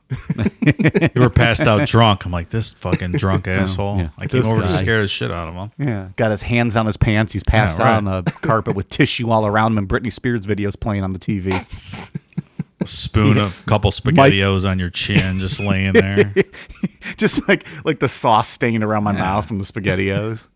you 1.16 1.22
were 1.22 1.30
passed 1.30 1.62
out 1.62 1.88
drunk. 1.88 2.26
I'm 2.26 2.32
like, 2.32 2.50
this 2.50 2.74
fucking 2.74 3.14
drunk 3.14 3.48
oh, 3.48 3.52
asshole. 3.52 3.98
yeah. 3.98 4.10
I 4.18 4.28
came 4.28 4.42
This 4.42 4.52
over 4.52 4.62
to 4.62 4.70
scare 4.70 5.02
the 5.02 5.08
shit 5.08 5.32
out 5.32 5.48
of 5.48 5.54
him. 5.56 5.72
Yeah. 5.88 6.10
Got 6.18 6.32
his 6.32 6.42
hands 6.42 6.76
on 6.76 6.86
his 6.86 6.98
pants. 6.98 7.32
He's 7.32 7.44
passed 7.44 7.80
Yeah, 7.80 7.86
right. 7.86 7.92
out 7.96 8.08
on 8.08 8.24
the 8.24 8.32
carpet 8.42 8.76
with 8.76 8.90
tissue 8.90 9.30
all 9.30 9.46
around 9.46 9.74
him 9.74 9.78
and 9.80 9.88
Britney 9.90 10.12
Spears 10.12 10.46
videos 10.46 10.78
playing 10.80 11.04
on 11.04 11.14
the 11.14 11.20
TV. 11.20 11.52
A 12.82 12.88
spoon 12.88 13.38
of 13.38 13.63
couple 13.67 13.91
spaghettios 13.91 14.70
on 14.70 14.80
your 14.80 14.89
chin, 14.89 15.39
just 15.39 15.60
laying 15.60 15.94
there. 15.94 16.34
Just 17.17 17.48
like 17.48 17.65
like 17.84 18.00
the 18.00 18.08
sauce 18.08 18.48
stained 18.48 18.84
around 18.84 19.04
my 19.04 19.12
mouth 19.12 19.46
from 19.48 19.58
the 19.58 19.63
spaghettios. 19.65 20.48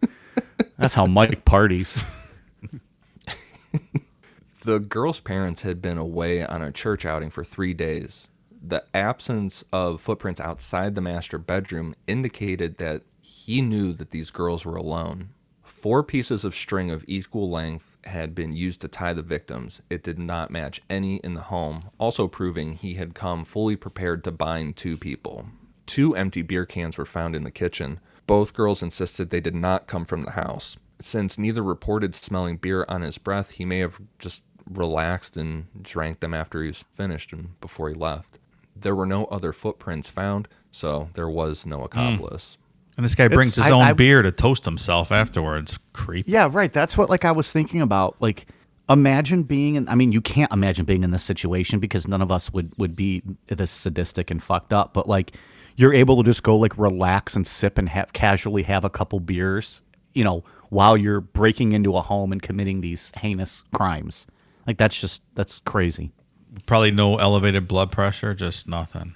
That's 0.77 0.93
how 0.93 1.05
Mike 1.05 1.45
parties. 1.45 2.03
The 4.63 4.79
girl's 4.79 5.19
parents 5.19 5.61
had 5.61 5.79
been 5.79 5.99
away 5.99 6.43
on 6.43 6.63
a 6.63 6.71
church 6.71 7.05
outing 7.05 7.29
for 7.29 7.43
three 7.43 7.75
days. 7.75 8.29
The 8.59 8.83
absence 8.95 9.63
of 9.71 10.01
footprints 10.01 10.41
outside 10.41 10.95
the 10.95 11.01
master 11.01 11.37
bedroom 11.37 11.93
indicated 12.07 12.77
that 12.77 13.03
he 13.21 13.61
knew 13.61 13.93
that 13.93 14.09
these 14.09 14.31
girls 14.31 14.65
were 14.65 14.75
alone. 14.75 15.29
Four 15.85 16.01
pieces 16.01 16.43
of 16.43 16.55
string 16.55 16.89
of 16.89 17.05
equal 17.07 17.47
length 17.47 17.99
had 18.05 18.33
been 18.33 18.55
used 18.55 18.81
to 18.81 18.87
tie 18.87 19.13
the 19.13 19.21
victims. 19.21 19.83
It 19.87 20.01
did 20.01 20.17
not 20.17 20.49
match 20.49 20.81
any 20.89 21.17
in 21.17 21.35
the 21.35 21.41
home, 21.41 21.91
also 21.99 22.27
proving 22.27 22.73
he 22.73 22.95
had 22.95 23.13
come 23.13 23.45
fully 23.45 23.75
prepared 23.75 24.23
to 24.23 24.31
bind 24.31 24.77
two 24.77 24.97
people. 24.97 25.45
Two 25.85 26.15
empty 26.15 26.41
beer 26.41 26.65
cans 26.65 26.97
were 26.97 27.05
found 27.05 27.35
in 27.35 27.43
the 27.43 27.51
kitchen. 27.51 27.99
Both 28.25 28.55
girls 28.55 28.81
insisted 28.81 29.29
they 29.29 29.39
did 29.39 29.53
not 29.53 29.85
come 29.85 30.05
from 30.05 30.23
the 30.23 30.31
house. 30.31 30.75
Since 30.99 31.37
neither 31.37 31.61
reported 31.61 32.15
smelling 32.15 32.57
beer 32.57 32.87
on 32.89 33.03
his 33.03 33.19
breath, 33.19 33.51
he 33.51 33.63
may 33.63 33.77
have 33.77 34.01
just 34.17 34.41
relaxed 34.67 35.37
and 35.37 35.67
drank 35.83 36.19
them 36.19 36.33
after 36.33 36.63
he 36.63 36.69
was 36.69 36.83
finished 36.93 37.31
and 37.31 37.61
before 37.61 37.89
he 37.89 37.95
left. 37.95 38.39
There 38.75 38.95
were 38.95 39.05
no 39.05 39.25
other 39.25 39.53
footprints 39.53 40.09
found, 40.09 40.47
so 40.71 41.09
there 41.13 41.29
was 41.29 41.63
no 41.63 41.77
hmm. 41.77 41.85
accomplice. 41.85 42.57
And 42.97 43.03
this 43.03 43.15
guy 43.15 43.27
brings 43.27 43.55
his 43.55 43.65
I- 43.65 43.71
own 43.71 43.81
I- 43.83 43.93
beer 43.93 44.21
to 44.21 44.31
toast 44.31 44.65
himself 44.65 45.11
afterwards. 45.11 45.77
Creepy. 45.93 46.31
Yeah, 46.31 46.49
right. 46.51 46.71
That's 46.71 46.97
what 46.97 47.09
like 47.09 47.25
I 47.25 47.31
was 47.31 47.51
thinking 47.51 47.81
about. 47.81 48.15
Like, 48.19 48.47
imagine 48.89 49.43
being 49.43 49.75
in. 49.75 49.89
I 49.89 49.95
mean, 49.95 50.11
you 50.11 50.21
can't 50.21 50.51
imagine 50.51 50.85
being 50.85 51.03
in 51.03 51.11
this 51.11 51.23
situation 51.23 51.79
because 51.79 52.07
none 52.07 52.21
of 52.21 52.31
us 52.31 52.53
would 52.53 52.71
would 52.77 52.95
be 52.95 53.21
this 53.47 53.71
sadistic 53.71 54.31
and 54.31 54.41
fucked 54.41 54.71
up. 54.73 54.93
But 54.93 55.07
like, 55.07 55.35
you're 55.75 55.93
able 55.93 56.17
to 56.17 56.23
just 56.23 56.43
go 56.43 56.55
like 56.57 56.77
relax 56.77 57.35
and 57.35 57.45
sip 57.45 57.77
and 57.77 57.89
have 57.89 58.13
casually 58.13 58.63
have 58.63 58.85
a 58.85 58.89
couple 58.89 59.19
beers. 59.19 59.81
You 60.13 60.23
know, 60.23 60.45
while 60.69 60.95
you're 60.95 61.19
breaking 61.21 61.73
into 61.73 61.97
a 61.97 62.01
home 62.01 62.31
and 62.31 62.41
committing 62.41 62.79
these 62.81 63.11
heinous 63.19 63.63
crimes. 63.73 64.25
Like 64.65 64.77
that's 64.77 64.99
just 64.99 65.21
that's 65.35 65.59
crazy. 65.59 66.11
Probably 66.65 66.89
no 66.91 67.17
elevated 67.17 67.67
blood 67.67 67.91
pressure, 67.91 68.33
just 68.33 68.67
nothing. 68.67 69.13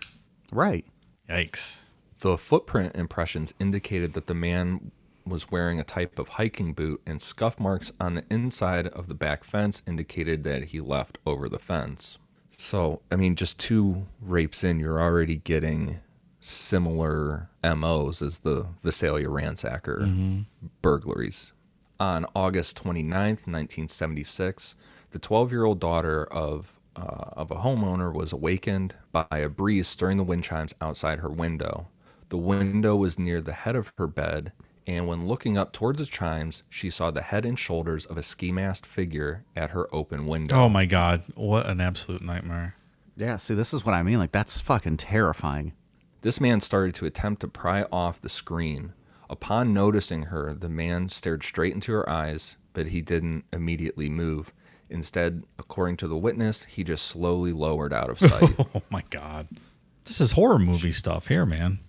Right. 0.51 0.85
Yikes. 1.29 1.75
The 2.19 2.37
footprint 2.37 2.95
impressions 2.95 3.53
indicated 3.59 4.13
that 4.13 4.27
the 4.27 4.33
man 4.33 4.91
was 5.25 5.51
wearing 5.51 5.79
a 5.79 5.83
type 5.83 6.19
of 6.19 6.29
hiking 6.29 6.73
boot, 6.73 7.01
and 7.05 7.21
scuff 7.21 7.59
marks 7.59 7.91
on 7.99 8.15
the 8.15 8.23
inside 8.29 8.87
of 8.87 9.07
the 9.07 9.13
back 9.13 9.43
fence 9.43 9.81
indicated 9.87 10.43
that 10.43 10.65
he 10.65 10.81
left 10.81 11.17
over 11.25 11.47
the 11.47 11.59
fence. 11.59 12.17
So, 12.57 13.01
I 13.09 13.15
mean, 13.15 13.35
just 13.35 13.57
two 13.57 14.07
rapes 14.21 14.63
in, 14.63 14.79
you're 14.79 15.01
already 15.01 15.37
getting 15.37 15.99
similar 16.41 17.49
MOs 17.63 18.21
as 18.21 18.39
the 18.39 18.67
Visalia 18.81 19.27
ransacker 19.27 20.45
burglaries. 20.81 21.53
On 21.99 22.25
August 22.35 22.81
29th, 22.83 23.45
1976, 23.47 24.75
the 25.11 25.19
12 25.19 25.51
year 25.51 25.63
old 25.63 25.79
daughter 25.79 26.25
of, 26.25 26.73
uh, 26.95 27.31
of 27.33 27.51
a 27.51 27.55
homeowner 27.55 28.13
was 28.13 28.33
awakened 28.33 28.95
by 29.11 29.25
a 29.31 29.47
breeze 29.49 29.87
stirring 29.87 30.17
the 30.17 30.23
wind 30.23 30.43
chimes 30.43 30.73
outside 30.81 31.19
her 31.19 31.29
window. 31.29 31.87
The 32.29 32.37
window 32.37 32.95
was 32.95 33.19
near 33.19 33.41
the 33.41 33.53
head 33.53 33.75
of 33.75 33.91
her 33.97 34.07
bed, 34.07 34.51
and 34.85 35.07
when 35.07 35.27
looking 35.27 35.57
up 35.57 35.73
towards 35.73 35.99
the 35.99 36.05
chimes, 36.05 36.63
she 36.69 36.89
saw 36.89 37.11
the 37.11 37.21
head 37.21 37.45
and 37.45 37.57
shoulders 37.57 38.05
of 38.05 38.17
a 38.17 38.23
ski 38.23 38.51
masked 38.51 38.85
figure 38.85 39.43
at 39.55 39.71
her 39.71 39.93
open 39.93 40.25
window. 40.25 40.55
Oh 40.55 40.69
my 40.69 40.85
god, 40.85 41.23
what 41.35 41.65
an 41.67 41.81
absolute 41.81 42.21
nightmare. 42.21 42.75
Yeah. 43.15 43.37
See, 43.37 43.53
this 43.53 43.73
is 43.73 43.85
what 43.85 43.93
I 43.93 44.03
mean. 44.03 44.17
Like 44.17 44.31
that's 44.31 44.61
fucking 44.61 44.97
terrifying. 44.97 45.73
This 46.21 46.39
man 46.39 46.61
started 46.61 46.95
to 46.95 47.05
attempt 47.05 47.41
to 47.41 47.47
pry 47.47 47.85
off 47.91 48.21
the 48.21 48.29
screen. 48.29 48.93
Upon 49.29 49.73
noticing 49.73 50.23
her, 50.23 50.53
the 50.53 50.69
man 50.69 51.09
stared 51.09 51.43
straight 51.43 51.73
into 51.73 51.91
her 51.91 52.09
eyes, 52.09 52.57
but 52.73 52.87
he 52.87 53.01
didn't 53.01 53.45
immediately 53.53 54.09
move. 54.09 54.53
Instead, 54.89 55.43
according 55.59 55.97
to 55.97 56.07
the 56.07 56.17
witness, 56.17 56.63
he 56.63 56.83
just 56.83 57.05
slowly 57.05 57.53
lowered 57.53 57.93
out 57.93 58.09
of 58.09 58.19
sight. 58.19 58.55
Oh 58.75 58.81
my 58.89 59.03
god. 59.09 59.47
This 60.05 60.19
is 60.19 60.31
horror 60.31 60.57
movie 60.57 60.91
stuff 60.91 61.27
here, 61.27 61.45
man. 61.45 61.79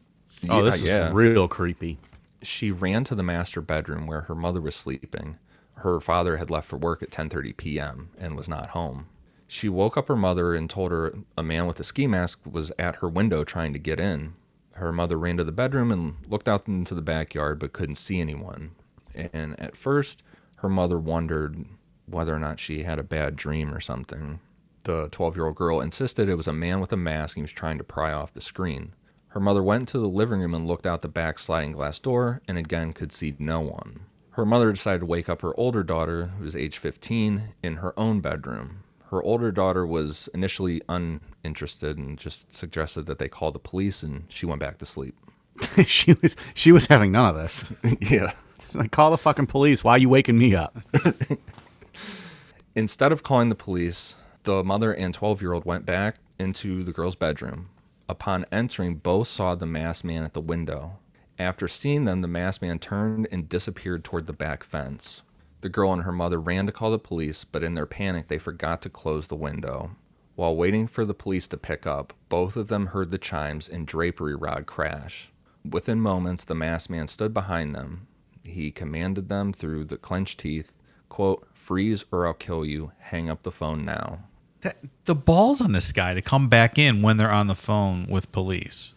Oh, 0.48 0.62
this 0.62 0.82
yeah. 0.82 1.08
is 1.08 1.12
real 1.12 1.48
creepy. 1.48 1.98
She 2.42 2.70
ran 2.70 3.04
to 3.04 3.14
the 3.14 3.22
master 3.22 3.60
bedroom 3.60 4.06
where 4.06 4.22
her 4.22 4.34
mother 4.34 4.60
was 4.60 4.74
sleeping. 4.74 5.38
Her 5.74 6.00
father 6.00 6.36
had 6.38 6.50
left 6.50 6.68
for 6.68 6.76
work 6.76 7.02
at 7.02 7.10
10:30 7.10 7.56
p.m. 7.56 8.10
and 8.18 8.36
was 8.36 8.48
not 8.48 8.70
home. 8.70 9.06
She 9.46 9.68
woke 9.68 9.96
up 9.96 10.08
her 10.08 10.16
mother 10.16 10.54
and 10.54 10.70
told 10.70 10.92
her 10.92 11.12
a 11.36 11.42
man 11.42 11.66
with 11.66 11.80
a 11.80 11.84
ski 11.84 12.06
mask 12.06 12.40
was 12.48 12.70
at 12.78 12.96
her 12.96 13.08
window 13.08 13.44
trying 13.44 13.72
to 13.72 13.78
get 13.78 13.98
in. 13.98 14.34
Her 14.74 14.92
mother 14.92 15.18
ran 15.18 15.36
to 15.38 15.44
the 15.44 15.52
bedroom 15.52 15.90
and 15.90 16.14
looked 16.28 16.48
out 16.48 16.68
into 16.68 16.94
the 16.94 17.02
backyard 17.02 17.58
but 17.58 17.72
couldn't 17.72 17.96
see 17.96 18.20
anyone. 18.20 18.70
And 19.14 19.58
at 19.58 19.76
first, 19.76 20.22
her 20.56 20.68
mother 20.68 20.98
wondered 20.98 21.64
whether 22.06 22.34
or 22.34 22.38
not 22.38 22.60
she 22.60 22.84
had 22.84 22.98
a 22.98 23.02
bad 23.02 23.36
dream 23.36 23.74
or 23.74 23.80
something. 23.80 24.40
The 24.84 25.08
12 25.10 25.36
year 25.36 25.46
old 25.46 25.56
girl 25.56 25.80
insisted 25.80 26.28
it 26.28 26.36
was 26.36 26.48
a 26.48 26.52
man 26.52 26.80
with 26.80 26.92
a 26.92 26.96
mask 26.96 27.36
and 27.36 27.40
he 27.40 27.44
was 27.44 27.52
trying 27.52 27.78
to 27.78 27.84
pry 27.84 28.12
off 28.12 28.32
the 28.32 28.40
screen. 28.40 28.94
Her 29.30 29.40
mother 29.40 29.62
went 29.62 29.88
to 29.90 29.98
the 29.98 30.08
living 30.08 30.40
room 30.40 30.54
and 30.54 30.66
looked 30.66 30.86
out 30.86 31.02
the 31.02 31.08
back 31.08 31.38
sliding 31.38 31.72
glass 31.72 32.00
door 32.00 32.42
and 32.48 32.58
again 32.58 32.92
could 32.92 33.12
see 33.12 33.36
no 33.38 33.60
one. 33.60 34.00
Her 34.32 34.44
mother 34.44 34.72
decided 34.72 35.00
to 35.00 35.06
wake 35.06 35.28
up 35.28 35.42
her 35.42 35.58
older 35.58 35.84
daughter, 35.84 36.32
who 36.36 36.44
was 36.44 36.56
age 36.56 36.78
15, 36.78 37.54
in 37.62 37.76
her 37.76 37.96
own 37.98 38.20
bedroom. 38.20 38.82
Her 39.10 39.22
older 39.22 39.52
daughter 39.52 39.86
was 39.86 40.28
initially 40.34 40.82
uninterested 40.88 41.96
and 41.96 42.18
just 42.18 42.52
suggested 42.52 43.06
that 43.06 43.18
they 43.18 43.28
call 43.28 43.52
the 43.52 43.60
police 43.60 44.02
and 44.02 44.24
she 44.28 44.46
went 44.46 44.60
back 44.60 44.78
to 44.78 44.86
sleep. 44.86 45.14
she 45.86 46.14
was 46.14 46.36
she 46.54 46.72
was 46.72 46.86
having 46.86 47.12
none 47.12 47.28
of 47.28 47.36
this. 47.36 47.64
yeah. 48.10 48.32
like, 48.74 48.90
call 48.90 49.12
the 49.12 49.18
fucking 49.18 49.46
police. 49.46 49.84
Why 49.84 49.92
are 49.92 49.98
you 49.98 50.08
waking 50.08 50.38
me 50.38 50.56
up? 50.56 50.76
Instead 52.74 53.12
of 53.12 53.22
calling 53.22 53.48
the 53.48 53.54
police, 53.54 54.16
the 54.42 54.64
mother 54.64 54.92
and 54.92 55.14
12 55.14 55.40
year 55.40 55.52
old 55.52 55.64
went 55.64 55.86
back 55.86 56.16
into 56.38 56.82
the 56.82 56.92
girl's 56.92 57.16
bedroom. 57.16 57.68
Upon 58.10 58.44
entering, 58.50 58.96
both 58.96 59.28
saw 59.28 59.54
the 59.54 59.66
masked 59.66 60.04
man 60.04 60.24
at 60.24 60.34
the 60.34 60.40
window. 60.40 60.98
After 61.38 61.68
seeing 61.68 62.06
them, 62.06 62.22
the 62.22 62.26
masked 62.26 62.60
man 62.60 62.80
turned 62.80 63.28
and 63.30 63.48
disappeared 63.48 64.02
toward 64.02 64.26
the 64.26 64.32
back 64.32 64.64
fence. 64.64 65.22
The 65.60 65.68
girl 65.68 65.92
and 65.92 66.02
her 66.02 66.10
mother 66.10 66.40
ran 66.40 66.66
to 66.66 66.72
call 66.72 66.90
the 66.90 66.98
police, 66.98 67.44
but 67.44 67.62
in 67.62 67.74
their 67.74 67.86
panic, 67.86 68.26
they 68.26 68.36
forgot 68.36 68.82
to 68.82 68.88
close 68.88 69.28
the 69.28 69.36
window. 69.36 69.92
While 70.34 70.56
waiting 70.56 70.88
for 70.88 71.04
the 71.04 71.14
police 71.14 71.46
to 71.48 71.56
pick 71.56 71.86
up, 71.86 72.12
both 72.28 72.56
of 72.56 72.66
them 72.66 72.86
heard 72.86 73.12
the 73.12 73.16
chimes 73.16 73.68
and 73.68 73.86
drapery 73.86 74.34
rod 74.34 74.66
crash. 74.66 75.30
Within 75.64 76.00
moments, 76.00 76.42
the 76.42 76.56
masked 76.56 76.90
man 76.90 77.06
stood 77.06 77.32
behind 77.32 77.76
them. 77.76 78.08
He 78.42 78.72
commanded 78.72 79.28
them 79.28 79.52
through 79.52 79.84
the 79.84 79.96
clenched 79.96 80.40
teeth, 80.40 80.74
quote, 81.08 81.46
freeze 81.52 82.04
or 82.10 82.26
I'll 82.26 82.34
kill 82.34 82.64
you. 82.64 82.90
Hang 82.98 83.30
up 83.30 83.44
the 83.44 83.52
phone 83.52 83.84
now. 83.84 84.24
That, 84.62 84.76
the 85.06 85.14
balls 85.14 85.60
on 85.60 85.72
this 85.72 85.90
guy 85.92 86.14
to 86.14 86.22
come 86.22 86.48
back 86.48 86.78
in 86.78 87.02
when 87.02 87.16
they're 87.16 87.30
on 87.30 87.46
the 87.46 87.54
phone 87.54 88.06
with 88.08 88.30
police. 88.32 88.94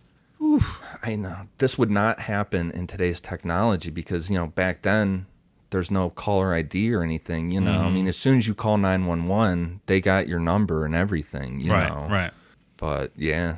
I 1.02 1.16
know 1.16 1.48
this 1.58 1.78
would 1.78 1.90
not 1.90 2.20
happen 2.20 2.70
in 2.72 2.86
today's 2.86 3.22
technology 3.22 3.90
because 3.90 4.30
you 4.30 4.38
know 4.38 4.48
back 4.48 4.82
then 4.82 5.26
there's 5.70 5.90
no 5.90 6.10
caller 6.10 6.54
ID 6.54 6.94
or 6.94 7.02
anything. 7.02 7.50
You 7.50 7.62
know, 7.62 7.80
I 7.82 7.90
mean, 7.90 8.08
as 8.08 8.18
soon 8.18 8.38
as 8.38 8.48
you 8.48 8.54
call 8.54 8.78
nine 8.78 9.06
one 9.06 9.28
one, 9.28 9.80
they 9.88 10.02
got 10.02 10.28
your 10.28 10.40
number 10.40 10.86
and 10.86 10.94
everything. 10.94 11.60
You 11.62 11.72
right, 11.72 11.90
know, 11.90 12.08
right. 12.10 12.32
But 12.78 13.12
yeah, 13.16 13.56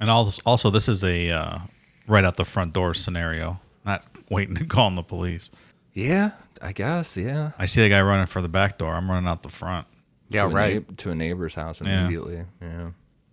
And 0.00 0.08
also, 0.08 0.40
also 0.46 0.70
this 0.70 0.88
is 0.88 1.02
a 1.04 1.30
uh, 1.30 1.58
right 2.06 2.24
out 2.24 2.36
the 2.36 2.44
front 2.44 2.72
door 2.72 2.94
scenario, 2.94 3.60
not 3.84 4.04
waiting 4.30 4.54
to 4.56 4.64
call 4.64 4.90
the 4.92 5.02
police. 5.02 5.50
yeah, 5.92 6.30
I 6.62 6.72
guess 6.72 7.16
yeah. 7.16 7.50
I 7.58 7.66
see 7.66 7.82
the 7.82 7.88
guy 7.88 8.00
running 8.00 8.26
for 8.26 8.40
the 8.40 8.48
back 8.48 8.78
door. 8.78 8.94
I'm 8.94 9.10
running 9.10 9.28
out 9.28 9.42
the 9.42 9.48
front. 9.50 9.86
Yeah, 10.28 10.42
to 10.42 10.46
a 10.48 10.50
right. 10.50 10.98
to 10.98 11.10
a 11.10 11.14
neighbor's 11.14 11.54
house 11.54 11.80
Yeah. 11.84 12.00
immediately. 12.00 12.44
Yeah. 12.60 12.90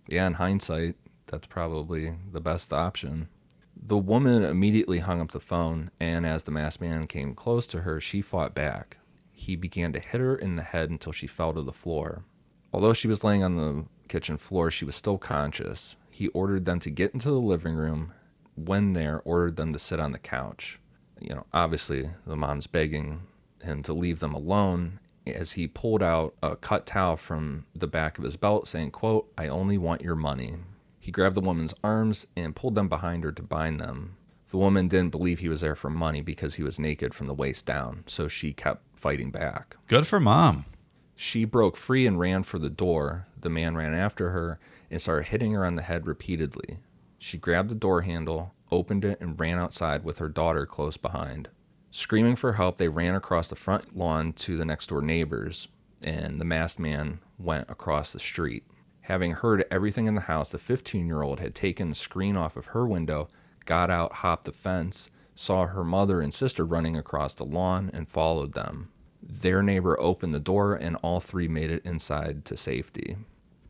Yeah, 0.08 0.26
in 0.28 0.34
hindsight, 0.34 0.96
that's 1.26 1.46
probably 1.46 2.14
the 2.32 2.40
best 2.40 2.72
option. 2.72 3.28
The 3.80 3.98
woman 3.98 4.42
immediately 4.44 5.00
hung 5.00 5.20
up 5.20 5.32
the 5.32 5.40
phone, 5.40 5.90
and 6.00 6.24
as 6.24 6.44
the 6.44 6.50
masked 6.52 6.80
man 6.80 7.06
came 7.06 7.34
close 7.34 7.66
to 7.68 7.82
her, 7.82 8.00
she 8.00 8.20
fought 8.20 8.54
back. 8.54 8.98
He 9.32 9.54
began 9.56 9.92
to 9.92 10.00
hit 10.00 10.20
her 10.20 10.34
in 10.36 10.56
the 10.56 10.62
head 10.62 10.88
until 10.90 11.12
she 11.12 11.26
fell 11.26 11.52
to 11.52 11.62
the 11.62 11.72
floor. 11.72 12.24
Although 12.72 12.94
she 12.94 13.08
was 13.08 13.22
laying 13.22 13.42
on 13.44 13.56
the 13.56 13.84
kitchen 14.08 14.38
floor, 14.38 14.70
she 14.70 14.84
was 14.84 14.96
still 14.96 15.18
conscious. 15.18 15.96
He 16.10 16.28
ordered 16.28 16.64
them 16.64 16.80
to 16.80 16.90
get 16.90 17.12
into 17.12 17.28
the 17.28 17.40
living 17.40 17.74
room. 17.74 18.12
When 18.54 18.94
there, 18.94 19.20
ordered 19.26 19.56
them 19.56 19.72
to 19.74 19.78
sit 19.78 20.00
on 20.00 20.12
the 20.12 20.18
couch. 20.18 20.80
You 21.20 21.34
know, 21.34 21.46
obviously, 21.52 22.08
the 22.26 22.36
mom's 22.36 22.66
begging 22.66 23.20
him 23.62 23.82
to 23.82 23.92
leave 23.92 24.20
them 24.20 24.32
alone 24.32 25.00
as 25.26 25.52
he 25.52 25.66
pulled 25.66 26.02
out 26.02 26.34
a 26.42 26.56
cut 26.56 26.86
towel 26.86 27.16
from 27.16 27.66
the 27.74 27.86
back 27.86 28.18
of 28.18 28.24
his 28.24 28.36
belt 28.36 28.66
saying 28.68 28.90
quote 28.90 29.30
i 29.36 29.48
only 29.48 29.76
want 29.78 30.02
your 30.02 30.16
money 30.16 30.56
he 31.00 31.10
grabbed 31.12 31.34
the 31.36 31.40
woman's 31.40 31.74
arms 31.84 32.26
and 32.36 32.56
pulled 32.56 32.74
them 32.74 32.88
behind 32.88 33.24
her 33.24 33.32
to 33.32 33.42
bind 33.42 33.78
them 33.80 34.16
the 34.50 34.56
woman 34.56 34.86
didn't 34.88 35.10
believe 35.10 35.40
he 35.40 35.48
was 35.48 35.60
there 35.60 35.74
for 35.74 35.90
money 35.90 36.20
because 36.22 36.54
he 36.54 36.62
was 36.62 36.78
naked 36.78 37.12
from 37.12 37.26
the 37.26 37.34
waist 37.34 37.66
down 37.66 38.04
so 38.06 38.28
she 38.28 38.52
kept 38.52 38.82
fighting 38.98 39.30
back 39.30 39.76
Good 39.88 40.06
for 40.06 40.20
mom. 40.20 40.64
she 41.16 41.44
broke 41.44 41.76
free 41.76 42.06
and 42.06 42.18
ran 42.18 42.42
for 42.44 42.58
the 42.58 42.70
door. 42.70 43.26
The 43.40 43.50
man 43.50 43.74
ran 43.74 43.94
after 43.94 44.30
her 44.30 44.58
and 44.90 45.00
started 45.02 45.28
hitting 45.28 45.52
her 45.52 45.64
on 45.64 45.74
the 45.76 45.82
head 45.82 46.06
repeatedly. 46.06 46.78
She 47.18 47.38
grabbed 47.38 47.70
the 47.70 47.74
door 47.74 48.02
handle, 48.02 48.54
opened 48.70 49.04
it, 49.04 49.20
and 49.20 49.38
ran 49.38 49.58
outside 49.58 50.04
with 50.04 50.18
her 50.18 50.28
daughter 50.28 50.66
close 50.66 50.96
behind. 50.96 51.48
Screaming 51.96 52.36
for 52.36 52.52
help, 52.52 52.76
they 52.76 52.90
ran 52.90 53.14
across 53.14 53.48
the 53.48 53.56
front 53.56 53.96
lawn 53.96 54.34
to 54.34 54.58
the 54.58 54.66
next 54.66 54.90
door 54.90 55.00
neighbors, 55.00 55.68
and 56.02 56.38
the 56.38 56.44
masked 56.44 56.78
man 56.78 57.20
went 57.38 57.70
across 57.70 58.12
the 58.12 58.18
street. 58.18 58.64
Having 59.00 59.32
heard 59.32 59.64
everything 59.70 60.06
in 60.06 60.14
the 60.14 60.20
house, 60.20 60.50
the 60.50 60.58
15 60.58 61.06
year 61.06 61.22
old 61.22 61.40
had 61.40 61.54
taken 61.54 61.88
the 61.88 61.94
screen 61.94 62.36
off 62.36 62.54
of 62.54 62.66
her 62.66 62.86
window, 62.86 63.28
got 63.64 63.90
out, 63.90 64.16
hopped 64.16 64.44
the 64.44 64.52
fence, 64.52 65.08
saw 65.34 65.68
her 65.68 65.82
mother 65.84 66.20
and 66.20 66.34
sister 66.34 66.66
running 66.66 66.98
across 66.98 67.32
the 67.32 67.46
lawn, 67.46 67.90
and 67.94 68.10
followed 68.10 68.52
them. 68.52 68.90
Their 69.22 69.62
neighbor 69.62 69.98
opened 69.98 70.34
the 70.34 70.38
door, 70.38 70.74
and 70.74 70.96
all 70.96 71.18
three 71.18 71.48
made 71.48 71.70
it 71.70 71.86
inside 71.86 72.44
to 72.44 72.58
safety. 72.58 73.16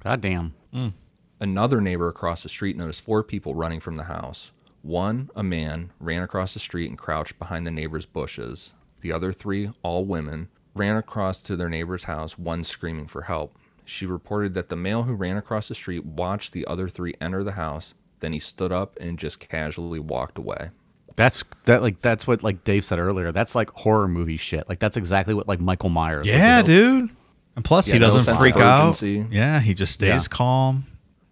God 0.02 0.20
damn. 0.20 0.52
Mm. 0.74 0.94
Another 1.38 1.80
neighbor 1.80 2.08
across 2.08 2.42
the 2.42 2.48
street 2.48 2.76
noticed 2.76 3.02
four 3.02 3.22
people 3.22 3.54
running 3.54 3.78
from 3.78 3.94
the 3.94 4.04
house. 4.04 4.50
One, 4.86 5.30
a 5.34 5.42
man, 5.42 5.90
ran 5.98 6.22
across 6.22 6.52
the 6.54 6.60
street 6.60 6.88
and 6.88 6.96
crouched 6.96 7.38
behind 7.40 7.66
the 7.66 7.70
neighbor's 7.72 8.06
bushes. 8.06 8.72
The 9.00 9.10
other 9.12 9.32
three, 9.32 9.70
all 9.82 10.04
women, 10.04 10.48
ran 10.74 10.96
across 10.96 11.42
to 11.42 11.56
their 11.56 11.68
neighbor's 11.68 12.04
house, 12.04 12.38
one 12.38 12.62
screaming 12.62 13.08
for 13.08 13.22
help. 13.22 13.58
She 13.84 14.06
reported 14.06 14.54
that 14.54 14.68
the 14.68 14.76
male 14.76 15.02
who 15.02 15.14
ran 15.14 15.36
across 15.36 15.68
the 15.68 15.74
street 15.74 16.04
watched 16.04 16.52
the 16.52 16.66
other 16.66 16.88
three 16.88 17.14
enter 17.20 17.42
the 17.42 17.52
house, 17.52 17.94
then 18.20 18.32
he 18.32 18.38
stood 18.38 18.70
up 18.72 18.96
and 19.00 19.18
just 19.18 19.40
casually 19.40 19.98
walked 19.98 20.38
away. 20.38 20.70
That's 21.16 21.42
that 21.64 21.82
like 21.82 22.00
that's 22.00 22.26
what 22.26 22.42
like 22.42 22.62
Dave 22.64 22.84
said 22.84 22.98
earlier. 22.98 23.32
That's 23.32 23.54
like 23.54 23.70
horror 23.70 24.06
movie 24.06 24.36
shit. 24.36 24.68
Like 24.68 24.78
that's 24.80 24.96
exactly 24.96 25.34
what 25.34 25.48
like 25.48 25.60
Michael 25.60 25.88
Myers. 25.88 26.20
would 26.24 26.26
Yeah, 26.26 26.62
do. 26.62 27.00
dude. 27.06 27.10
And 27.56 27.64
plus, 27.64 27.88
Yeah, 27.88 27.94
he 27.94 27.98
doesn't 28.00 28.20
sense 28.20 28.36
of 28.36 28.40
freak 28.40 28.56
out. 28.56 29.00
Yeah, 29.02 29.60
he 29.60 29.72
just 29.72 29.94
stays 29.94 30.08
Yeah. 30.24 30.28
calm. 30.28 30.84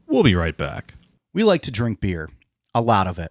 We'll 0.07 0.23
be 0.23 0.35
right 0.35 0.57
back. 0.57 0.95
We 1.35 1.45
like 1.45 1.63
to 1.63 1.71
drink 1.71 2.01
beer, 2.01 2.31
a 2.75 2.81
lot 2.81 3.07
of 3.07 3.19
it. 3.19 3.31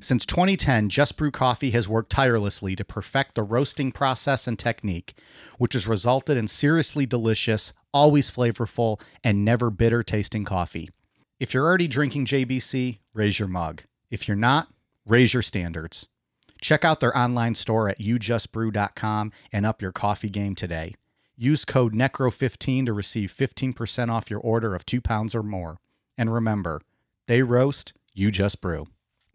Since 0.00 0.26
2010, 0.26 0.88
Just 0.88 1.16
Brew 1.16 1.30
Coffee 1.30 1.70
has 1.70 1.88
worked 1.88 2.10
tirelessly 2.10 2.76
to 2.76 2.84
perfect 2.84 3.34
the 3.34 3.42
roasting 3.42 3.92
process 3.92 4.46
and 4.46 4.58
technique, 4.58 5.18
which 5.58 5.72
has 5.72 5.86
resulted 5.86 6.36
in 6.36 6.48
seriously 6.48 7.06
delicious, 7.06 7.72
always 7.92 8.30
flavorful, 8.30 9.00
and 9.24 9.44
never 9.44 9.70
bitter 9.70 10.02
tasting 10.02 10.44
coffee. 10.44 10.90
If 11.40 11.54
you're 11.54 11.64
already 11.64 11.88
drinking 11.88 12.26
JBC, 12.26 12.98
raise 13.14 13.38
your 13.38 13.48
mug. 13.48 13.82
If 14.10 14.28
you're 14.28 14.36
not, 14.36 14.68
raise 15.06 15.32
your 15.34 15.42
standards. 15.42 16.08
Check 16.60 16.84
out 16.84 17.00
their 17.00 17.16
online 17.16 17.54
store 17.54 17.88
at 17.88 17.98
youjustbrew.com 17.98 19.32
and 19.52 19.66
up 19.66 19.82
your 19.82 19.92
coffee 19.92 20.30
game 20.30 20.54
today. 20.54 20.94
Use 21.36 21.64
code 21.64 21.94
NECRO15 21.94 22.86
to 22.86 22.92
receive 22.92 23.32
15% 23.32 24.10
off 24.10 24.30
your 24.30 24.40
order 24.40 24.74
of 24.74 24.86
two 24.86 25.02
pounds 25.02 25.34
or 25.34 25.42
more. 25.42 25.78
And 26.16 26.32
remember, 26.32 26.80
they 27.26 27.42
roast, 27.42 27.92
you 28.14 28.30
just 28.30 28.62
brew. 28.62 28.86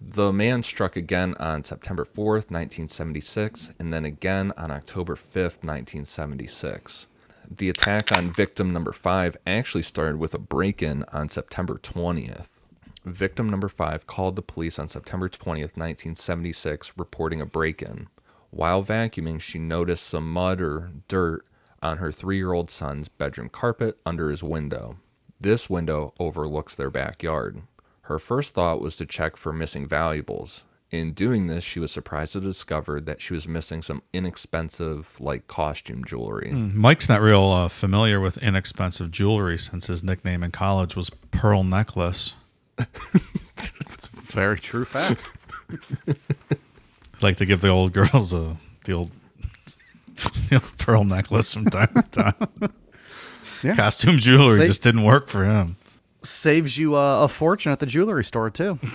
The 0.00 0.32
man 0.32 0.62
struck 0.62 0.96
again 0.96 1.34
on 1.38 1.64
September 1.64 2.04
4th, 2.04 2.50
1976, 2.50 3.72
and 3.78 3.92
then 3.92 4.04
again 4.04 4.52
on 4.56 4.70
October 4.70 5.14
5th, 5.14 5.64
1976. 5.64 7.06
The 7.50 7.68
attack 7.68 8.10
on 8.12 8.30
victim 8.30 8.72
number 8.72 8.92
five 8.92 9.36
actually 9.46 9.82
started 9.82 10.16
with 10.16 10.34
a 10.34 10.38
break 10.38 10.82
in 10.82 11.04
on 11.12 11.28
September 11.28 11.78
20th. 11.78 12.48
Victim 13.04 13.48
number 13.48 13.68
five 13.68 14.06
called 14.06 14.34
the 14.36 14.42
police 14.42 14.78
on 14.78 14.88
September 14.88 15.28
20th, 15.28 15.76
1976, 15.76 16.92
reporting 16.96 17.40
a 17.40 17.46
break 17.46 17.82
in. 17.82 18.08
While 18.50 18.82
vacuuming, 18.82 19.40
she 19.40 19.58
noticed 19.58 20.04
some 20.04 20.32
mud 20.32 20.60
or 20.60 20.90
dirt 21.08 21.44
on 21.82 21.98
her 21.98 22.10
three 22.10 22.36
year 22.38 22.52
old 22.52 22.70
son's 22.70 23.08
bedroom 23.08 23.50
carpet 23.50 23.98
under 24.06 24.30
his 24.30 24.42
window. 24.42 24.96
This 25.38 25.68
window 25.68 26.14
overlooks 26.18 26.74
their 26.74 26.90
backyard. 26.90 27.62
Her 28.04 28.18
first 28.18 28.54
thought 28.54 28.80
was 28.80 28.96
to 28.96 29.06
check 29.06 29.36
for 29.36 29.52
missing 29.52 29.86
valuables. 29.86 30.64
In 30.90 31.12
doing 31.12 31.46
this, 31.46 31.64
she 31.64 31.80
was 31.80 31.90
surprised 31.90 32.32
to 32.34 32.40
discover 32.40 33.00
that 33.00 33.20
she 33.20 33.34
was 33.34 33.48
missing 33.48 33.82
some 33.82 34.02
inexpensive, 34.12 35.16
like 35.18 35.48
costume 35.48 36.04
jewelry. 36.04 36.52
Mike's 36.52 37.08
not 37.08 37.20
real 37.22 37.44
uh, 37.50 37.68
familiar 37.68 38.20
with 38.20 38.36
inexpensive 38.38 39.10
jewelry 39.10 39.58
since 39.58 39.86
his 39.86 40.04
nickname 40.04 40.42
in 40.42 40.50
college 40.50 40.94
was 40.94 41.10
Pearl 41.30 41.64
Necklace. 41.64 42.34
It's 43.56 44.06
Very 44.08 44.58
true 44.58 44.84
fact. 44.84 45.32
I'd 46.06 47.22
like 47.22 47.38
to 47.38 47.46
give 47.46 47.60
the 47.62 47.68
old 47.68 47.92
girls 47.92 48.32
a 48.34 48.56
the 48.84 48.92
old, 48.92 49.10
the 50.50 50.56
old 50.56 50.78
pearl 50.78 51.04
necklace 51.04 51.54
from 51.54 51.64
time 51.66 51.92
to 51.94 52.02
time. 52.02 52.70
Yeah. 53.62 53.74
Costume 53.76 54.18
jewelry 54.18 54.58
Say- 54.58 54.66
just 54.66 54.82
didn't 54.82 55.04
work 55.04 55.28
for 55.28 55.44
him. 55.46 55.76
Saves 56.24 56.78
you 56.78 56.96
uh, 56.96 57.24
a 57.24 57.28
fortune 57.28 57.70
at 57.72 57.78
the 57.80 57.86
jewelry 57.86 58.24
store, 58.24 58.50
too. 58.50 58.78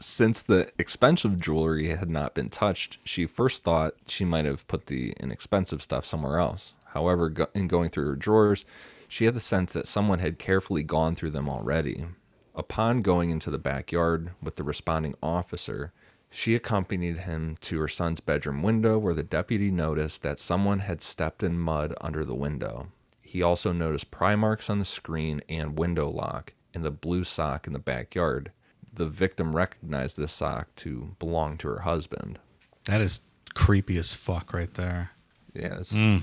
Since 0.00 0.42
the 0.42 0.70
expensive 0.78 1.40
jewelry 1.40 1.88
had 1.88 2.08
not 2.08 2.34
been 2.34 2.50
touched, 2.50 2.98
she 3.02 3.26
first 3.26 3.64
thought 3.64 3.94
she 4.06 4.24
might 4.24 4.44
have 4.44 4.66
put 4.68 4.86
the 4.86 5.12
inexpensive 5.18 5.82
stuff 5.82 6.04
somewhere 6.04 6.38
else. 6.38 6.74
However, 6.92 7.28
go- 7.28 7.48
in 7.54 7.66
going 7.66 7.90
through 7.90 8.06
her 8.06 8.16
drawers, 8.16 8.64
she 9.08 9.24
had 9.24 9.34
the 9.34 9.40
sense 9.40 9.72
that 9.72 9.88
someone 9.88 10.20
had 10.20 10.38
carefully 10.38 10.84
gone 10.84 11.14
through 11.16 11.30
them 11.30 11.48
already. 11.48 12.06
Upon 12.54 13.02
going 13.02 13.30
into 13.30 13.50
the 13.50 13.58
backyard 13.58 14.30
with 14.42 14.56
the 14.56 14.62
responding 14.62 15.14
officer, 15.22 15.92
she 16.30 16.54
accompanied 16.54 17.18
him 17.18 17.56
to 17.62 17.80
her 17.80 17.88
son's 17.88 18.20
bedroom 18.20 18.62
window 18.62 18.98
where 18.98 19.14
the 19.14 19.22
deputy 19.22 19.70
noticed 19.70 20.22
that 20.22 20.38
someone 20.38 20.80
had 20.80 21.00
stepped 21.00 21.42
in 21.42 21.58
mud 21.58 21.94
under 22.00 22.24
the 22.24 22.34
window. 22.34 22.88
He 23.30 23.42
also 23.42 23.72
noticed 23.72 24.10
pry 24.10 24.36
marks 24.36 24.70
on 24.70 24.78
the 24.78 24.86
screen 24.86 25.42
and 25.50 25.78
window 25.78 26.08
lock 26.08 26.54
and 26.72 26.82
the 26.82 26.90
blue 26.90 27.24
sock 27.24 27.66
in 27.66 27.74
the 27.74 27.78
backyard. 27.78 28.52
The 28.90 29.06
victim 29.06 29.54
recognized 29.54 30.16
this 30.16 30.32
sock 30.32 30.74
to 30.76 31.14
belong 31.18 31.58
to 31.58 31.68
her 31.68 31.80
husband. 31.80 32.38
That 32.86 33.02
is 33.02 33.20
creepy 33.52 33.98
as 33.98 34.14
fuck 34.14 34.54
right 34.54 34.72
there. 34.72 35.10
Yes. 35.52 35.92
Hmm. 35.92 36.18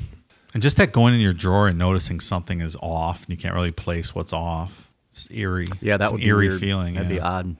And 0.55 0.63
just 0.63 0.77
that 0.77 0.91
going 0.93 1.13
in 1.13 1.19
your 1.19 1.31
drawer 1.33 1.67
and 1.67 1.77
noticing 1.77 2.19
something 2.19 2.59
is 2.59 2.75
off 2.81 3.21
and 3.25 3.29
you 3.29 3.37
can't 3.37 3.53
really 3.53 3.69
place 3.71 4.15
what's 4.15 4.33
off. 4.33 4.91
It's 5.11 5.27
eerie. 5.29 5.67
Yeah, 5.81 5.97
that 5.97 6.05
It's 6.05 6.11
would 6.13 6.21
an 6.21 6.25
be 6.25 6.29
eerie 6.29 6.47
weird. 6.47 6.59
feeling. 6.59 6.93
That'd 6.95 7.07
be 7.07 7.19
odd. 7.19 7.55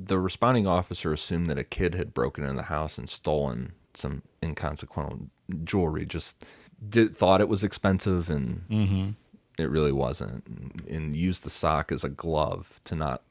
The 0.00 0.18
responding 0.18 0.66
officer 0.66 1.12
assumed 1.12 1.46
that 1.46 1.58
a 1.58 1.64
kid 1.64 1.94
had 1.94 2.12
broken 2.12 2.42
into 2.42 2.56
the 2.56 2.62
house 2.64 2.98
and 2.98 3.08
stolen 3.08 3.72
some 3.94 4.22
inconsequential 4.42 5.28
jewelry. 5.62 6.06
Just 6.06 6.44
did 6.88 7.16
thought 7.16 7.40
it 7.40 7.48
was 7.48 7.64
expensive 7.64 8.30
and 8.30 8.64
mm-hmm. 8.68 9.10
it 9.58 9.70
really 9.70 9.92
wasn't. 9.92 10.46
And 10.88 11.14
used 11.14 11.44
the 11.44 11.50
sock 11.50 11.92
as 11.92 12.04
a 12.04 12.08
glove 12.08 12.80
to 12.84 12.94
not 12.94 13.22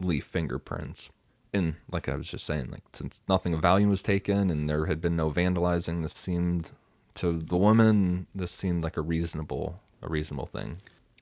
leave 0.00 0.24
fingerprints. 0.24 1.10
And 1.54 1.74
like 1.90 2.08
I 2.08 2.16
was 2.16 2.28
just 2.28 2.46
saying, 2.46 2.70
like 2.70 2.82
since 2.92 3.22
nothing 3.28 3.54
of 3.54 3.60
value 3.60 3.88
was 3.88 4.02
taken 4.02 4.50
and 4.50 4.68
there 4.68 4.86
had 4.86 5.00
been 5.00 5.16
no 5.16 5.30
vandalizing, 5.30 6.02
this 6.02 6.12
seemed 6.12 6.72
to 7.14 7.38
the 7.38 7.58
woman 7.58 8.26
this 8.34 8.50
seemed 8.50 8.82
like 8.82 8.96
a 8.96 9.02
reasonable 9.02 9.80
a 10.02 10.08
reasonable 10.08 10.46
thing. 10.46 10.78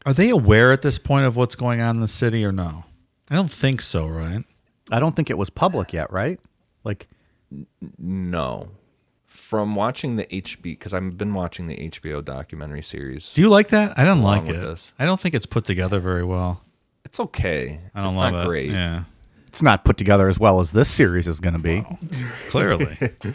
Are 0.06 0.14
they 0.14 0.30
aware 0.30 0.72
at 0.72 0.82
this 0.82 0.98
point 0.98 1.26
of 1.26 1.36
what's 1.36 1.54
going 1.54 1.80
on 1.80 1.96
in 1.96 2.00
the 2.00 2.08
city 2.08 2.44
or 2.44 2.52
no? 2.52 2.84
I 3.28 3.34
don't 3.34 3.50
think 3.50 3.82
so, 3.82 4.06
right? 4.06 4.44
I 4.90 4.98
don't 4.98 5.14
think 5.14 5.30
it 5.30 5.38
was 5.38 5.50
public 5.50 5.92
yet, 5.92 6.10
right? 6.12 6.40
Like, 6.84 7.08
No. 7.98 8.70
From 9.31 9.76
watching 9.76 10.16
the 10.16 10.24
HB, 10.26 10.62
because 10.62 10.93
I've 10.93 11.16
been 11.16 11.35
watching 11.35 11.68
the 11.68 11.76
HBO 11.76 12.24
documentary 12.24 12.83
series. 12.83 13.33
Do 13.33 13.41
you 13.41 13.49
like 13.49 13.68
that? 13.68 13.97
I 13.97 14.05
don't 14.05 14.22
like 14.22 14.49
it. 14.49 14.53
this. 14.61 14.93
I 14.99 15.07
don't 15.07 15.20
think 15.20 15.35
it's 15.37 15.47
put 15.47 15.64
together 15.64 16.01
very 16.01 16.24
well. 16.24 16.62
It's 17.05 17.20
okay. 17.20 17.81
I 17.95 18.01
don't 18.01 18.09
it's 18.11 18.16
love 18.16 18.33
not 18.33 18.45
it. 18.45 18.47
great. 18.49 18.70
Yeah, 18.70 19.05
it's 19.47 19.62
not 19.62 19.85
put 19.85 19.97
together 19.97 20.28
as 20.28 20.39
well 20.41 20.61
as 20.61 20.72
this 20.72 20.91
series 20.91 21.28
is 21.28 21.39
going 21.41 21.55
to 21.55 21.61
be. 21.62 21.85
clearly. 22.49 22.99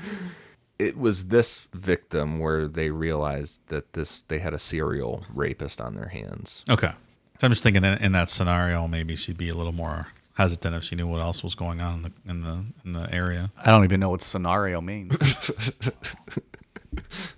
It 0.77 0.97
was 0.97 1.27
this 1.27 1.69
victim 1.73 2.39
where 2.39 2.67
they 2.67 2.89
realized 2.89 3.61
that 3.67 3.93
this 3.93 4.23
they 4.23 4.39
had 4.39 4.53
a 4.53 4.59
serial 4.59 5.23
rapist 5.33 5.79
on 5.79 5.95
their 5.95 6.09
hands. 6.09 6.65
okay. 6.69 6.91
So 7.39 7.47
I'm 7.47 7.51
just 7.51 7.63
thinking 7.63 7.85
in, 7.85 7.97
in 8.03 8.11
that 8.11 8.29
scenario, 8.29 8.85
maybe 8.87 9.15
she'd 9.15 9.37
be 9.37 9.47
a 9.47 9.55
little 9.55 9.71
more 9.71 10.07
hesitant 10.35 10.75
if 10.75 10.83
she 10.83 10.95
knew 10.95 11.07
what 11.07 11.21
else 11.21 11.43
was 11.43 11.55
going 11.55 11.81
on 11.81 11.95
in 11.95 12.01
the 12.03 12.11
in 12.29 12.41
the 12.41 12.65
in 12.85 12.93
the 12.93 13.13
area. 13.13 13.51
I 13.57 13.71
don't 13.71 13.83
even 13.83 13.99
know 13.99 14.09
what 14.09 14.21
scenario 14.21 14.81
means. 14.81 15.17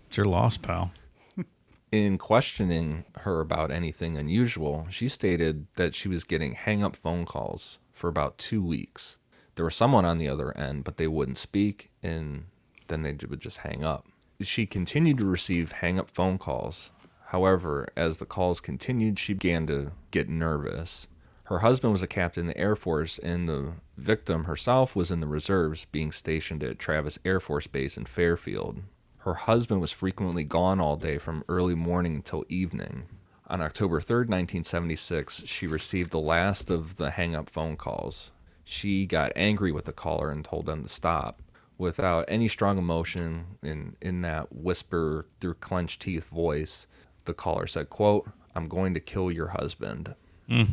It's 0.08 0.18
your 0.18 0.26
loss, 0.26 0.58
pal. 0.58 0.92
In 1.92 2.18
questioning 2.18 3.06
her 3.20 3.40
about 3.40 3.72
anything 3.72 4.18
unusual, 4.18 4.88
she 4.90 5.08
stated 5.08 5.68
that 5.76 5.96
she 5.96 6.08
was 6.08 6.24
getting 6.24 6.54
hang 6.54 6.84
up 6.84 6.96
phone 6.96 7.26
calls 7.26 7.80
for 7.92 8.08
about 8.08 8.38
two 8.38 8.64
weeks. 8.64 9.18
There 9.56 9.66
was 9.66 9.76
someone 9.76 10.06
on 10.06 10.18
the 10.18 10.28
other 10.28 10.56
end, 10.58 10.84
but 10.84 10.98
they 10.98 11.08
wouldn't 11.08 11.38
speak, 11.38 11.92
and 12.04 12.46
then 12.88 13.04
they 13.04 13.16
would 13.28 13.40
just 13.40 13.60
hang 13.60 13.84
up. 13.84 14.06
She 14.42 14.66
continued 14.66 15.18
to 15.20 15.26
receive 15.26 15.72
hang 15.72 16.00
up 16.00 16.10
phone 16.10 16.38
calls. 16.38 16.92
However, 17.28 17.88
as 17.96 18.18
the 18.18 18.26
calls 18.26 18.60
continued, 18.60 19.18
she 19.18 19.34
began 19.34 19.66
to 19.68 19.92
get 20.12 20.30
nervous. 20.30 21.08
Her 21.48 21.60
husband 21.60 21.94
was 21.94 22.04
a 22.04 22.08
captain 22.08 22.42
in 22.42 22.48
the 22.48 22.58
Air 22.58 22.76
Force, 22.76 23.18
and 23.20 23.48
the 23.48 23.72
victim 23.96 24.44
herself 24.44 24.98
was 24.98 25.12
in 25.12 25.22
the 25.22 25.28
reserves, 25.28 25.86
being 25.86 26.12
stationed 26.12 26.62
at 26.62 26.78
Travis 26.78 27.20
Air 27.24 27.40
Force 27.40 27.68
Base 27.68 27.96
in 27.96 28.04
Fairfield. 28.04 28.82
Her 29.20 29.34
husband 29.36 29.80
was 29.80 29.94
frequently 29.94 30.44
gone 30.44 30.82
all 30.82 30.98
day 30.98 31.18
from 31.18 31.46
early 31.48 31.74
morning 31.74 32.16
until 32.16 32.44
evening. 32.50 33.08
On 33.48 33.62
October 33.62 34.02
3rd, 34.02 34.28
1976, 34.28 35.46
she 35.46 35.68
received 35.68 36.12
the 36.12 36.20
last 36.20 36.70
of 36.70 36.98
the 36.98 37.12
hang 37.12 37.34
up 37.34 37.50
phone 37.50 37.78
calls. 37.78 38.32
She 38.66 39.06
got 39.06 39.32
angry 39.38 39.72
with 39.72 39.86
the 39.86 39.94
caller 39.94 40.30
and 40.30 40.44
told 40.44 40.66
them 40.66 40.84
to 40.84 40.90
stop. 40.90 41.42
Without 41.78 42.26
any 42.28 42.50
strong 42.50 42.78
emotion 42.78 43.46
in, 43.64 43.96
in 44.02 44.20
that 44.24 44.54
whisper 44.54 45.28
through 45.40 45.54
clenched 45.54 46.02
teeth 46.02 46.28
voice, 46.28 46.88
the 47.24 47.34
caller 47.34 47.68
said, 47.68 47.90
quote, 47.90 48.30
I'm 48.54 48.68
going 48.68 48.94
to 48.96 49.00
kill 49.00 49.32
your 49.32 49.48
husband. 49.48 50.14
Hmm. 50.50 50.64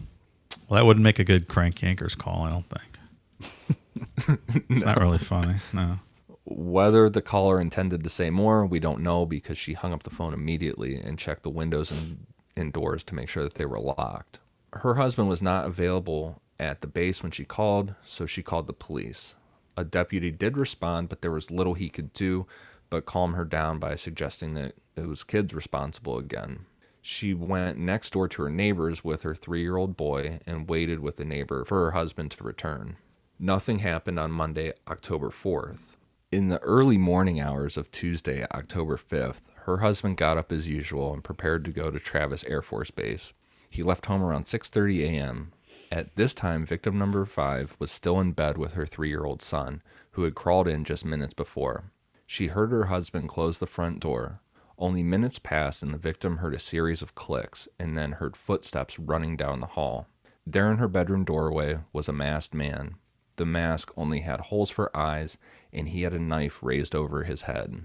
Well, 0.74 0.82
that 0.82 0.86
wouldn't 0.88 1.04
make 1.04 1.20
a 1.20 1.24
good 1.24 1.46
crank 1.46 1.76
yankers 1.76 2.18
call, 2.18 2.42
I 2.42 2.50
don't 2.50 2.66
think. 2.68 4.40
it's 4.68 4.84
not 4.84 4.98
really 4.98 5.18
funny. 5.18 5.54
No. 5.72 6.00
Whether 6.44 7.08
the 7.08 7.22
caller 7.22 7.60
intended 7.60 8.02
to 8.02 8.10
say 8.10 8.28
more, 8.28 8.66
we 8.66 8.80
don't 8.80 9.00
know 9.00 9.24
because 9.24 9.56
she 9.56 9.74
hung 9.74 9.92
up 9.92 10.02
the 10.02 10.10
phone 10.10 10.34
immediately 10.34 10.96
and 10.96 11.16
checked 11.16 11.44
the 11.44 11.50
windows 11.50 11.92
and, 11.92 12.26
and 12.56 12.72
doors 12.72 13.04
to 13.04 13.14
make 13.14 13.28
sure 13.28 13.44
that 13.44 13.54
they 13.54 13.66
were 13.66 13.78
locked. 13.78 14.40
Her 14.72 14.94
husband 14.94 15.28
was 15.28 15.40
not 15.40 15.64
available 15.64 16.42
at 16.58 16.80
the 16.80 16.88
base 16.88 17.22
when 17.22 17.30
she 17.30 17.44
called, 17.44 17.94
so 18.04 18.26
she 18.26 18.42
called 18.42 18.66
the 18.66 18.72
police. 18.72 19.36
A 19.76 19.84
deputy 19.84 20.32
did 20.32 20.58
respond, 20.58 21.08
but 21.08 21.22
there 21.22 21.30
was 21.30 21.52
little 21.52 21.74
he 21.74 21.88
could 21.88 22.12
do 22.12 22.48
but 22.90 23.06
calm 23.06 23.34
her 23.34 23.44
down 23.44 23.78
by 23.78 23.94
suggesting 23.94 24.54
that 24.54 24.74
it 24.96 25.06
was 25.06 25.22
kids 25.22 25.54
responsible 25.54 26.18
again. 26.18 26.66
She 27.06 27.34
went 27.34 27.76
next 27.76 28.14
door 28.14 28.28
to 28.28 28.44
her 28.44 28.50
neighbors 28.50 29.04
with 29.04 29.24
her 29.24 29.34
three 29.34 29.60
year 29.60 29.76
old 29.76 29.94
boy 29.94 30.40
and 30.46 30.66
waited 30.66 31.00
with 31.00 31.16
the 31.16 31.26
neighbor 31.26 31.66
for 31.66 31.84
her 31.84 31.90
husband 31.90 32.30
to 32.30 32.42
return. 32.44 32.96
Nothing 33.38 33.80
happened 33.80 34.18
on 34.18 34.30
Monday, 34.30 34.72
October 34.88 35.28
4th. 35.28 35.96
In 36.32 36.48
the 36.48 36.60
early 36.60 36.96
morning 36.96 37.38
hours 37.38 37.76
of 37.76 37.90
Tuesday, 37.90 38.46
October 38.52 38.96
5th, 38.96 39.42
her 39.64 39.78
husband 39.78 40.16
got 40.16 40.38
up 40.38 40.50
as 40.50 40.66
usual 40.66 41.12
and 41.12 41.22
prepared 41.22 41.66
to 41.66 41.70
go 41.72 41.90
to 41.90 42.00
Travis 42.00 42.42
Air 42.44 42.62
Force 42.62 42.90
Base. 42.90 43.34
He 43.68 43.82
left 43.82 44.06
home 44.06 44.22
around 44.22 44.46
6:30 44.46 45.04
a.m. 45.04 45.52
At 45.92 46.16
this 46.16 46.34
time, 46.34 46.64
victim 46.64 46.98
number 46.98 47.26
5 47.26 47.76
was 47.78 47.90
still 47.90 48.18
in 48.18 48.32
bed 48.32 48.56
with 48.56 48.72
her 48.72 48.86
3-year-old 48.86 49.42
son, 49.42 49.82
who 50.12 50.22
had 50.22 50.34
crawled 50.34 50.68
in 50.68 50.84
just 50.84 51.04
minutes 51.04 51.34
before. 51.34 51.92
She 52.26 52.46
heard 52.46 52.70
her 52.70 52.86
husband 52.86 53.28
close 53.28 53.58
the 53.58 53.66
front 53.66 54.00
door. 54.00 54.40
Only 54.78 55.02
minutes 55.02 55.38
passed 55.38 55.82
and 55.82 55.94
the 55.94 55.98
victim 55.98 56.38
heard 56.38 56.54
a 56.54 56.58
series 56.58 57.00
of 57.02 57.14
clicks 57.14 57.68
and 57.78 57.96
then 57.96 58.12
heard 58.12 58.36
footsteps 58.36 58.98
running 58.98 59.36
down 59.36 59.60
the 59.60 59.66
hall. 59.68 60.08
There 60.46 60.70
in 60.70 60.78
her 60.78 60.88
bedroom 60.88 61.24
doorway 61.24 61.78
was 61.92 62.08
a 62.08 62.12
masked 62.12 62.54
man. 62.54 62.96
The 63.36 63.46
mask 63.46 63.90
only 63.96 64.20
had 64.20 64.40
holes 64.42 64.70
for 64.70 64.94
eyes 64.96 65.38
and 65.72 65.88
he 65.88 66.02
had 66.02 66.12
a 66.12 66.18
knife 66.18 66.60
raised 66.62 66.94
over 66.94 67.24
his 67.24 67.42
head. 67.42 67.84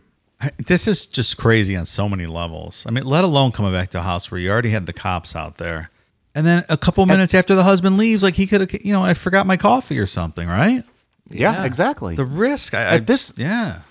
This 0.68 0.88
is 0.88 1.06
just 1.06 1.38
crazy 1.38 1.76
on 1.76 1.86
so 1.86 2.08
many 2.08 2.26
levels. 2.26 2.86
I 2.88 2.92
mean, 2.92 3.06
let 3.06 3.24
alone 3.24 3.52
coming 3.52 3.74
back 3.74 3.90
to 3.92 4.00
a 4.00 4.04
house 4.04 4.32
where 4.32 4.40
you 4.40 4.50
already 4.50 4.70
had 4.72 4.86
the 4.86 4.94
cops 4.94 5.36
out 5.36 5.58
there. 5.58 5.92
And 6.34 6.46
then 6.46 6.64
a 6.70 6.78
couple 6.78 7.06
minutes 7.06 7.34
after 7.34 7.56
the 7.56 7.64
husband 7.64 7.98
leaves, 7.98 8.24
like 8.24 8.36
he 8.36 8.48
could 8.48 8.62
have, 8.62 8.74
you 8.86 8.94
know, 8.94 9.04
I 9.04 9.14
forgot 9.16 9.46
my 9.48 9.58
coffee 9.58 10.00
or 10.00 10.06
something, 10.06 10.48
right? 10.48 10.84
Yeah, 11.30 11.66
exactly. 11.66 12.16
The 12.16 12.26
risk. 12.26 12.74
I, 12.74 12.82
I 12.84 12.96
At 12.96 13.08
this- 13.08 13.34
yeah. 13.36 13.82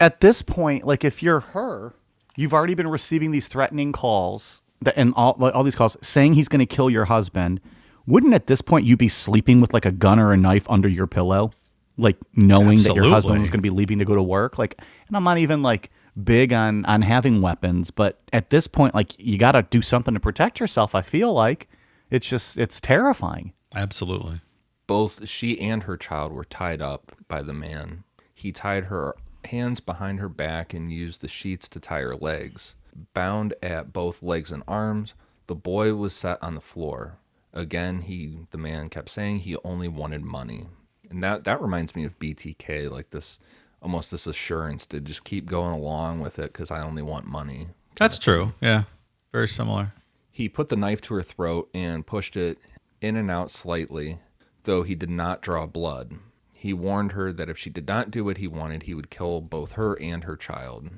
at 0.00 0.20
this 0.20 0.42
point, 0.42 0.84
like 0.84 1.04
if 1.04 1.22
you're 1.22 1.40
her, 1.40 1.94
you've 2.36 2.54
already 2.54 2.74
been 2.74 2.88
receiving 2.88 3.30
these 3.30 3.48
threatening 3.48 3.92
calls 3.92 4.62
that 4.82 4.96
and 4.96 5.12
all 5.16 5.36
like, 5.38 5.54
all 5.54 5.64
these 5.64 5.74
calls 5.74 5.96
saying 6.02 6.34
he's 6.34 6.48
going 6.48 6.60
to 6.60 6.66
kill 6.66 6.90
your 6.90 7.06
husband. 7.06 7.60
Wouldn't 8.06 8.34
at 8.34 8.46
this 8.46 8.60
point 8.60 8.86
you 8.86 8.96
be 8.96 9.08
sleeping 9.08 9.60
with 9.60 9.74
like 9.74 9.84
a 9.84 9.90
gun 9.90 10.20
or 10.20 10.32
a 10.32 10.36
knife 10.36 10.68
under 10.70 10.88
your 10.88 11.08
pillow, 11.08 11.50
like 11.96 12.16
knowing 12.34 12.82
that 12.82 12.94
your 12.94 13.04
husband 13.04 13.14
Absolutely. 13.14 13.40
was 13.40 13.50
going 13.50 13.58
to 13.58 13.62
be 13.62 13.70
leaving 13.70 13.98
to 13.98 14.04
go 14.04 14.14
to 14.14 14.22
work? 14.22 14.58
Like, 14.58 14.80
and 15.08 15.16
I'm 15.16 15.24
not 15.24 15.38
even 15.38 15.62
like 15.62 15.90
big 16.22 16.52
on 16.52 16.84
on 16.84 17.02
having 17.02 17.42
weapons, 17.42 17.90
but 17.90 18.20
at 18.32 18.50
this 18.50 18.68
point, 18.68 18.94
like 18.94 19.18
you 19.18 19.38
got 19.38 19.52
to 19.52 19.62
do 19.62 19.82
something 19.82 20.14
to 20.14 20.20
protect 20.20 20.60
yourself. 20.60 20.94
I 20.94 21.02
feel 21.02 21.32
like 21.32 21.68
it's 22.10 22.28
just 22.28 22.58
it's 22.58 22.80
terrifying. 22.80 23.52
Absolutely. 23.74 24.40
Both 24.86 25.28
she 25.28 25.60
and 25.60 25.82
her 25.82 25.96
child 25.96 26.32
were 26.32 26.44
tied 26.44 26.80
up 26.80 27.12
by 27.26 27.42
the 27.42 27.52
man. 27.52 28.04
He 28.32 28.52
tied 28.52 28.84
her 28.84 29.16
hands 29.46 29.80
behind 29.80 30.20
her 30.20 30.28
back 30.28 30.74
and 30.74 30.92
used 30.92 31.20
the 31.20 31.28
sheets 31.28 31.68
to 31.70 31.80
tie 31.80 32.00
her 32.00 32.16
legs. 32.16 32.74
Bound 33.14 33.54
at 33.62 33.92
both 33.92 34.22
legs 34.22 34.52
and 34.52 34.62
arms, 34.66 35.14
the 35.46 35.54
boy 35.54 35.94
was 35.94 36.14
set 36.14 36.42
on 36.42 36.54
the 36.54 36.60
floor. 36.60 37.18
Again, 37.52 38.02
he 38.02 38.40
the 38.50 38.58
man 38.58 38.88
kept 38.88 39.08
saying 39.08 39.40
he 39.40 39.56
only 39.64 39.88
wanted 39.88 40.22
money. 40.22 40.68
And 41.10 41.22
that 41.22 41.44
that 41.44 41.62
reminds 41.62 41.94
me 41.96 42.04
of 42.04 42.18
BTK, 42.18 42.90
like 42.90 43.10
this 43.10 43.38
almost 43.80 44.10
this 44.10 44.26
assurance 44.26 44.86
to 44.86 45.00
just 45.00 45.24
keep 45.24 45.46
going 45.46 45.72
along 45.72 46.20
with 46.20 46.38
it 46.38 46.52
cuz 46.52 46.70
I 46.70 46.82
only 46.82 47.02
want 47.02 47.26
money. 47.26 47.68
That's 47.96 48.18
true. 48.18 48.52
Yeah. 48.60 48.84
Very 49.32 49.48
similar. 49.48 49.92
He 50.30 50.48
put 50.48 50.68
the 50.68 50.76
knife 50.76 51.00
to 51.02 51.14
her 51.14 51.22
throat 51.22 51.70
and 51.72 52.06
pushed 52.06 52.36
it 52.36 52.58
in 53.00 53.16
and 53.16 53.30
out 53.30 53.50
slightly, 53.50 54.18
though 54.64 54.82
he 54.82 54.94
did 54.94 55.10
not 55.10 55.40
draw 55.40 55.66
blood. 55.66 56.18
He 56.66 56.72
warned 56.72 57.12
her 57.12 57.32
that 57.32 57.48
if 57.48 57.56
she 57.56 57.70
did 57.70 57.86
not 57.86 58.10
do 58.10 58.24
what 58.24 58.38
he 58.38 58.48
wanted, 58.48 58.82
he 58.82 58.94
would 58.94 59.08
kill 59.08 59.40
both 59.40 59.74
her 59.74 59.96
and 60.02 60.24
her 60.24 60.34
child. 60.34 60.90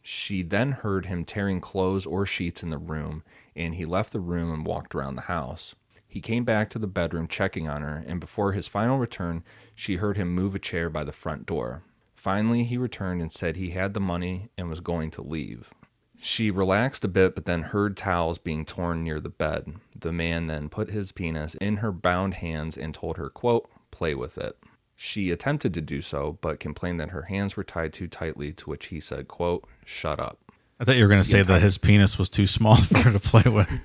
She 0.00 0.42
then 0.42 0.72
heard 0.72 1.04
him 1.04 1.26
tearing 1.26 1.60
clothes 1.60 2.06
or 2.06 2.24
sheets 2.24 2.62
in 2.62 2.70
the 2.70 2.78
room, 2.78 3.22
and 3.54 3.74
he 3.74 3.84
left 3.84 4.14
the 4.14 4.18
room 4.18 4.50
and 4.50 4.64
walked 4.64 4.94
around 4.94 5.16
the 5.16 5.28
house. 5.28 5.74
He 6.08 6.22
came 6.22 6.46
back 6.46 6.70
to 6.70 6.78
the 6.78 6.86
bedroom 6.86 7.28
checking 7.28 7.68
on 7.68 7.82
her, 7.82 8.02
and 8.06 8.18
before 8.18 8.52
his 8.52 8.66
final 8.66 8.96
return, 8.96 9.44
she 9.74 9.96
heard 9.96 10.16
him 10.16 10.34
move 10.34 10.54
a 10.54 10.58
chair 10.58 10.88
by 10.88 11.04
the 11.04 11.12
front 11.12 11.44
door. 11.44 11.82
Finally, 12.14 12.64
he 12.64 12.78
returned 12.78 13.20
and 13.20 13.30
said 13.30 13.56
he 13.56 13.72
had 13.72 13.92
the 13.92 14.00
money 14.00 14.48
and 14.56 14.70
was 14.70 14.80
going 14.80 15.10
to 15.10 15.22
leave. 15.22 15.74
She 16.18 16.50
relaxed 16.50 17.04
a 17.04 17.08
bit, 17.08 17.34
but 17.34 17.44
then 17.44 17.60
heard 17.64 17.94
towels 17.94 18.38
being 18.38 18.64
torn 18.64 19.04
near 19.04 19.20
the 19.20 19.28
bed. 19.28 19.74
The 19.94 20.12
man 20.12 20.46
then 20.46 20.70
put 20.70 20.88
his 20.88 21.12
penis 21.12 21.56
in 21.56 21.76
her 21.76 21.92
bound 21.92 22.32
hands 22.36 22.78
and 22.78 22.94
told 22.94 23.18
her, 23.18 23.28
quote, 23.28 23.70
play 23.90 24.14
with 24.14 24.38
it. 24.38 24.56
She 25.02 25.30
attempted 25.30 25.72
to 25.74 25.80
do 25.80 26.02
so, 26.02 26.36
but 26.42 26.60
complained 26.60 27.00
that 27.00 27.08
her 27.08 27.22
hands 27.22 27.56
were 27.56 27.64
tied 27.64 27.94
too 27.94 28.06
tightly, 28.06 28.52
to 28.52 28.68
which 28.68 28.86
he 28.88 29.00
said, 29.00 29.28
quote, 29.28 29.66
shut 29.86 30.20
up. 30.20 30.38
I 30.78 30.84
thought 30.84 30.96
you 30.96 31.04
were 31.04 31.08
going 31.08 31.22
to 31.22 31.28
say 31.28 31.42
that 31.42 31.62
his 31.62 31.78
penis 31.78 32.18
was 32.18 32.28
too 32.28 32.46
small 32.46 32.76
for 32.82 32.98
her 32.98 33.12
to 33.12 33.18
play 33.20 33.50
with. 33.50 33.70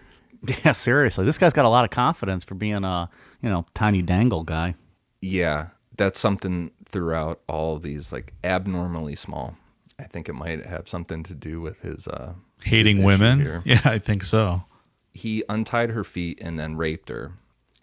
Yeah, 0.64 0.74
seriously, 0.74 1.26
this 1.26 1.40
guy's 1.40 1.54
got 1.54 1.66
a 1.66 1.70
lot 1.70 1.86
of 1.86 1.90
confidence 1.90 2.44
for 2.44 2.54
being 2.54 2.84
a 2.84 3.10
you 3.42 3.50
know 3.50 3.66
tiny 3.74 4.04
dangle 4.04 4.44
guy. 4.44 4.76
Yeah, 5.20 5.70
that's 5.98 6.20
something 6.20 6.70
throughout 6.88 7.40
all 7.48 7.76
of 7.78 7.82
these, 7.82 8.12
like 8.12 8.34
abnormally 8.44 9.16
small. 9.16 9.56
I 9.98 10.04
think 10.04 10.30
it 10.30 10.34
might 10.34 10.64
have 10.68 10.88
something 10.88 11.24
to 11.24 11.34
do 11.34 11.62
with 11.62 11.80
his 11.80 12.08
uh, 12.08 12.34
Hating 12.62 12.98
his 12.98 13.06
women. 13.06 13.40
here. 13.40 13.64
Yeah, 13.66 13.82
I 13.86 13.98
think 13.98 14.24
so. 14.24 14.66
he 15.16 15.44
untied 15.50 15.90
her 15.92 16.04
feet 16.04 16.38
and 16.42 16.60
then 16.60 16.76
raped 16.76 17.10
her. 17.10 17.32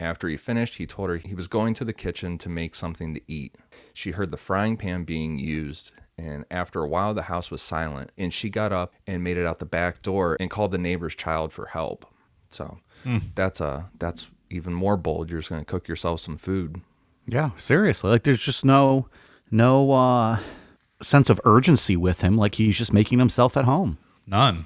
After 0.03 0.27
he 0.27 0.35
finished, 0.35 0.79
he 0.79 0.85
told 0.85 1.09
her 1.09 1.15
he 1.15 1.33
was 1.33 1.47
going 1.47 1.73
to 1.75 1.85
the 1.85 1.93
kitchen 1.93 2.37
to 2.39 2.49
make 2.49 2.75
something 2.75 3.13
to 3.13 3.21
eat. 3.25 3.55
She 3.93 4.11
heard 4.11 4.31
the 4.31 4.37
frying 4.37 4.75
pan 4.75 5.05
being 5.05 5.39
used, 5.39 5.91
and 6.17 6.43
after 6.51 6.83
a 6.83 6.87
while, 6.89 7.13
the 7.13 7.23
house 7.23 7.49
was 7.49 7.61
silent. 7.61 8.11
And 8.17 8.33
she 8.33 8.49
got 8.49 8.73
up 8.73 8.95
and 9.07 9.23
made 9.23 9.37
it 9.37 9.45
out 9.45 9.59
the 9.59 9.65
back 9.65 10.01
door 10.01 10.35
and 10.41 10.49
called 10.49 10.71
the 10.71 10.77
neighbor's 10.77 11.15
child 11.15 11.53
for 11.53 11.67
help. 11.67 12.05
So 12.49 12.79
that's 13.33 13.61
a 13.61 13.89
that's 13.97 14.27
even 14.49 14.73
more 14.73 14.97
bold. 14.97 15.31
You're 15.31 15.39
just 15.39 15.49
gonna 15.49 15.63
cook 15.63 15.87
yourself 15.87 16.19
some 16.19 16.35
food. 16.35 16.81
Yeah, 17.25 17.51
seriously. 17.55 18.09
Like 18.11 18.23
there's 18.23 18.43
just 18.43 18.65
no 18.65 19.07
no 19.51 19.91
uh 19.91 20.39
sense 21.01 21.29
of 21.29 21.39
urgency 21.45 21.95
with 21.95 22.19
him 22.19 22.37
like 22.37 22.55
he's 22.55 22.77
just 22.77 22.91
making 22.91 23.19
himself 23.19 23.55
at 23.55 23.63
home. 23.63 23.97
None. 24.27 24.65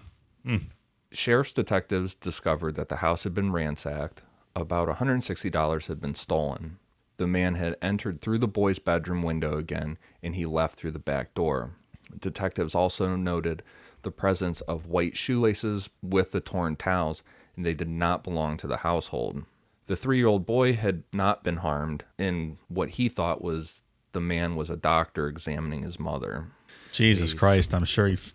Sheriff's 1.12 1.54
detectives 1.54 2.16
discovered 2.16 2.76
that 2.76 2.90
the 2.90 2.98
house 2.98 3.24
had 3.24 3.36
been 3.36 3.52
ransacked. 3.52 4.24
About 4.58 4.88
$160 4.90 5.88
had 5.88 6.02
been 6.02 6.16
stolen. 6.16 6.80
The 7.18 7.28
man 7.28 7.54
had 7.56 7.78
entered 7.80 8.22
through 8.22 8.40
the 8.40 8.48
boy's 8.48 8.80
bedroom 8.80 9.22
window 9.22 9.56
again, 9.56 10.00
and 10.24 10.34
he 10.34 10.48
left 10.48 10.80
through 10.80 10.92
the 10.92 11.00
back 11.00 11.36
door. 11.36 11.76
Detectives 12.20 12.74
also 12.74 13.16
noted 13.16 13.62
the 14.02 14.10
presence 14.10 14.62
of 14.62 14.88
white 14.88 15.16
shoelaces 15.16 15.92
with 16.02 16.32
the 16.32 16.40
torn 16.42 16.76
towels, 16.76 17.22
and 17.56 17.66
they 17.68 17.76
did 17.76 17.88
not 17.90 18.24
belong 18.24 18.58
to 18.58 18.66
the 18.66 18.78
household. 18.78 19.44
The 19.86 19.96
three 19.96 20.18
year 20.18 20.28
old 20.28 20.48
boy 20.48 20.74
had 20.74 21.04
not 21.14 21.44
been 21.44 21.58
harmed, 21.58 22.04
and 22.18 22.58
what 22.68 22.90
he 22.92 23.10
thought 23.10 23.44
was 23.44 23.84
the 24.14 24.20
man 24.20 24.56
was 24.56 24.72
a 24.72 24.76
doctor 24.76 25.28
examining 25.28 25.84
his 25.84 26.00
mother. 26.00 26.48
Jesus 26.92 27.36
Christ. 27.36 27.76
I'm 27.76 27.86
sure 27.86 28.08
he, 28.08 28.14
f- 28.14 28.34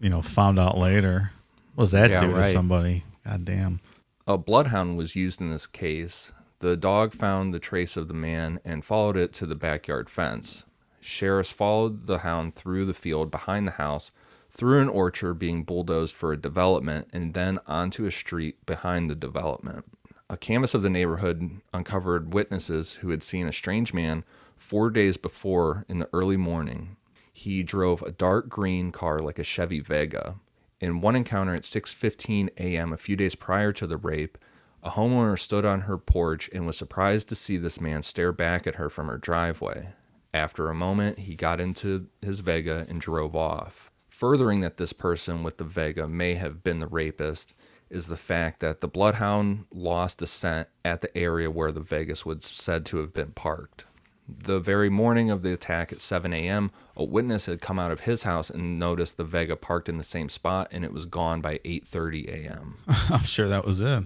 you 0.00 0.08
know, 0.08 0.22
found 0.22 0.58
out 0.58 0.78
later. 0.78 1.32
What 1.74 1.84
does 1.84 1.90
that 1.92 2.10
Yeah, 2.10 2.20
do 2.22 2.32
to 2.34 2.44
somebody? 2.44 3.04
God 3.26 3.44
damn. 3.44 3.80
A 4.28 4.36
bloodhound 4.36 4.98
was 4.98 5.16
used 5.16 5.40
in 5.40 5.50
this 5.50 5.66
case. 5.66 6.32
The 6.58 6.76
dog 6.76 7.14
found 7.14 7.54
the 7.54 7.58
trace 7.58 7.96
of 7.96 8.08
the 8.08 8.14
man 8.14 8.60
and 8.62 8.84
followed 8.84 9.16
it 9.16 9.32
to 9.32 9.46
the 9.46 9.54
backyard 9.54 10.10
fence. 10.10 10.66
Sheriffs 11.00 11.50
followed 11.50 12.04
the 12.04 12.18
hound 12.18 12.54
through 12.54 12.84
the 12.84 12.92
field 12.92 13.30
behind 13.30 13.66
the 13.66 13.72
house, 13.72 14.12
through 14.50 14.82
an 14.82 14.90
orchard 14.90 15.38
being 15.38 15.64
bulldozed 15.64 16.14
for 16.14 16.30
a 16.30 16.36
development, 16.36 17.08
and 17.10 17.32
then 17.32 17.58
onto 17.66 18.04
a 18.04 18.10
street 18.10 18.66
behind 18.66 19.08
the 19.08 19.14
development. 19.14 19.86
A 20.28 20.36
canvass 20.36 20.74
of 20.74 20.82
the 20.82 20.90
neighborhood 20.90 21.62
uncovered 21.72 22.34
witnesses 22.34 22.96
who 22.96 23.08
had 23.08 23.22
seen 23.22 23.48
a 23.48 23.52
strange 23.52 23.94
man 23.94 24.24
four 24.58 24.90
days 24.90 25.16
before 25.16 25.86
in 25.88 26.00
the 26.00 26.08
early 26.12 26.36
morning. 26.36 26.98
He 27.32 27.62
drove 27.62 28.02
a 28.02 28.12
dark 28.12 28.50
green 28.50 28.92
car 28.92 29.20
like 29.20 29.38
a 29.38 29.42
Chevy 29.42 29.80
Vega. 29.80 30.34
In 30.80 31.00
one 31.00 31.16
encounter 31.16 31.54
at 31.54 31.64
6:15 31.64 32.50
a.m. 32.56 32.92
a 32.92 32.96
few 32.96 33.16
days 33.16 33.34
prior 33.34 33.72
to 33.72 33.86
the 33.86 33.96
rape, 33.96 34.38
a 34.82 34.90
homeowner 34.90 35.36
stood 35.36 35.64
on 35.64 35.82
her 35.82 35.98
porch 35.98 36.48
and 36.52 36.66
was 36.66 36.76
surprised 36.76 37.28
to 37.28 37.34
see 37.34 37.56
this 37.56 37.80
man 37.80 38.02
stare 38.02 38.32
back 38.32 38.64
at 38.66 38.76
her 38.76 38.88
from 38.88 39.08
her 39.08 39.18
driveway. 39.18 39.88
After 40.32 40.68
a 40.68 40.74
moment, 40.74 41.20
he 41.20 41.34
got 41.34 41.60
into 41.60 42.06
his 42.22 42.40
Vega 42.40 42.86
and 42.88 43.00
drove 43.00 43.34
off. 43.34 43.90
Furthering 44.08 44.60
that 44.60 44.76
this 44.76 44.92
person 44.92 45.42
with 45.42 45.58
the 45.58 45.64
Vega 45.64 46.06
may 46.06 46.34
have 46.34 46.62
been 46.62 46.78
the 46.78 46.86
rapist 46.86 47.54
is 47.90 48.06
the 48.06 48.16
fact 48.16 48.60
that 48.60 48.80
the 48.80 48.86
bloodhound 48.86 49.64
lost 49.72 50.18
the 50.18 50.26
scent 50.28 50.68
at 50.84 51.00
the 51.00 51.16
area 51.18 51.50
where 51.50 51.72
the 51.72 51.80
Vegas 51.80 52.24
was 52.24 52.44
said 52.44 52.86
to 52.86 52.98
have 52.98 53.12
been 53.12 53.32
parked. 53.32 53.86
The 54.28 54.60
very 54.60 54.90
morning 54.90 55.30
of 55.30 55.42
the 55.42 55.52
attack 55.52 55.92
at 55.92 56.00
7 56.00 56.32
a.m., 56.32 56.70
a 56.96 57.04
witness 57.04 57.46
had 57.46 57.60
come 57.62 57.78
out 57.78 57.90
of 57.90 58.00
his 58.00 58.24
house 58.24 58.50
and 58.50 58.78
noticed 58.78 59.16
the 59.16 59.24
Vega 59.24 59.56
parked 59.56 59.88
in 59.88 59.96
the 59.96 60.04
same 60.04 60.28
spot, 60.28 60.68
and 60.70 60.84
it 60.84 60.92
was 60.92 61.06
gone 61.06 61.40
by 61.40 61.58
8:30 61.64 62.28
a.m. 62.28 62.76
I'm 62.88 63.24
sure 63.24 63.48
that 63.48 63.64
was 63.64 63.80
it. 63.80 64.04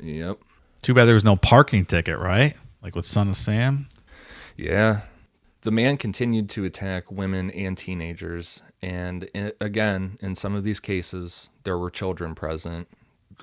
yep. 0.00 0.38
Too 0.82 0.92
bad 0.92 1.06
there 1.06 1.14
was 1.14 1.24
no 1.24 1.36
parking 1.36 1.86
ticket, 1.86 2.18
right? 2.18 2.54
Like 2.82 2.94
with 2.94 3.06
Son 3.06 3.28
of 3.30 3.36
Sam. 3.36 3.88
Yeah. 4.56 5.02
The 5.62 5.70
man 5.70 5.96
continued 5.96 6.50
to 6.50 6.66
attack 6.66 7.10
women 7.10 7.50
and 7.50 7.78
teenagers, 7.78 8.62
and 8.82 9.30
again, 9.62 10.18
in 10.20 10.34
some 10.34 10.54
of 10.54 10.62
these 10.62 10.78
cases, 10.78 11.48
there 11.62 11.78
were 11.78 11.90
children 11.90 12.34
present. 12.34 12.86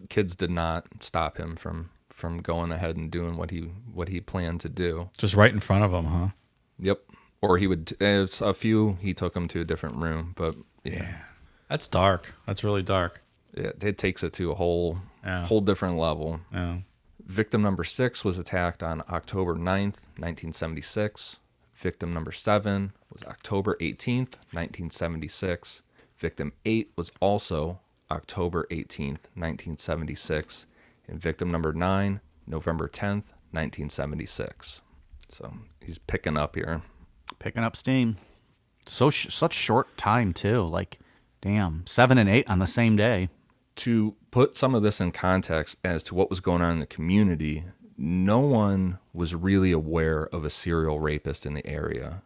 Kids 0.10 0.36
did 0.36 0.52
not 0.52 0.86
stop 1.00 1.38
him 1.38 1.56
from 1.56 1.90
from 2.22 2.42
going 2.42 2.72
ahead 2.72 2.96
and 2.96 3.12
doing 3.12 3.36
what 3.36 3.52
he 3.52 3.62
what 3.94 4.08
he 4.08 4.22
planned 4.22 4.62
to 4.62 4.70
do. 4.70 5.10
Just 5.18 5.36
right 5.36 5.52
in 5.54 5.60
front 5.60 5.84
of 5.84 5.92
him, 5.92 6.06
huh? 6.06 6.28
Yep. 6.80 7.02
Or 7.42 7.58
he 7.58 7.68
would 7.68 7.92
uh, 8.02 8.28
a 8.42 8.54
few 8.54 8.98
he 9.02 9.14
took 9.14 9.36
him 9.36 9.48
to 9.50 9.60
a 9.62 9.66
different 9.66 9.96
room, 9.98 10.34
but 10.38 10.56
yeah, 10.84 11.24
That's 11.68 11.88
dark. 11.88 12.36
That's 12.46 12.64
really 12.64 12.84
dark. 12.84 13.22
it, 13.54 13.84
it 13.84 13.98
takes 13.98 14.24
it 14.24 14.32
to 14.34 14.52
a 14.52 14.56
whole 14.56 15.00
Yeah. 15.26 15.46
whole 15.48 15.62
different 15.62 15.98
level. 15.98 16.40
Yeah. 16.54 16.78
Victim 17.26 17.62
number 17.62 17.84
six 17.84 18.24
was 18.26 18.38
attacked 18.38 18.84
on 18.84 19.02
October 19.10 19.56
9th, 19.56 20.06
1976. 20.20 21.38
Victim 21.76 22.12
number 22.14 22.32
seven 22.32 22.92
was 23.12 23.24
October 23.24 23.76
18th, 23.82 24.36
1976. 24.54 25.84
Victim 26.18 26.52
eight 26.66 26.92
was 26.96 27.12
also 27.20 27.80
October 28.12 28.68
18th, 28.70 29.26
1976. 29.34 30.68
And 31.12 31.22
victim 31.22 31.52
number 31.52 31.74
nine, 31.74 32.22
November 32.48 32.88
10th, 32.88 33.36
1976. 33.52 34.82
So 35.30 35.54
he's 35.84 35.98
picking 36.00 36.38
up 36.38 36.56
here. 36.56 36.82
Picking 37.38 37.64
up 37.64 37.76
steam. 37.76 38.18
So 38.88 39.10
sh- 39.10 39.28
such 39.34 39.54
short 39.54 39.96
time 39.98 40.34
too. 40.34 40.64
Like, 40.64 41.00
damn, 41.42 41.86
seven 41.86 42.18
and 42.18 42.30
eight 42.30 42.50
on 42.50 42.60
the 42.60 42.66
same 42.66 42.96
day. 42.96 43.30
to 43.78 44.16
put 44.32 44.56
some 44.56 44.74
of 44.76 44.84
this 44.84 45.00
in 45.02 45.12
context 45.12 45.78
as 45.84 46.04
to 46.04 46.16
what 46.16 46.30
was 46.30 46.40
going 46.40 46.62
on 46.62 46.74
in 46.74 46.80
the 46.80 46.86
community, 46.86 47.64
no 47.98 48.40
one 48.40 49.00
was 49.14 49.34
really 49.36 49.72
aware 49.72 50.24
of 50.28 50.44
a 50.46 50.50
serial 50.50 51.00
rapist 51.00 51.46
in 51.46 51.54
the 51.54 51.66
area. 51.66 52.22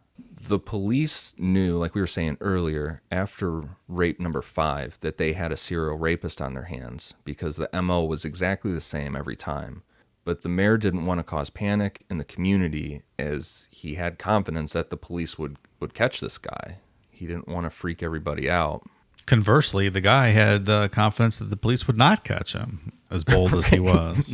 The 0.48 0.58
police 0.60 1.34
knew, 1.38 1.76
like 1.76 1.96
we 1.96 2.00
were 2.00 2.06
saying 2.06 2.38
earlier, 2.40 3.02
after 3.10 3.70
rape 3.88 4.20
number 4.20 4.42
five, 4.42 4.96
that 5.00 5.18
they 5.18 5.32
had 5.32 5.50
a 5.50 5.56
serial 5.56 5.98
rapist 5.98 6.40
on 6.40 6.54
their 6.54 6.64
hands 6.64 7.14
because 7.24 7.56
the 7.56 7.68
MO 7.82 8.04
was 8.04 8.24
exactly 8.24 8.72
the 8.72 8.80
same 8.80 9.16
every 9.16 9.34
time. 9.34 9.82
But 10.24 10.42
the 10.42 10.48
mayor 10.48 10.76
didn't 10.78 11.04
want 11.04 11.18
to 11.18 11.24
cause 11.24 11.50
panic 11.50 12.04
in 12.08 12.18
the 12.18 12.24
community 12.24 13.02
as 13.18 13.66
he 13.72 13.94
had 13.94 14.20
confidence 14.20 14.72
that 14.72 14.90
the 14.90 14.96
police 14.96 15.36
would, 15.36 15.56
would 15.80 15.94
catch 15.94 16.20
this 16.20 16.38
guy. 16.38 16.78
He 17.10 17.26
didn't 17.26 17.48
want 17.48 17.64
to 17.64 17.70
freak 17.70 18.00
everybody 18.00 18.48
out. 18.48 18.86
Conversely, 19.26 19.88
the 19.88 20.00
guy 20.00 20.28
had 20.28 20.68
uh, 20.68 20.86
confidence 20.88 21.38
that 21.38 21.50
the 21.50 21.56
police 21.56 21.88
would 21.88 21.96
not 21.96 22.22
catch 22.22 22.52
him, 22.52 22.92
as 23.10 23.24
bold 23.24 23.52
as 23.52 23.66
he 23.66 23.80
was. 23.80 24.32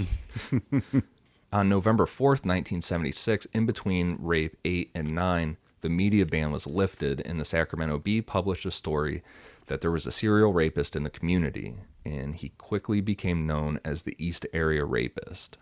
On 1.52 1.68
November 1.68 2.04
4th, 2.04 2.44
1976, 2.44 3.46
in 3.54 3.64
between 3.64 4.16
rape 4.20 4.56
8 4.64 4.90
and 4.94 5.14
9, 5.14 5.56
the 5.82 5.88
media 5.90 6.24
ban 6.24 6.50
was 6.50 6.66
lifted, 6.66 7.20
and 7.24 7.38
the 7.38 7.44
Sacramento 7.44 7.98
Bee 7.98 8.22
published 8.22 8.64
a 8.64 8.70
story 8.70 9.22
that 9.66 9.80
there 9.80 9.90
was 9.90 10.06
a 10.06 10.12
serial 10.12 10.52
rapist 10.52 10.96
in 10.96 11.02
the 11.04 11.10
community, 11.10 11.74
and 12.04 12.34
he 12.34 12.50
quickly 12.58 13.00
became 13.00 13.46
known 13.46 13.78
as 13.84 14.02
the 14.02 14.16
East 14.18 14.46
Area 14.52 14.84
Rapist. 14.84 15.58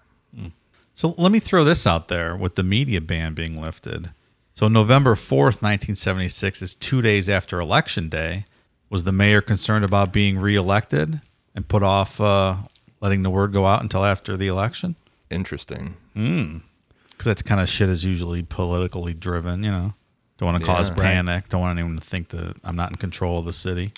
So 0.94 1.14
let 1.18 1.32
me 1.32 1.38
throw 1.40 1.64
this 1.64 1.86
out 1.86 2.08
there 2.08 2.36
with 2.36 2.54
the 2.54 2.62
media 2.62 3.00
ban 3.00 3.34
being 3.34 3.60
lifted. 3.60 4.10
So 4.54 4.68
November 4.68 5.14
4th, 5.14 5.62
1976 5.62 6.62
is 6.62 6.74
2 6.74 7.02
days 7.02 7.28
after 7.28 7.60
election 7.60 8.08
day. 8.08 8.44
Was 8.90 9.04
the 9.04 9.12
mayor 9.12 9.40
concerned 9.40 9.84
about 9.84 10.12
being 10.12 10.38
reelected 10.38 11.20
and 11.54 11.68
put 11.68 11.82
off 11.82 12.20
uh, 12.20 12.56
letting 13.00 13.22
the 13.22 13.30
word 13.30 13.52
go 13.52 13.66
out 13.66 13.82
until 13.82 14.04
after 14.04 14.36
the 14.36 14.48
election? 14.48 14.96
Interesting. 15.30 15.96
Cuz 17.16 17.24
that 17.24 17.44
kind 17.44 17.60
of 17.60 17.68
shit 17.68 17.88
is 17.88 18.04
usually 18.04 18.42
politically 18.42 19.14
driven, 19.14 19.62
you 19.62 19.70
know. 19.70 19.94
Don't 20.40 20.52
want 20.52 20.58
to 20.58 20.66
cause 20.66 20.88
Yeah. 20.88 20.94
Right. 20.94 21.02
panic, 21.12 21.48
don't 21.50 21.60
want 21.60 21.78
anyone 21.78 21.96
to 21.96 22.04
think 22.04 22.30
that 22.30 22.56
I'm 22.64 22.74
not 22.74 22.88
in 22.88 22.96
control 22.96 23.38
of 23.38 23.44
the 23.44 23.52
city. 23.52 23.92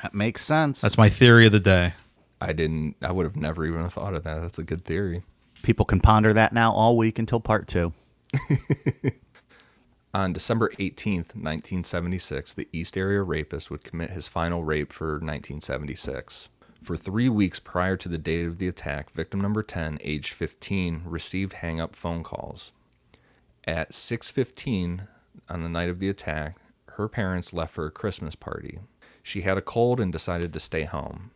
That 0.00 0.14
makes 0.14 0.42
sense. 0.44 0.80
That's 0.80 0.96
my 0.96 1.08
theory 1.08 1.46
of 1.46 1.52
the 1.52 1.58
day. 1.58 1.94
I 2.40 2.52
didn't, 2.52 2.94
I 3.02 3.10
would 3.10 3.24
have 3.24 3.34
never 3.34 3.66
even 3.66 3.88
thought 3.88 4.14
of 4.14 4.22
that. 4.22 4.40
That's 4.42 4.60
a 4.60 4.62
good 4.62 4.84
theory. 4.84 5.24
People 5.62 5.84
can 5.84 5.98
ponder 5.98 6.32
that 6.32 6.52
now 6.52 6.70
all 6.70 6.96
week 6.96 7.18
until 7.18 7.40
part 7.40 7.66
two. 7.66 7.92
On 10.14 10.32
December 10.32 10.70
18th, 10.78 11.34
1976, 11.34 12.54
the 12.54 12.68
East 12.72 12.96
Area 12.96 13.22
Rapist 13.22 13.68
would 13.68 13.82
commit 13.82 14.10
his 14.10 14.28
final 14.28 14.62
rape 14.62 14.92
for 14.92 15.14
1976. 15.14 16.48
For 16.80 16.96
three 16.96 17.28
weeks 17.28 17.58
prior 17.58 17.96
to 17.96 18.08
the 18.08 18.18
date 18.18 18.46
of 18.46 18.58
the 18.58 18.68
attack, 18.68 19.10
victim 19.10 19.40
number 19.40 19.64
10, 19.64 19.98
age 20.00 20.30
15, 20.30 21.02
received 21.06 21.54
hang-up 21.54 21.96
phone 21.96 22.22
calls. 22.22 22.70
At 23.64 23.90
6:15 23.92 25.08
on 25.48 25.62
the 25.62 25.68
night 25.68 25.88
of 25.88 25.98
the 25.98 26.08
attack, 26.08 26.56
her 26.96 27.08
parents 27.08 27.52
left 27.52 27.72
for 27.72 27.86
a 27.86 27.90
Christmas 27.90 28.34
party. 28.34 28.78
She 29.22 29.42
had 29.42 29.56
a 29.56 29.62
cold 29.62 30.00
and 30.00 30.12
decided 30.12 30.52
to 30.52 30.60
stay 30.60 30.84
home. 30.84 31.30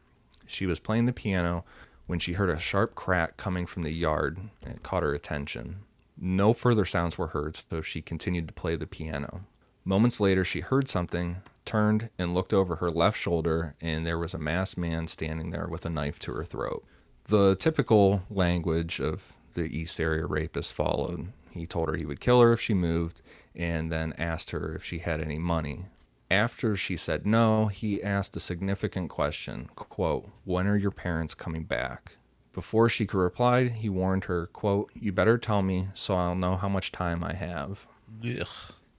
She 0.47 0.67
was 0.67 0.81
playing 0.81 1.07
the 1.07 1.13
piano 1.13 1.65
when 2.07 2.19
she 2.19 2.35
heard 2.35 2.51
a 2.51 2.59
sharp 2.59 2.95
crack 2.95 3.37
coming 3.37 3.67
from 3.67 3.83
the 3.83 3.91
yard 3.91 4.39
and 4.63 4.75
it 4.75 4.83
caught 4.83 5.03
her 5.03 5.15
attention. 5.15 5.81
No 6.19 6.53
further 6.53 6.85
sounds 6.85 7.19
were 7.19 7.29
heard, 7.29 7.61
so 7.71 7.83
she 7.83 8.01
continued 8.01 8.49
to 8.49 8.55
play 8.55 8.77
the 8.77 8.87
piano. 8.87 9.45
Moments 9.85 10.19
later, 10.19 10.45
she 10.45 10.61
heard 10.61 10.89
something, 10.89 11.43
turned, 11.65 12.11
and 12.19 12.35
looked 12.35 12.53
over 12.53 12.77
her 12.77 12.91
left 12.91 13.19
shoulder, 13.19 13.75
and 13.81 14.07
there 14.07 14.19
was 14.19 14.35
a 14.35 14.39
masked 14.39 14.79
man 14.79 15.07
standing 15.07 15.51
there 15.51 15.69
with 15.69 15.85
a 15.85 15.91
knife 15.91 16.19
to 16.21 16.33
her 16.33 16.45
throat. 16.45 16.85
The 17.25 17.55
typical 17.55 18.23
language 18.31 19.01
of 19.01 19.35
the 19.55 19.65
East 19.65 20.01
Area 20.01 20.27
rapist 20.27 20.73
followed. 20.73 21.33
He 21.57 21.67
told 21.67 21.89
her 21.89 21.97
he 21.97 22.05
would 22.05 22.21
kill 22.21 22.41
her 22.41 22.53
if 22.53 22.61
she 22.61 22.75
moved, 22.75 23.23
and 23.55 23.91
then 23.91 24.13
asked 24.19 24.51
her 24.51 24.75
if 24.75 24.85
she 24.85 24.99
had 24.99 25.21
any 25.21 25.39
money. 25.39 25.87
After 26.31 26.77
she 26.77 26.97
said 26.97 27.27
no, 27.27 27.67
he 27.67 28.03
asked 28.03 28.37
a 28.37 28.41
significant 28.41 29.11
question, 29.11 29.69
quote, 29.77 30.29
"When 30.45 30.67
are 30.67 30.77
your 30.77 30.91
parents 30.91 31.35
coming 31.35 31.65
back?" 31.65 32.17
Before 32.53 32.89
she 32.89 33.07
could 33.07 33.19
reply, 33.19 33.69
he 33.69 33.89
warned 33.89 34.25
her, 34.25 34.47
quote, 34.47 34.91
"You 34.95 35.13
better 35.13 35.39
tell 35.39 35.63
me 35.63 35.89
so 35.95 36.17
I'll 36.17 36.35
know 36.35 36.57
how 36.57 36.69
much 36.69 36.91
time 36.91 37.23
I 37.23 37.35
have." 37.35 37.87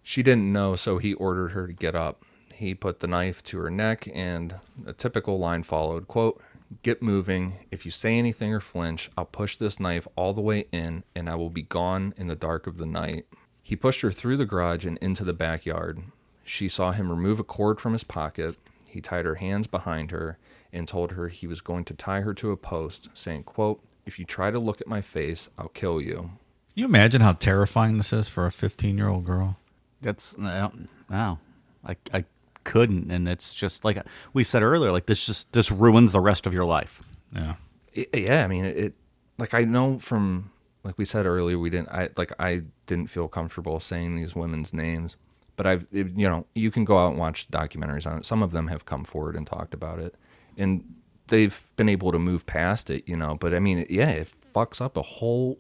She 0.04 0.24
didn't 0.24 0.54
know, 0.54 0.76
so 0.76 1.00
he 1.00 1.14
ordered 1.16 1.50
her 1.50 1.68
to 1.68 1.74
get 1.74 1.96
up. 1.96 2.24
He 2.54 2.74
put 2.74 3.02
the 3.02 3.08
knife 3.08 3.44
to 3.44 3.58
her 3.60 3.70
neck, 3.70 4.08
and 4.14 4.56
a 4.86 4.94
typical 4.94 5.38
line 5.38 5.64
followed, 5.64 6.08
quote, 6.08 6.42
"Get 6.84 7.02
moving. 7.02 7.66
If 7.72 7.86
you 7.86 7.92
say 7.92 8.18
anything 8.18 8.54
or 8.54 8.60
flinch, 8.60 9.10
I'll 9.18 9.26
push 9.26 9.56
this 9.56 9.80
knife 9.80 10.08
all 10.16 10.34
the 10.34 10.42
way 10.42 10.66
in, 10.72 11.04
and 11.16 11.30
I 11.30 11.36
will 11.36 11.50
be 11.50 11.64
gone 11.64 12.14
in 12.18 12.28
the 12.28 12.36
dark 12.36 12.68
of 12.68 12.78
the 12.78 12.86
night." 12.86 13.26
He 13.64 13.76
pushed 13.76 14.02
her 14.02 14.12
through 14.12 14.38
the 14.38 14.46
garage 14.46 14.86
and 14.86 14.98
into 15.00 15.24
the 15.24 15.34
backyard. 15.34 16.02
She 16.44 16.70
saw 16.70 16.94
him 16.94 17.10
remove 17.10 17.40
a 17.40 17.44
cord 17.44 17.82
from 17.82 17.94
his 17.94 18.06
pocket. 18.06 18.56
He 18.88 19.02
tied 19.02 19.26
her 19.26 19.36
hands 19.36 19.68
behind 19.68 20.12
her 20.12 20.38
and 20.72 20.88
told 20.88 21.12
her 21.12 21.28
he 21.28 21.48
was 21.48 21.62
going 21.62 21.84
to 21.86 21.94
tie 21.94 22.22
her 22.22 22.34
to 22.36 22.52
a 22.52 22.58
post, 22.58 23.10
saying, 23.14 23.44
quote, 23.44 23.84
"If 24.06 24.20
you 24.20 24.26
try 24.26 24.52
to 24.52 24.60
look 24.60 24.80
at 24.80 24.88
my 24.88 25.02
face, 25.02 25.50
I'll 25.58 25.68
kill 25.70 26.00
you." 26.02 26.16
Can 26.18 26.32
you 26.76 26.86
imagine 26.86 27.22
how 27.22 27.34
terrifying 27.34 27.98
this 27.98 28.14
is 28.14 28.28
for 28.28 28.46
a 28.46 28.52
15 28.52 28.98
year 28.98 29.08
old 29.08 29.26
girl? 29.26 29.58
That's 30.02 30.38
no, 30.38 30.72
no. 31.10 31.40
I 31.84 31.98
I 32.14 32.26
couldn't, 32.68 33.10
and 33.12 33.28
it's 33.28 33.54
just 33.54 33.84
like 33.86 33.98
we 34.34 34.44
said 34.44 34.62
earlier. 34.62 34.92
Like 34.92 35.06
this 35.08 35.26
just 35.26 35.52
this 35.54 35.72
ruins 35.72 36.12
the 36.12 36.20
rest 36.22 36.46
of 36.46 36.54
your 36.54 36.66
life. 36.66 37.02
Yeah. 37.34 37.56
I- 37.98 38.08
yeah 38.14 38.44
i 38.44 38.48
mean 38.48 38.64
it, 38.64 38.78
it 38.78 38.94
like 39.40 39.54
i 39.56 39.64
know 39.64 39.98
from 40.00 40.52
like 40.84 40.98
we 41.00 41.04
said 41.06 41.26
earlier 41.26 41.58
we 41.58 41.70
didn't 41.72 41.90
i 41.90 42.10
like 42.16 42.32
i 42.40 42.62
didn't 42.86 43.08
feel 43.10 43.28
comfortable 43.28 43.80
saying 43.80 44.16
these 44.16 44.36
women's 44.36 44.72
names 44.72 45.18
but 45.56 45.66
i've 45.66 45.86
it, 45.92 46.08
you 46.16 46.30
know 46.30 46.46
you 46.54 46.70
can 46.72 46.86
go 46.86 47.00
out 47.00 47.10
and 47.10 47.18
watch 47.20 47.50
documentaries 47.50 48.06
on 48.06 48.20
it 48.20 48.26
some 48.26 48.44
of 48.44 48.52
them 48.52 48.68
have 48.68 48.86
come 48.86 49.04
forward 49.04 49.36
and 49.36 49.48
talked 49.48 49.74
about 49.74 49.98
it 50.00 50.14
and 50.58 50.84
they've 51.28 51.68
been 51.76 51.90
able 51.90 52.12
to 52.14 52.20
move 52.20 52.46
past 52.46 52.90
it, 52.90 53.04
you 53.06 53.18
know. 53.18 53.36
But 53.36 53.54
I 53.54 53.60
mean, 53.60 53.86
yeah, 53.90 54.10
it 54.12 54.30
fucks 54.56 54.80
up 54.80 54.96
a 54.96 55.02
whole 55.02 55.60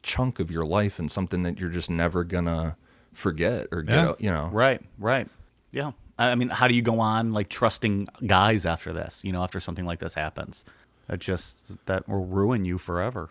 chunk 0.00 0.38
of 0.38 0.48
your 0.50 0.64
life 0.64 1.00
and 1.00 1.10
something 1.10 1.42
that 1.42 1.58
you're 1.58 1.70
just 1.70 1.90
never 1.90 2.22
gonna 2.22 2.76
forget 3.12 3.66
or 3.72 3.82
get, 3.82 3.94
Yeah. 3.94 4.08
out, 4.10 4.20
you 4.20 4.30
know. 4.30 4.48
Right, 4.52 4.80
right. 4.98 5.26
Yeah. 5.72 5.90
I 6.18 6.30
I 6.30 6.34
mean, 6.34 6.48
how 6.48 6.68
do 6.68 6.74
you 6.74 6.82
go 6.82 7.00
on 7.00 7.32
like 7.32 7.48
trusting 7.48 8.08
guys 8.26 8.66
after 8.66 8.92
this? 8.92 9.24
You 9.24 9.32
know, 9.32 9.42
after 9.42 9.60
something 9.60 9.84
like 9.86 9.98
this 10.00 10.14
happens, 10.14 10.64
that 11.06 11.20
just 11.20 11.76
that 11.86 12.08
will 12.08 12.24
ruin 12.26 12.64
you 12.64 12.78
forever. 12.78 13.30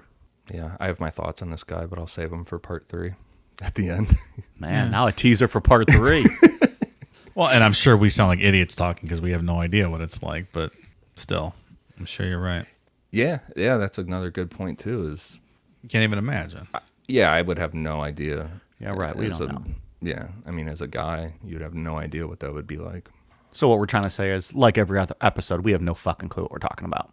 Yeah, 0.54 0.78
I 0.80 0.88
have 0.88 1.00
my 1.00 1.10
thoughts 1.10 1.42
on 1.42 1.52
this 1.52 1.64
guy, 1.64 1.86
but 1.86 2.00
I'll 2.00 2.08
save 2.08 2.30
them 2.30 2.46
for 2.46 2.58
part 2.60 2.88
three 2.88 3.14
at 3.62 3.76
the 3.76 3.90
end. 3.90 4.16
Man, 4.60 4.92
now 4.92 5.08
a 5.08 5.12
teaser 5.12 5.48
for 5.48 5.62
part 5.62 5.90
three. 5.92 6.26
Well, 7.36 7.50
and 7.50 7.64
I'm 7.64 7.74
sure 7.74 7.96
we 7.96 8.10
sound 8.10 8.30
like 8.30 8.40
idiots 8.40 8.74
talking 8.74 9.04
because 9.04 9.22
we 9.22 9.30
have 9.30 9.44
no 9.44 9.62
idea 9.62 9.92
what 9.92 10.02
it's 10.02 10.24
like, 10.24 10.48
but 10.52 10.72
still, 11.16 11.54
I'm 12.00 12.06
sure 12.06 12.26
you're 12.26 12.42
right. 12.42 12.66
yeah, 13.12 13.42
yeah, 13.56 13.78
that's 13.78 14.00
another 14.00 14.32
good 14.32 14.50
point 14.50 14.80
too. 14.80 15.04
Is 15.12 15.40
You 15.84 15.90
can't 15.90 16.04
even 16.04 16.18
imagine. 16.18 16.68
yeah, 17.08 17.32
I 17.32 17.44
would 17.44 17.60
have 17.60 17.76
no 17.76 18.02
idea. 18.02 18.50
Yeah, 18.80 18.96
right, 18.96 19.16
we 19.16 19.28
don't 19.30 19.42
a- 19.42 19.54
know. 19.54 19.64
Yeah, 20.02 20.28
I 20.46 20.52
mean, 20.52 20.68
as 20.68 20.82
a 20.82 20.88
guy, 20.88 21.34
you'd 21.44 21.62
have 21.62 21.74
no 21.74 21.98
idea 21.98 22.28
what 22.28 22.40
that 22.42 22.54
would 22.54 22.68
be 22.68 22.78
like. 22.78 23.10
so 23.52 23.68
what 23.68 23.80
we're 23.80 23.86
trying 23.88 24.04
to 24.04 24.10
say 24.10 24.32
is, 24.32 24.54
like 24.54 24.78
every 24.78 25.00
other 25.00 25.16
episode, 25.22 25.62
we 25.64 25.72
have 25.72 25.82
no 25.82 25.94
fucking 25.94 26.30
clue 26.30 26.44
what 26.44 26.52
we're 26.52 26.60
talking 26.60 26.86
about. 26.86 27.12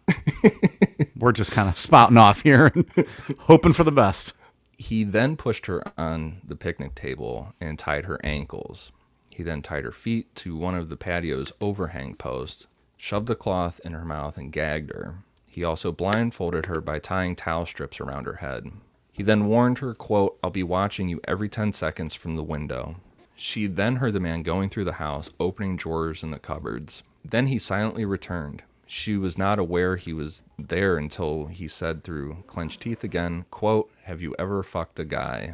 we're 1.17 1.31
just 1.31 1.51
kind 1.51 1.67
of 1.69 1.77
spouting 1.77 2.17
off 2.17 2.41
here 2.41 2.67
and 2.73 2.85
hoping 3.39 3.73
for 3.73 3.83
the 3.83 3.91
best. 3.91 4.33
He 4.77 5.03
then 5.03 5.37
pushed 5.37 5.65
her 5.67 5.83
on 5.97 6.41
the 6.45 6.55
picnic 6.55 6.95
table 6.95 7.53
and 7.61 7.79
tied 7.79 8.05
her 8.05 8.19
ankles. 8.23 8.91
He 9.31 9.41
then 9.41 9.61
tied 9.61 9.83
her 9.85 9.91
feet 9.91 10.33
to 10.35 10.55
one 10.55 10.75
of 10.75 10.89
the 10.89 10.97
patio's 10.97 11.51
overhang 11.59 12.15
posts, 12.15 12.67
shoved 12.97 13.29
a 13.29 13.35
cloth 13.35 13.79
in 13.83 13.93
her 13.93 14.05
mouth, 14.05 14.37
and 14.37 14.51
gagged 14.51 14.91
her. 14.91 15.23
He 15.45 15.63
also 15.63 15.91
blindfolded 15.91 16.65
her 16.67 16.81
by 16.81 16.99
tying 16.99 17.35
towel 17.35 17.65
strips 17.65 17.99
around 17.99 18.25
her 18.25 18.35
head. 18.35 18.69
He 19.15 19.23
then 19.23 19.45
warned 19.45 19.79
her, 19.79 19.93
quote, 19.93 20.37
I'll 20.43 20.49
be 20.49 20.61
watching 20.61 21.07
you 21.07 21.21
every 21.23 21.47
10 21.47 21.71
seconds 21.71 22.15
from 22.15 22.35
the 22.35 22.43
window. 22.43 22.97
She 23.37 23.65
then 23.65 23.95
heard 23.95 24.11
the 24.11 24.19
man 24.19 24.43
going 24.43 24.67
through 24.67 24.83
the 24.83 24.99
house, 24.99 25.29
opening 25.39 25.77
drawers 25.77 26.21
in 26.21 26.31
the 26.31 26.37
cupboards. 26.37 27.01
Then 27.23 27.47
he 27.47 27.57
silently 27.57 28.03
returned. 28.03 28.63
She 28.85 29.15
was 29.15 29.37
not 29.37 29.57
aware 29.57 29.95
he 29.95 30.11
was 30.11 30.43
there 30.57 30.97
until 30.97 31.45
he 31.45 31.69
said 31.69 32.03
through 32.03 32.43
clenched 32.45 32.81
teeth 32.81 33.05
again, 33.05 33.45
quote, 33.51 33.89
Have 34.03 34.21
you 34.21 34.35
ever 34.37 34.61
fucked 34.63 34.99
a 34.99 35.05
guy? 35.05 35.53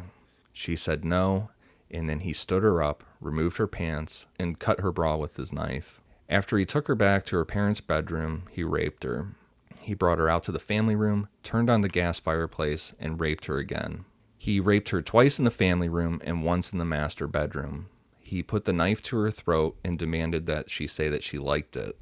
She 0.52 0.74
said 0.74 1.04
no, 1.04 1.50
and 1.88 2.08
then 2.08 2.20
he 2.20 2.32
stood 2.32 2.64
her 2.64 2.82
up, 2.82 3.04
removed 3.20 3.58
her 3.58 3.68
pants, 3.68 4.26
and 4.40 4.58
cut 4.58 4.80
her 4.80 4.90
bra 4.90 5.14
with 5.14 5.36
his 5.36 5.52
knife. 5.52 6.00
After 6.28 6.58
he 6.58 6.64
took 6.64 6.88
her 6.88 6.96
back 6.96 7.24
to 7.26 7.36
her 7.36 7.44
parents' 7.44 7.80
bedroom, 7.80 8.42
he 8.50 8.64
raped 8.64 9.04
her. 9.04 9.36
He 9.82 9.94
brought 9.94 10.18
her 10.18 10.28
out 10.28 10.44
to 10.44 10.52
the 10.52 10.58
family 10.58 10.94
room, 10.94 11.28
turned 11.42 11.68
on 11.68 11.80
the 11.80 11.88
gas 11.88 12.18
fireplace, 12.18 12.94
and 12.98 13.20
raped 13.20 13.46
her 13.46 13.58
again. 13.58 14.04
He 14.38 14.60
raped 14.60 14.88
her 14.90 15.02
twice 15.02 15.38
in 15.38 15.44
the 15.44 15.50
family 15.50 15.88
room 15.88 16.20
and 16.24 16.44
once 16.44 16.72
in 16.72 16.78
the 16.78 16.84
master 16.84 17.26
bedroom. 17.26 17.88
He 18.20 18.42
put 18.42 18.64
the 18.64 18.72
knife 18.72 19.02
to 19.04 19.18
her 19.18 19.30
throat 19.30 19.76
and 19.84 19.98
demanded 19.98 20.46
that 20.46 20.70
she 20.70 20.86
say 20.86 21.08
that 21.08 21.22
she 21.22 21.38
liked 21.38 21.76
it. 21.76 21.98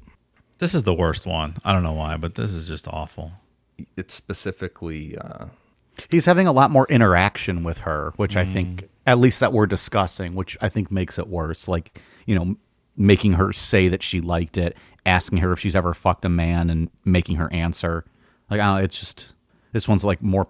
This 0.59 0.73
is 0.73 0.83
the 0.83 0.93
worst 0.93 1.25
one. 1.25 1.57
I 1.65 1.73
don't 1.73 1.83
know 1.83 1.91
why, 1.93 2.17
but 2.17 2.35
this 2.35 2.53
is 2.53 2.67
just 2.67 2.87
awful. 2.87 3.33
It's 3.97 4.13
specifically, 4.13 5.17
uh, 5.17 5.47
He's 6.09 6.25
having 6.25 6.47
a 6.47 6.51
lot 6.51 6.71
more 6.71 6.87
interaction 6.87 7.63
with 7.63 7.79
her, 7.79 8.13
which 8.15 8.37
I 8.37 8.45
think, 8.45 8.89
at 9.05 9.19
least 9.19 9.39
that 9.39 9.53
we're 9.53 9.65
discussing, 9.65 10.35
which 10.35 10.57
I 10.61 10.69
think 10.69 10.91
makes 10.91 11.19
it 11.19 11.27
worse. 11.27 11.67
Like, 11.67 11.99
you 12.25 12.35
know, 12.35 12.55
making 13.01 13.33
her 13.33 13.51
say 13.51 13.87
that 13.87 14.03
she 14.03 14.21
liked 14.21 14.57
it, 14.57 14.77
asking 15.05 15.39
her 15.39 15.51
if 15.51 15.59
she's 15.59 15.75
ever 15.75 15.93
fucked 15.93 16.25
a 16.25 16.29
man, 16.29 16.69
and 16.69 16.89
making 17.03 17.37
her 17.37 17.51
answer. 17.51 18.05
Like, 18.49 18.59
I 18.59 18.65
don't 18.65 18.77
know, 18.77 18.83
it's 18.83 18.99
just 18.99 19.33
this 19.71 19.87
one's 19.87 20.03
like 20.03 20.21
more 20.21 20.47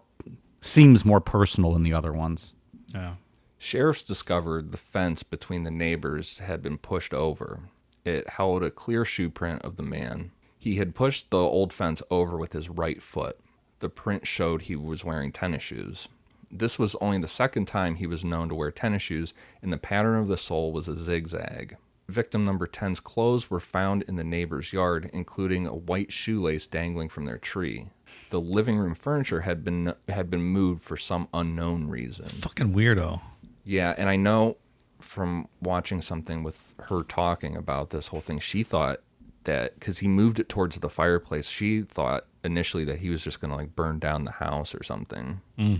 seems 0.59 1.03
more 1.03 1.21
personal 1.21 1.73
than 1.73 1.83
the 1.83 1.93
other 1.93 2.13
ones. 2.13 2.55
Yeah. 2.93 3.15
Sheriffs 3.57 4.03
discovered 4.03 4.71
the 4.71 4.77
fence 4.77 5.23
between 5.23 5.63
the 5.63 5.71
neighbors 5.71 6.39
had 6.39 6.61
been 6.61 6.77
pushed 6.77 7.13
over. 7.13 7.61
It 8.03 8.29
held 8.29 8.63
a 8.63 8.71
clear 8.71 9.05
shoe 9.05 9.29
print 9.29 9.61
of 9.63 9.75
the 9.75 9.83
man. 9.83 10.31
He 10.57 10.77
had 10.77 10.95
pushed 10.95 11.29
the 11.29 11.37
old 11.37 11.73
fence 11.73 12.01
over 12.11 12.37
with 12.37 12.53
his 12.53 12.69
right 12.69 13.01
foot. 13.01 13.39
The 13.79 13.89
print 13.89 14.27
showed 14.27 14.63
he 14.63 14.75
was 14.75 15.05
wearing 15.05 15.31
tennis 15.31 15.63
shoes. 15.63 16.07
This 16.51 16.77
was 16.77 16.95
only 16.95 17.19
the 17.19 17.27
second 17.27 17.65
time 17.65 17.95
he 17.95 18.07
was 18.07 18.25
known 18.25 18.49
to 18.49 18.55
wear 18.55 18.71
tennis 18.71 19.03
shoes, 19.03 19.33
and 19.61 19.71
the 19.71 19.77
pattern 19.77 20.19
of 20.19 20.27
the 20.27 20.37
sole 20.37 20.71
was 20.71 20.87
a 20.87 20.97
zigzag. 20.97 21.77
Victim 22.11 22.43
number 22.43 22.67
10's 22.67 22.99
clothes 22.99 23.49
were 23.49 23.59
found 23.59 24.03
in 24.03 24.15
the 24.15 24.23
neighbor's 24.23 24.73
yard, 24.73 25.09
including 25.13 25.65
a 25.65 25.75
white 25.75 26.11
shoelace 26.11 26.67
dangling 26.67 27.09
from 27.09 27.25
their 27.25 27.37
tree. 27.37 27.87
The 28.29 28.41
living 28.41 28.77
room 28.77 28.93
furniture 28.93 29.41
had 29.41 29.63
been 29.63 29.93
had 30.07 30.29
been 30.29 30.43
moved 30.43 30.83
for 30.83 30.97
some 30.97 31.27
unknown 31.33 31.87
reason. 31.87 32.29
Fucking 32.29 32.73
weirdo. 32.73 33.21
Yeah, 33.63 33.95
and 33.97 34.09
I 34.09 34.15
know 34.15 34.57
from 34.99 35.47
watching 35.61 36.01
something 36.01 36.43
with 36.43 36.75
her 36.83 37.03
talking 37.03 37.55
about 37.55 37.89
this 37.89 38.07
whole 38.07 38.21
thing, 38.21 38.39
she 38.39 38.63
thought 38.63 38.99
that 39.43 39.75
because 39.75 39.99
he 39.99 40.07
moved 40.07 40.39
it 40.39 40.49
towards 40.49 40.79
the 40.79 40.89
fireplace, 40.89 41.47
she 41.47 41.81
thought 41.81 42.25
initially 42.43 42.83
that 42.85 42.99
he 42.99 43.09
was 43.09 43.23
just 43.23 43.39
going 43.39 43.51
to 43.51 43.57
like 43.57 43.75
burn 43.75 43.99
down 43.99 44.23
the 44.23 44.31
house 44.31 44.75
or 44.75 44.83
something. 44.83 45.41
Mm. 45.57 45.79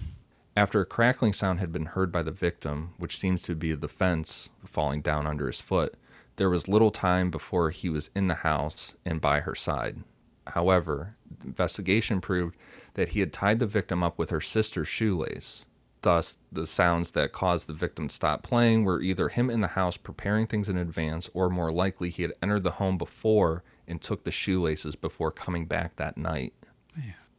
After 0.56 0.82
a 0.82 0.86
crackling 0.86 1.34
sound 1.34 1.60
had 1.60 1.72
been 1.72 1.86
heard 1.86 2.12
by 2.12 2.24
the 2.24 2.32
victim, 2.32 2.94
which 2.98 3.18
seems 3.18 3.44
to 3.44 3.56
be 3.56 3.74
the 3.74 3.88
fence 3.88 4.50
falling 4.66 5.02
down 5.02 5.26
under 5.26 5.48
his 5.48 5.62
foot, 5.62 5.96
there 6.38 6.50
was 6.50 6.68
little 6.68 6.92
time 6.92 7.30
before 7.30 7.70
he 7.70 7.90
was 7.90 8.10
in 8.16 8.28
the 8.28 8.36
house 8.36 8.96
and 9.06 9.22
by 9.22 9.42
her 9.42 9.56
side. 9.56 10.04
However, 10.48 11.16
investigation 11.44 12.22
proved 12.22 12.56
that 12.96 13.10
he 13.10 13.20
had 13.20 13.32
tied 13.32 13.60
the 13.60 13.68
victim 13.68 14.04
up 14.04 14.18
with 14.18 14.30
her 14.32 14.42
sister's 14.42 14.88
shoelace. 14.88 15.66
Thus, 16.02 16.38
the 16.52 16.66
sounds 16.66 17.12
that 17.12 17.32
caused 17.32 17.68
the 17.68 17.74
victim 17.74 18.08
to 18.08 18.16
stop 18.16 18.42
playing 18.42 18.84
were 18.86 19.02
either 19.02 19.30
him 19.30 19.52
in 19.52 19.62
the 19.62 19.68
house 19.68 19.98
preparing 19.98 20.48
things 20.48 20.68
in 20.68 20.78
advance, 20.78 21.30
or 21.34 21.50
more 21.50 21.72
likely, 21.72 22.10
he 22.10 22.24
had 22.24 22.34
entered 22.42 22.64
the 22.64 22.72
home 22.72 22.98
before 22.98 23.64
and 23.88 24.02
took 24.02 24.24
the 24.24 24.32
shoelaces 24.32 24.96
before 24.96 25.32
coming 25.32 25.66
back 25.66 25.98
that 25.98 26.18
night. 26.18 26.54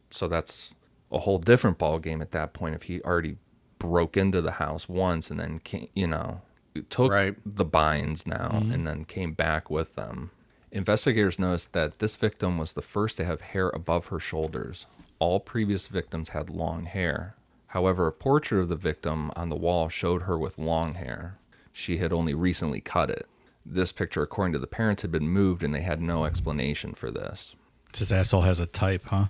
So 0.09 0.27
that's 0.29 0.73
a 1.11 1.19
whole 1.19 1.39
different 1.39 1.77
ball 1.77 1.99
game 1.99 2.21
at 2.21 2.31
that 2.31 2.53
point. 2.53 2.75
If 2.75 2.83
he 2.83 3.01
already 3.01 3.35
broke 3.79 4.15
into 4.15 4.41
the 4.41 4.51
house 4.51 4.87
once 4.87 5.29
and 5.29 5.39
then 5.39 5.59
came, 5.59 5.89
you 5.93 6.07
know, 6.07 6.41
took 6.89 7.11
Right. 7.11 7.35
the 7.45 7.65
binds 7.65 8.25
now 8.25 8.49
mm-hmm. 8.53 8.71
and 8.71 8.87
then 8.87 9.05
came 9.05 9.33
back 9.33 9.69
with 9.69 9.95
them. 9.95 10.31
Investigators 10.71 11.37
noticed 11.37 11.73
that 11.73 11.99
this 11.99 12.15
victim 12.15 12.57
was 12.57 12.73
the 12.73 12.81
first 12.81 13.17
to 13.17 13.25
have 13.25 13.41
hair 13.41 13.69
above 13.69 14.07
her 14.07 14.19
shoulders. 14.19 14.87
All 15.19 15.39
previous 15.39 15.87
victims 15.87 16.29
had 16.29 16.49
long 16.49 16.85
hair. 16.85 17.35
However, 17.67 18.07
a 18.07 18.11
portrait 18.11 18.61
of 18.61 18.69
the 18.69 18.75
victim 18.75 19.31
on 19.35 19.49
the 19.49 19.55
wall 19.55 19.89
showed 19.89 20.23
her 20.23 20.37
with 20.37 20.57
long 20.57 20.95
hair. 20.95 21.37
She 21.71 21.97
had 21.97 22.11
only 22.11 22.33
recently 22.33 22.81
cut 22.81 23.09
it. 23.09 23.27
This 23.65 23.91
picture, 23.91 24.21
according 24.21 24.53
to 24.53 24.59
the 24.59 24.67
parents, 24.67 25.03
had 25.03 25.11
been 25.11 25.27
moved 25.29 25.63
and 25.63 25.73
they 25.73 25.81
had 25.81 26.01
no 26.01 26.25
explanation 26.25 26.93
for 26.93 27.09
this. 27.11 27.55
This 27.97 28.11
asshole 28.11 28.41
has 28.41 28.59
a 28.59 28.65
type, 28.65 29.05
huh? 29.05 29.25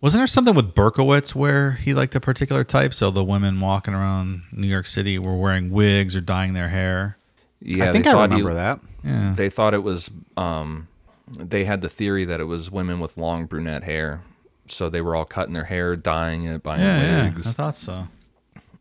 Wasn't 0.00 0.20
there 0.20 0.26
something 0.26 0.54
with 0.54 0.74
Berkowitz 0.74 1.34
where 1.34 1.72
he 1.72 1.94
liked 1.94 2.14
a 2.14 2.20
particular 2.20 2.64
type? 2.64 2.92
So 2.92 3.10
the 3.10 3.24
women 3.24 3.60
walking 3.60 3.94
around 3.94 4.42
New 4.52 4.66
York 4.66 4.86
City 4.86 5.18
were 5.18 5.36
wearing 5.36 5.70
wigs 5.70 6.14
or 6.14 6.20
dyeing 6.20 6.52
their 6.52 6.68
hair. 6.68 7.16
Yeah, 7.60 7.88
I 7.88 7.92
think 7.92 8.06
I 8.06 8.12
thought 8.12 8.30
he- 8.30 8.36
remember 8.36 8.54
that. 8.54 8.80
Yeah. 9.02 9.32
They 9.36 9.48
thought 9.48 9.72
it 9.72 9.82
was. 9.82 10.10
Um, 10.36 10.88
they 11.28 11.64
had 11.64 11.80
the 11.80 11.88
theory 11.88 12.24
that 12.26 12.40
it 12.40 12.44
was 12.44 12.70
women 12.70 13.00
with 13.00 13.16
long 13.16 13.46
brunette 13.46 13.84
hair, 13.84 14.22
so 14.66 14.88
they 14.90 15.00
were 15.00 15.16
all 15.16 15.24
cutting 15.24 15.54
their 15.54 15.64
hair, 15.64 15.96
dyeing 15.96 16.44
it, 16.44 16.62
buying 16.62 16.82
Yeah, 16.82 17.00
yeah, 17.00 17.24
wigs. 17.34 17.46
I 17.46 17.52
thought 17.52 17.76
so. 17.76 18.08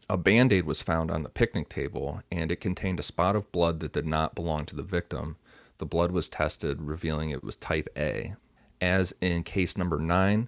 A 0.09 0.17
band 0.17 0.53
aid 0.53 0.65
was 0.65 0.81
found 0.83 1.09
on 1.09 1.23
the 1.23 1.29
picnic 1.29 1.69
table, 1.69 2.21
and 2.31 2.51
it 2.51 2.57
contained 2.57 2.99
a 2.99 3.03
spot 3.03 3.35
of 3.35 3.51
blood 3.51 3.79
that 3.79 3.93
did 3.93 4.05
not 4.05 4.35
belong 4.35 4.65
to 4.65 4.75
the 4.75 4.83
victim. 4.83 5.37
The 5.79 5.85
blood 5.85 6.11
was 6.11 6.29
tested, 6.29 6.81
revealing 6.81 7.31
it 7.31 7.43
was 7.43 7.55
type 7.55 7.87
A. 7.97 8.35
As 8.81 9.15
in 9.21 9.41
case 9.43 9.75
number 9.77 9.97
nine, 9.97 10.47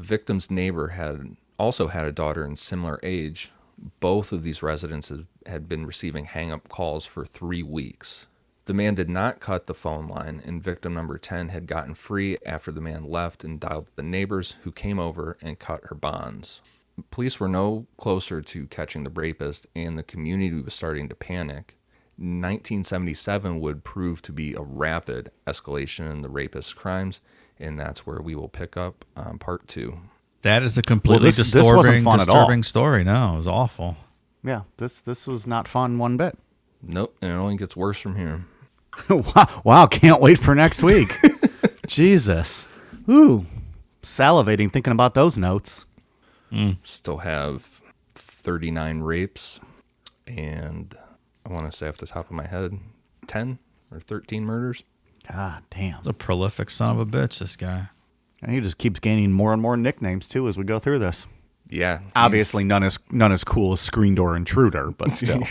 victim's 0.00 0.50
neighbor 0.50 0.88
had 0.88 1.36
also 1.58 1.88
had 1.88 2.04
a 2.04 2.12
daughter 2.12 2.44
in 2.44 2.56
similar 2.56 3.00
age. 3.02 3.52
Both 4.00 4.32
of 4.32 4.42
these 4.42 4.62
residents 4.62 5.08
had- 5.08 5.26
had 5.46 5.68
been 5.68 5.86
receiving 5.86 6.24
hang 6.24 6.50
up 6.52 6.68
calls 6.68 7.04
for 7.04 7.24
three 7.24 7.62
weeks. 7.62 8.26
The 8.66 8.74
man 8.74 8.94
did 8.94 9.08
not 9.08 9.40
cut 9.40 9.66
the 9.66 9.74
phone 9.74 10.08
line, 10.08 10.42
and 10.44 10.62
victim 10.62 10.92
number 10.92 11.16
10 11.16 11.48
had 11.48 11.66
gotten 11.66 11.94
free 11.94 12.36
after 12.44 12.70
the 12.70 12.82
man 12.82 13.04
left 13.04 13.42
and 13.42 13.58
dialed 13.58 13.88
the 13.96 14.02
neighbors, 14.02 14.56
who 14.62 14.72
came 14.72 14.98
over 14.98 15.38
and 15.40 15.58
cut 15.58 15.84
her 15.84 15.94
bonds. 15.94 16.60
Police 17.10 17.40
were 17.40 17.48
no 17.48 17.86
closer 17.96 18.42
to 18.42 18.66
catching 18.66 19.04
the 19.04 19.10
rapist, 19.10 19.66
and 19.74 19.96
the 19.96 20.02
community 20.02 20.60
was 20.60 20.74
starting 20.74 21.08
to 21.08 21.14
panic. 21.14 21.76
1977 22.18 23.60
would 23.60 23.84
prove 23.84 24.20
to 24.22 24.32
be 24.32 24.52
a 24.52 24.60
rapid 24.60 25.30
escalation 25.46 26.10
in 26.10 26.22
the 26.22 26.28
rapist's 26.28 26.74
crimes, 26.74 27.20
and 27.60 27.78
that's 27.78 28.06
where 28.06 28.20
we 28.20 28.34
will 28.34 28.48
pick 28.48 28.76
up 28.76 29.04
um, 29.16 29.38
part 29.38 29.66
two. 29.68 29.98
That 30.42 30.62
is 30.62 30.78
a 30.78 30.82
completely 30.82 31.28
this- 31.28 31.36
this 31.38 31.50
disturbing, 31.50 32.04
fun 32.04 32.20
at 32.20 32.28
all. 32.28 32.36
disturbing 32.36 32.62
story. 32.62 33.04
No, 33.04 33.34
it 33.34 33.38
was 33.38 33.46
awful. 33.48 33.96
Yeah, 34.44 34.62
this 34.76 35.00
this 35.00 35.26
was 35.26 35.46
not 35.46 35.66
fun 35.66 35.98
one 35.98 36.16
bit. 36.16 36.38
Nope, 36.82 37.16
and 37.20 37.30
it 37.32 37.34
only 37.34 37.56
gets 37.56 37.76
worse 37.76 37.98
from 37.98 38.14
here. 38.16 38.44
wow, 39.10 39.62
wow, 39.64 39.86
can't 39.86 40.20
wait 40.20 40.38
for 40.38 40.54
next 40.54 40.82
week. 40.82 41.08
Jesus. 41.88 42.66
Ooh. 43.08 43.46
Salivating 44.02 44.72
thinking 44.72 44.92
about 44.92 45.14
those 45.14 45.36
notes. 45.36 45.86
Still 46.84 47.18
have 47.18 47.82
39 48.14 49.00
rapes, 49.00 49.60
and 50.26 50.96
I 51.44 51.52
want 51.52 51.70
to 51.70 51.76
say 51.76 51.88
off 51.88 51.98
the 51.98 52.06
top 52.06 52.26
of 52.26 52.30
my 52.32 52.46
head, 52.46 52.78
10 53.26 53.58
or 53.90 54.00
13 54.00 54.44
murders. 54.44 54.82
God 55.32 55.62
damn. 55.70 55.98
He's 55.98 56.06
a 56.06 56.12
prolific 56.12 56.70
son 56.70 56.98
of 56.98 57.00
a 57.00 57.06
bitch, 57.06 57.38
this 57.38 57.56
guy. 57.56 57.88
And 58.42 58.52
he 58.52 58.60
just 58.60 58.78
keeps 58.78 59.00
gaining 59.00 59.32
more 59.32 59.52
and 59.52 59.60
more 59.60 59.76
nicknames 59.76 60.28
too 60.28 60.48
as 60.48 60.56
we 60.56 60.64
go 60.64 60.78
through 60.78 61.00
this. 61.00 61.26
Yeah. 61.68 62.00
Obviously, 62.14 62.64
none 62.64 62.82
as 62.82 62.98
none 63.10 63.32
as 63.32 63.44
cool 63.44 63.72
as 63.72 63.80
Screen 63.80 64.14
Door 64.14 64.36
Intruder, 64.36 64.90
but 64.92 65.16
still. 65.16 65.42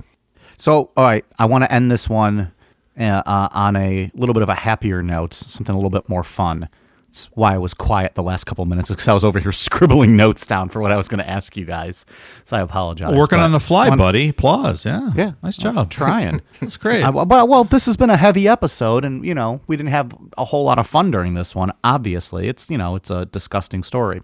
so, 0.58 0.90
all 0.96 1.04
right, 1.04 1.24
I 1.38 1.46
want 1.46 1.64
to 1.64 1.72
end 1.72 1.90
this 1.90 2.08
one 2.08 2.52
uh, 2.98 3.22
uh, 3.24 3.48
on 3.52 3.76
a 3.76 4.10
little 4.14 4.34
bit 4.34 4.42
of 4.42 4.48
a 4.48 4.54
happier 4.54 5.02
note, 5.02 5.32
something 5.32 5.72
a 5.72 5.78
little 5.78 5.90
bit 5.90 6.08
more 6.08 6.22
fun. 6.22 6.68
That's 7.12 7.26
why 7.34 7.52
I 7.54 7.58
was 7.58 7.74
quiet 7.74 8.14
the 8.14 8.22
last 8.22 8.44
couple 8.44 8.64
minutes, 8.64 8.88
because 8.88 9.06
I 9.06 9.12
was 9.12 9.22
over 9.22 9.38
here 9.38 9.52
scribbling 9.52 10.16
notes 10.16 10.46
down 10.46 10.70
for 10.70 10.80
what 10.80 10.90
I 10.92 10.96
was 10.96 11.08
going 11.08 11.18
to 11.22 11.28
ask 11.28 11.58
you 11.58 11.66
guys. 11.66 12.06
So 12.46 12.56
I 12.56 12.62
apologize. 12.62 13.14
Working 13.14 13.38
on 13.38 13.52
the 13.52 13.60
fly, 13.60 13.90
one- 13.90 13.98
buddy. 13.98 14.30
Applause. 14.30 14.86
Yeah. 14.86 15.10
Yeah, 15.14 15.32
Nice 15.42 15.62
I'm 15.62 15.74
job. 15.74 15.90
trying. 15.90 16.40
That's 16.60 16.78
great. 16.78 17.02
I, 17.02 17.10
well, 17.10 17.46
well, 17.46 17.64
this 17.64 17.84
has 17.84 17.98
been 17.98 18.08
a 18.08 18.16
heavy 18.16 18.48
episode, 18.48 19.04
and 19.04 19.26
you 19.26 19.34
know 19.34 19.60
we 19.66 19.76
didn't 19.76 19.90
have 19.90 20.10
a 20.38 20.46
whole 20.46 20.64
lot 20.64 20.78
of 20.78 20.86
fun 20.86 21.10
during 21.10 21.34
this 21.34 21.54
one. 21.54 21.70
Obviously, 21.84 22.48
it's 22.48 22.70
you 22.70 22.78
know 22.78 22.96
it's 22.96 23.10
a 23.10 23.26
disgusting 23.26 23.82
story. 23.82 24.22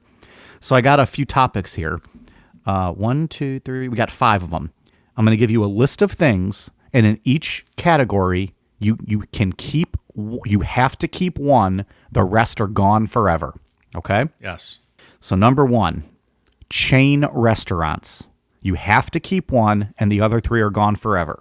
So 0.60 0.74
I 0.74 0.80
got 0.80 0.98
a 0.98 1.04
few 1.04 1.26
topics 1.26 1.74
here. 1.74 2.00
Uh, 2.64 2.92
one, 2.92 3.28
two, 3.28 3.60
three. 3.60 3.88
We 3.88 3.98
got 3.98 4.10
five 4.10 4.42
of 4.42 4.48
them. 4.48 4.72
I'm 5.14 5.26
going 5.26 5.36
to 5.36 5.38
give 5.38 5.50
you 5.50 5.62
a 5.62 5.66
list 5.66 6.00
of 6.00 6.10
things, 6.10 6.70
and 6.94 7.04
in 7.04 7.20
each 7.24 7.66
category, 7.76 8.54
you 8.78 8.96
you 9.04 9.24
can 9.32 9.52
keep. 9.52 9.98
You 10.44 10.60
have 10.60 10.98
to 10.98 11.08
keep 11.08 11.38
one. 11.38 11.86
The 12.10 12.24
rest 12.24 12.60
are 12.60 12.66
gone 12.66 13.06
forever. 13.06 13.54
Okay. 13.96 14.26
yes. 14.42 14.78
So 15.20 15.34
number 15.34 15.64
one, 15.64 16.04
chain 16.70 17.26
restaurants. 17.32 18.28
You 18.60 18.74
have 18.74 19.10
to 19.12 19.20
keep 19.20 19.50
one, 19.50 19.94
and 19.98 20.12
the 20.12 20.20
other 20.20 20.40
three 20.40 20.60
are 20.60 20.70
gone 20.70 20.96
forever. 20.96 21.40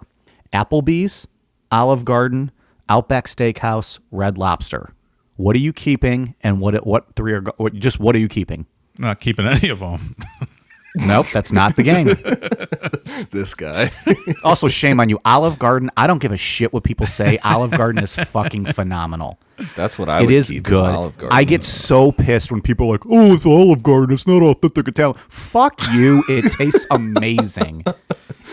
Applebee's, 0.52 1.26
Olive 1.70 2.04
Garden, 2.04 2.50
Outback 2.88 3.26
Steakhouse, 3.26 3.98
Red 4.10 4.38
Lobster. 4.38 4.94
What 5.36 5.54
are 5.54 5.60
you 5.60 5.72
keeping, 5.72 6.34
and 6.42 6.60
what 6.60 6.86
what 6.86 7.14
three 7.14 7.32
are 7.32 7.42
what, 7.58 7.74
just 7.74 8.00
what 8.00 8.16
are 8.16 8.18
you 8.18 8.28
keeping? 8.28 8.66
Not 8.98 9.20
keeping 9.20 9.46
any 9.46 9.68
of 9.68 9.80
them. 9.80 10.16
Nope, 10.96 11.26
that's 11.32 11.52
not 11.52 11.76
the 11.76 11.82
game. 11.82 12.08
This 13.30 13.54
guy. 13.54 13.90
also, 14.44 14.68
shame 14.68 15.00
on 15.00 15.08
you, 15.08 15.18
Olive 15.24 15.58
Garden. 15.58 15.90
I 15.96 16.06
don't 16.06 16.18
give 16.18 16.30
a 16.30 16.36
shit 16.36 16.72
what 16.72 16.84
people 16.84 17.06
say. 17.06 17.38
Olive 17.38 17.72
Garden 17.72 18.02
is 18.02 18.14
fucking 18.14 18.66
phenomenal. 18.66 19.40
That's 19.74 19.98
what 19.98 20.08
I 20.08 20.20
It 20.20 20.26
would 20.26 20.34
is 20.34 20.48
keep 20.50 20.62
good. 20.62 20.84
Olive 20.84 21.18
Garden. 21.18 21.36
I 21.36 21.42
get 21.44 21.64
so 21.64 22.12
pissed 22.12 22.52
when 22.52 22.60
people 22.62 22.86
are 22.88 22.92
like, 22.92 23.06
"Oh, 23.10 23.34
it's 23.34 23.44
Olive 23.44 23.82
Garden. 23.82 24.12
It's 24.14 24.26
not 24.26 24.42
authentic 24.42 24.86
Italian." 24.88 25.16
Fuck 25.28 25.80
you. 25.92 26.22
It 26.28 26.52
tastes 26.52 26.86
amazing. 26.90 27.84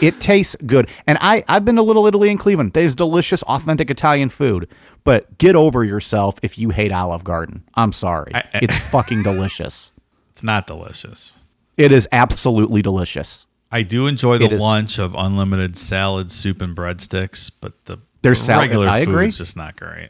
It 0.02 0.20
tastes 0.20 0.56
good. 0.66 0.90
And 1.06 1.18
I 1.22 1.44
I've 1.48 1.64
been 1.64 1.76
to 1.76 1.84
Little 1.84 2.08
Italy 2.08 2.30
in 2.30 2.38
Cleveland. 2.38 2.74
There's 2.74 2.96
delicious, 2.96 3.44
authentic 3.44 3.90
Italian 3.92 4.30
food. 4.30 4.68
But 5.04 5.38
get 5.38 5.56
over 5.56 5.84
yourself 5.84 6.40
if 6.42 6.58
you 6.58 6.72
hate 6.72 6.92
Olive 6.92 7.24
Garden. 7.24 7.64
I'm 7.76 7.92
sorry. 7.92 8.34
I- 8.34 8.46
it's 8.56 8.78
fucking 8.90 9.22
delicious. 9.24 9.92
It's 10.32 10.44
not 10.44 10.68
delicious. 10.68 11.32
It 11.78 11.92
is 11.92 12.08
absolutely 12.12 12.82
delicious. 12.82 13.46
I 13.72 13.82
do 13.82 14.08
enjoy 14.08 14.38
the 14.38 14.48
lunch 14.58 14.98
of 15.00 15.16
unlimited 15.16 15.78
salad, 15.78 16.32
soup, 16.32 16.62
and 16.62 16.76
breadsticks, 16.76 17.52
but 17.60 17.74
the 17.86 17.98
There's 18.22 18.40
the 18.40 18.46
salad- 18.46 18.62
regular 18.70 18.88
I 18.88 19.00
agree. 19.00 19.26
food's 19.26 19.38
just 19.40 19.58
not 19.58 19.76
great. 19.76 20.10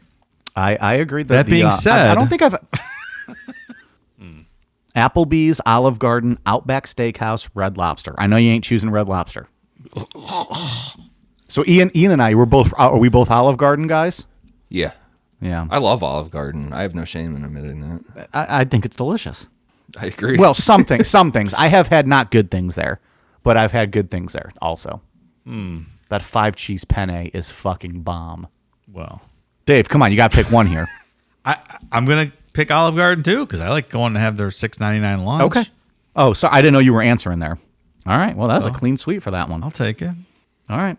I, 0.54 0.76
I 0.76 0.94
agree. 0.94 1.22
That, 1.24 1.34
That 1.34 1.46
the, 1.46 1.52
being 1.52 1.66
uh, 1.66 1.76
I- 1.86 2.10
I, 2.12 2.14
don't 2.14 2.28
think 2.28 2.42
I've. 2.42 2.56
Applebee's, 4.94 5.60
Olive 5.66 5.98
Garden, 5.98 6.38
Outback 6.46 6.86
Steakhouse, 6.86 7.50
Red 7.54 7.76
Lobster. 7.76 8.14
I 8.18 8.26
know 8.26 8.36
you 8.36 8.50
ain't 8.50 8.64
choosing 8.64 8.90
Red 8.90 9.08
Lobster. 9.08 9.46
so 11.48 11.64
Ian, 11.66 11.90
Ian 11.94 12.12
and 12.12 12.22
I 12.22 12.34
were 12.34 12.46
both. 12.46 12.72
uh, 12.74 12.88
Are 12.90 12.98
we 12.98 13.08
both 13.10 13.30
Olive 13.30 13.58
Garden 13.58 13.86
guys? 13.86 14.24
Yeah. 14.68 14.92
Yeah, 15.38 15.66
I 15.70 15.76
love 15.78 16.02
Olive 16.02 16.30
Garden. 16.30 16.72
I 16.72 16.80
have 16.80 16.94
no 16.94 17.04
shame 17.04 17.36
in 17.36 17.44
admitting 17.44 17.80
that. 18.16 18.28
I, 18.32 18.60
I 18.60 18.64
think 18.64 18.86
it's 18.86 18.96
delicious. 18.96 19.48
I 19.98 20.06
agree. 20.06 20.36
Well, 20.38 20.54
some 20.54 20.84
things, 20.84 21.08
some 21.08 21.32
things. 21.32 21.54
I 21.54 21.68
have 21.68 21.88
had 21.88 22.06
not 22.06 22.30
good 22.30 22.50
things 22.50 22.74
there, 22.74 23.00
but 23.42 23.56
I've 23.56 23.72
had 23.72 23.92
good 23.92 24.10
things 24.10 24.32
there 24.32 24.50
also. 24.60 25.00
Hmm. 25.44 25.82
That 26.08 26.22
five 26.22 26.56
cheese 26.56 26.84
penne 26.84 27.30
is 27.34 27.50
fucking 27.50 28.02
bomb. 28.02 28.46
Well, 28.92 29.22
Dave, 29.64 29.88
come 29.88 30.02
on, 30.02 30.10
you 30.10 30.16
got 30.16 30.30
to 30.30 30.36
pick 30.36 30.50
one 30.50 30.66
here. 30.66 30.88
I 31.44 31.58
I'm 31.92 32.06
gonna 32.06 32.32
pick 32.52 32.70
Olive 32.70 32.96
Garden 32.96 33.22
too 33.22 33.46
because 33.46 33.60
I 33.60 33.68
like 33.68 33.88
going 33.88 34.14
to 34.14 34.20
have 34.20 34.36
their 34.36 34.50
six 34.50 34.80
ninety 34.80 35.00
nine 35.00 35.24
lunch. 35.24 35.42
Okay. 35.44 35.64
Oh, 36.14 36.32
so 36.32 36.48
I 36.50 36.62
didn't 36.62 36.72
know 36.72 36.78
you 36.78 36.94
were 36.94 37.02
answering 37.02 37.38
there. 37.38 37.58
All 38.06 38.16
right. 38.16 38.36
Well, 38.36 38.48
that's 38.48 38.64
a 38.64 38.70
clean 38.70 38.96
sweep 38.96 39.22
for 39.22 39.32
that 39.32 39.48
one. 39.48 39.62
I'll 39.62 39.70
take 39.70 40.00
it. 40.00 40.10
All 40.68 40.78
right. 40.78 40.96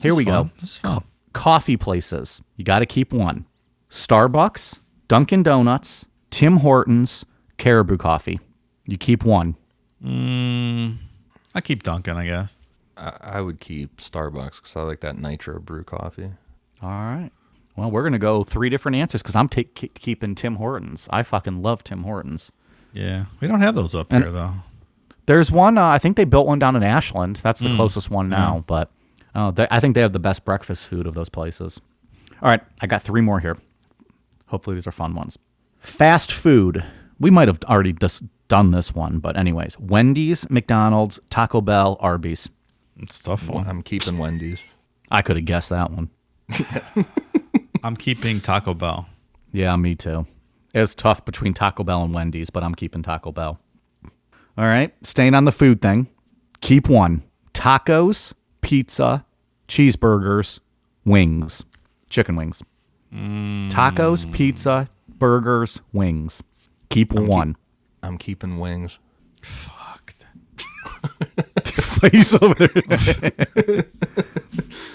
Here 0.00 0.14
we 0.14 0.24
fun. 0.24 0.44
go. 0.44 0.50
This. 0.60 0.78
Co- 0.78 1.02
coffee 1.32 1.76
places. 1.76 2.40
You 2.56 2.64
got 2.64 2.78
to 2.80 2.86
keep 2.86 3.12
one. 3.12 3.46
Starbucks, 3.90 4.80
Dunkin' 5.08 5.42
Donuts, 5.42 6.06
Tim 6.30 6.58
Hortons, 6.58 7.24
Caribou 7.64 7.96
Coffee. 7.96 8.40
You 8.84 8.98
keep 8.98 9.24
one. 9.24 9.56
I 10.04 11.60
keep 11.62 11.82
Dunkin', 11.82 12.14
I 12.16 12.26
guess. 12.26 12.56
I, 12.94 13.12
I 13.22 13.40
would 13.40 13.58
keep 13.58 13.96
Starbucks 13.96 14.56
because 14.56 14.76
I 14.76 14.82
like 14.82 15.00
that 15.00 15.18
nitro 15.18 15.58
brew 15.60 15.82
coffee. 15.82 16.30
All 16.82 16.90
right. 16.90 17.30
Well, 17.74 17.90
we're 17.90 18.02
gonna 18.02 18.18
go 18.18 18.44
three 18.44 18.68
different 18.68 18.96
answers 18.96 19.22
because 19.22 19.34
I'm 19.34 19.48
ta- 19.48 19.62
ke- 19.62 19.94
keeping 19.94 20.34
Tim 20.34 20.56
Hortons. 20.56 21.08
I 21.10 21.22
fucking 21.22 21.62
love 21.62 21.82
Tim 21.82 22.02
Hortons. 22.02 22.52
Yeah, 22.92 23.24
we 23.40 23.48
don't 23.48 23.62
have 23.62 23.74
those 23.74 23.94
up 23.94 24.12
And- 24.12 24.22
here 24.24 24.32
though. 24.32 24.52
There's 25.26 25.50
one. 25.50 25.78
Uh, 25.78 25.86
I 25.86 25.96
think 25.98 26.18
they 26.18 26.24
built 26.24 26.46
one 26.46 26.58
down 26.58 26.76
in 26.76 26.82
Ashland. 26.82 27.36
That's 27.36 27.60
the 27.60 27.74
closest 27.74 28.10
one 28.10 28.28
now. 28.28 28.62
But 28.66 28.90
uh, 29.34 29.52
they, 29.52 29.66
I 29.70 29.80
think 29.80 29.94
they 29.94 30.02
have 30.02 30.12
the 30.12 30.18
best 30.18 30.44
breakfast 30.44 30.86
food 30.86 31.06
of 31.06 31.14
those 31.14 31.30
places. 31.30 31.80
All 32.42 32.48
right, 32.50 32.60
I 32.82 32.86
got 32.86 33.00
three 33.00 33.22
more 33.22 33.40
here. 33.40 33.56
Hopefully, 34.48 34.74
these 34.76 34.86
are 34.86 34.92
fun 34.92 35.14
ones. 35.14 35.38
Fast 35.78 36.30
food. 36.30 36.84
We 37.24 37.30
might 37.30 37.48
have 37.48 37.58
already 37.64 37.94
just 37.94 38.22
done 38.48 38.72
this 38.72 38.94
one, 38.94 39.18
but 39.18 39.34
anyways, 39.34 39.78
Wendy's, 39.78 40.44
McDonald's, 40.50 41.18
Taco 41.30 41.62
Bell, 41.62 41.96
Arby's. 42.00 42.50
It's 42.98 43.18
a 43.20 43.24
tough 43.24 43.48
one. 43.48 43.66
I'm 43.66 43.80
keeping 43.80 44.18
Wendy's. 44.18 44.62
I 45.10 45.22
could 45.22 45.36
have 45.36 45.46
guessed 45.46 45.70
that 45.70 45.90
one. 45.90 46.10
I'm 47.82 47.96
keeping 47.96 48.42
Taco 48.42 48.74
Bell. 48.74 49.08
Yeah, 49.52 49.74
me 49.76 49.94
too. 49.94 50.26
It's 50.74 50.94
tough 50.94 51.24
between 51.24 51.54
Taco 51.54 51.82
Bell 51.82 52.02
and 52.02 52.12
Wendy's, 52.12 52.50
but 52.50 52.62
I'm 52.62 52.74
keeping 52.74 53.02
Taco 53.02 53.32
Bell. 53.32 53.58
All 54.58 54.66
right, 54.66 54.92
staying 55.00 55.34
on 55.34 55.46
the 55.46 55.52
food 55.52 55.80
thing. 55.80 56.08
Keep 56.60 56.90
one. 56.90 57.22
Tacos, 57.54 58.34
pizza, 58.60 59.24
cheeseburgers, 59.66 60.60
wings, 61.06 61.64
chicken 62.10 62.36
wings. 62.36 62.62
Mm. 63.10 63.70
Tacos, 63.70 64.30
pizza, 64.30 64.90
burgers, 65.08 65.80
wings. 65.94 66.42
Keep 66.90 67.12
one. 67.12 67.56
I'm 68.02 68.18
keeping 68.18 68.58
wings. 68.58 68.98
He's 72.10 72.34
over 72.34 72.66
there. 72.66 73.82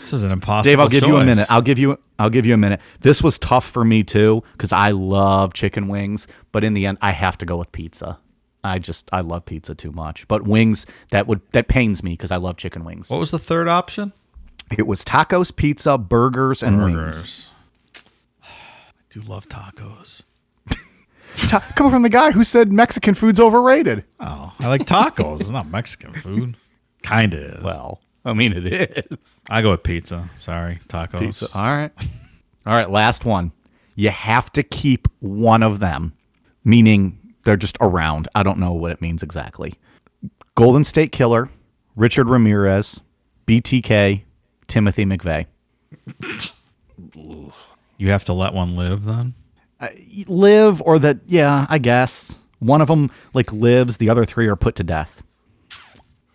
This 0.09 0.13
is 0.13 0.23
an 0.23 0.31
impossible. 0.31 0.71
Dave, 0.71 0.79
I'll 0.79 0.87
give 0.87 1.03
you 1.03 1.17
a 1.17 1.23
minute. 1.25 1.45
I'll 1.51 1.61
give 1.61 1.77
you 1.77 1.99
I'll 2.17 2.31
give 2.31 2.43
you 2.45 2.55
a 2.55 2.57
minute. 2.57 2.81
This 3.01 3.21
was 3.21 3.37
tough 3.37 3.69
for 3.69 3.85
me 3.85 4.03
too 4.03 4.41
cuz 4.57 4.73
I 4.73 4.89
love 4.89 5.53
chicken 5.53 5.87
wings, 5.87 6.27
but 6.51 6.63
in 6.63 6.73
the 6.73 6.87
end 6.87 6.97
I 6.99 7.11
have 7.11 7.37
to 7.39 7.45
go 7.45 7.57
with 7.57 7.71
pizza. 7.71 8.17
I 8.63 8.79
just 8.79 9.07
I 9.13 9.21
love 9.21 9.45
pizza 9.45 9.75
too 9.75 9.91
much. 9.91 10.27
But 10.27 10.47
wings 10.47 10.87
that 11.11 11.27
would 11.27 11.41
that 11.51 11.67
pains 11.67 12.01
me 12.01 12.17
cuz 12.17 12.31
I 12.31 12.37
love 12.37 12.57
chicken 12.57 12.83
wings. 12.83 13.11
What 13.11 13.19
was 13.19 13.29
the 13.29 13.37
third 13.37 13.67
option? 13.67 14.11
It 14.75 14.87
was 14.87 15.05
tacos, 15.05 15.55
pizza, 15.55 15.99
burgers 15.99 16.63
and 16.63 16.81
wings. 16.81 16.95
Burgers. 16.95 17.49
I 18.43 18.47
do 19.11 19.21
love 19.21 19.47
tacos. 19.47 20.23
Ta- 21.47 21.65
coming 21.75 21.91
from 21.91 22.01
the 22.03 22.09
guy 22.09 22.31
who 22.31 22.43
said 22.43 22.71
Mexican 22.71 23.13
food's 23.13 23.39
overrated. 23.39 24.03
Oh, 24.19 24.53
I 24.59 24.67
like 24.67 24.85
tacos. 24.85 25.41
it's 25.41 25.49
not 25.49 25.69
Mexican 25.69 26.13
food. 26.13 26.55
Kind 27.03 27.33
of 27.33 27.39
is. 27.41 27.63
Well, 27.63 28.01
I 28.25 28.33
mean 28.33 28.53
it 28.53 28.67
is. 29.11 29.41
I 29.49 29.61
go 29.61 29.71
with 29.71 29.83
pizza. 29.83 30.29
Sorry, 30.37 30.79
tacos. 30.87 31.19
Pizza. 31.19 31.47
All 31.53 31.61
right. 31.63 31.91
All 32.65 32.73
right, 32.73 32.89
last 32.89 33.25
one. 33.25 33.51
You 33.95 34.09
have 34.09 34.51
to 34.53 34.63
keep 34.63 35.07
one 35.19 35.63
of 35.63 35.79
them, 35.79 36.13
meaning 36.63 37.17
they're 37.43 37.57
just 37.57 37.77
around. 37.81 38.27
I 38.35 38.43
don't 38.43 38.59
know 38.59 38.73
what 38.73 38.91
it 38.91 39.01
means 39.01 39.23
exactly. 39.23 39.73
Golden 40.55 40.83
State 40.83 41.11
Killer, 41.11 41.49
Richard 41.95 42.29
Ramirez, 42.29 43.01
BTK, 43.47 44.23
Timothy 44.67 45.05
McVeigh. 45.05 45.45
You 47.97 48.09
have 48.11 48.25
to 48.25 48.33
let 48.33 48.53
one 48.53 48.75
live 48.75 49.05
then. 49.05 49.33
Live 50.27 50.81
or 50.81 50.99
that, 50.99 51.19
yeah, 51.27 51.65
I 51.69 51.77
guess. 51.77 52.37
One 52.59 52.81
of 52.81 52.87
them 52.89 53.09
like 53.33 53.53
lives, 53.53 53.97
the 53.97 54.09
other 54.09 54.25
three 54.25 54.47
are 54.47 54.55
put 54.57 54.75
to 54.75 54.83
death. 54.83 55.23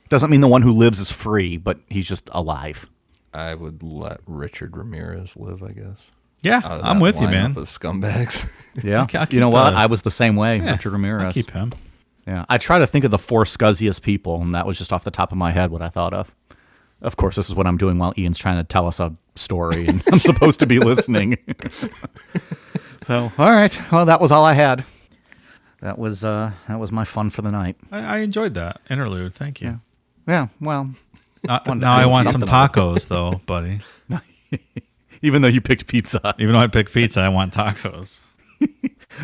Doesn't 0.09 0.31
mean 0.31 0.41
the 0.41 0.49
one 0.49 0.63
who 0.63 0.73
lives 0.73 0.99
is 0.99 1.11
free, 1.11 1.57
but 1.59 1.79
he's 1.89 2.09
just 2.09 2.31
alive. 2.33 2.89
I 3.35 3.55
would 3.55 3.83
let 3.83 4.21
Richard 4.27 4.77
Ramirez 4.77 5.37
live, 5.37 5.63
I 5.63 5.73
guess. 5.73 6.11
Yeah, 6.43 6.61
I'm 6.65 7.01
with 7.01 7.17
you, 7.21 7.27
man. 7.27 7.53
Of 7.57 7.69
scumbags. 7.69 8.49
Yeah. 8.83 9.01
I'll 9.01 9.07
keep, 9.07 9.33
you 9.33 9.41
know 9.41 9.49
what? 9.51 9.73
uh, 9.73 9.77
I 9.77 9.87
was 9.87 10.03
the 10.03 10.11
same 10.11 10.35
way. 10.37 10.57
Yeah, 10.59 10.73
Richard 10.73 10.89
I'll 10.91 10.93
Ramirez. 10.95 11.35
keep 11.35 11.51
him. 11.51 11.73
Yeah. 12.27 12.45
I 12.49 12.59
try 12.59 12.79
to 12.81 12.87
think 12.87 13.05
of 13.05 13.11
the 13.13 13.19
four 13.19 13.45
scuzziest 13.45 14.03
people, 14.03 14.41
and 14.43 14.53
that 14.55 14.67
was 14.67 14.79
just 14.79 14.93
off 14.93 15.05
the 15.05 15.11
top 15.11 15.31
of 15.33 15.39
my 15.39 15.53
head 15.53 15.71
what 15.71 15.81
I 15.81 15.89
thought 15.91 16.13
of. 16.13 16.35
Of 17.01 17.17
course, 17.17 17.37
this 17.37 17.49
is 17.49 17.55
what 17.55 17.67
I'm 17.67 17.77
doing 17.77 17.99
while 17.99 18.13
Ian's 18.19 18.39
trying 18.39 18.57
to 18.57 18.65
tell 18.65 18.87
us 18.89 18.99
a 18.99 19.15
story, 19.37 19.87
and 19.87 20.03
I'm 20.13 20.19
supposed 20.19 20.59
to 20.61 20.67
be 20.67 20.79
listening. 20.81 21.39
so, 23.07 23.33
all 23.39 23.51
right. 23.51 23.79
Well, 23.93 24.07
that 24.07 24.21
was 24.21 24.31
all 24.33 24.45
I 24.45 24.55
had. 24.55 24.85
That 25.81 25.99
was 25.99 26.25
uh, 26.25 26.53
that 26.69 26.81
was 26.81 26.91
my 26.91 27.05
fun 27.05 27.31
for 27.31 27.43
the 27.43 27.51
night. 27.51 27.77
I, 27.93 27.99
I 27.99 28.19
enjoyed 28.19 28.55
that 28.55 28.81
interlude. 28.89 29.35
Thank 29.35 29.61
you. 29.61 29.81
Yeah. 30.27 30.49
Well, 30.61 30.91
Uh, 31.49 31.61
now 31.75 31.93
I 31.95 32.07
want 32.07 32.31
some 32.31 32.41
tacos, 32.41 33.09
though, 33.09 33.33
buddy. 33.47 33.81
even 35.23 35.43
though 35.43 35.49
you 35.49 35.61
picked 35.61 35.87
pizza, 35.87 36.35
Even 36.39 36.55
though 36.55 36.61
I 36.61 36.69
picked 36.69 36.93
pizza, 36.95 37.21
I 37.21 37.29
want 37.29 37.53
tacos. 37.53 38.19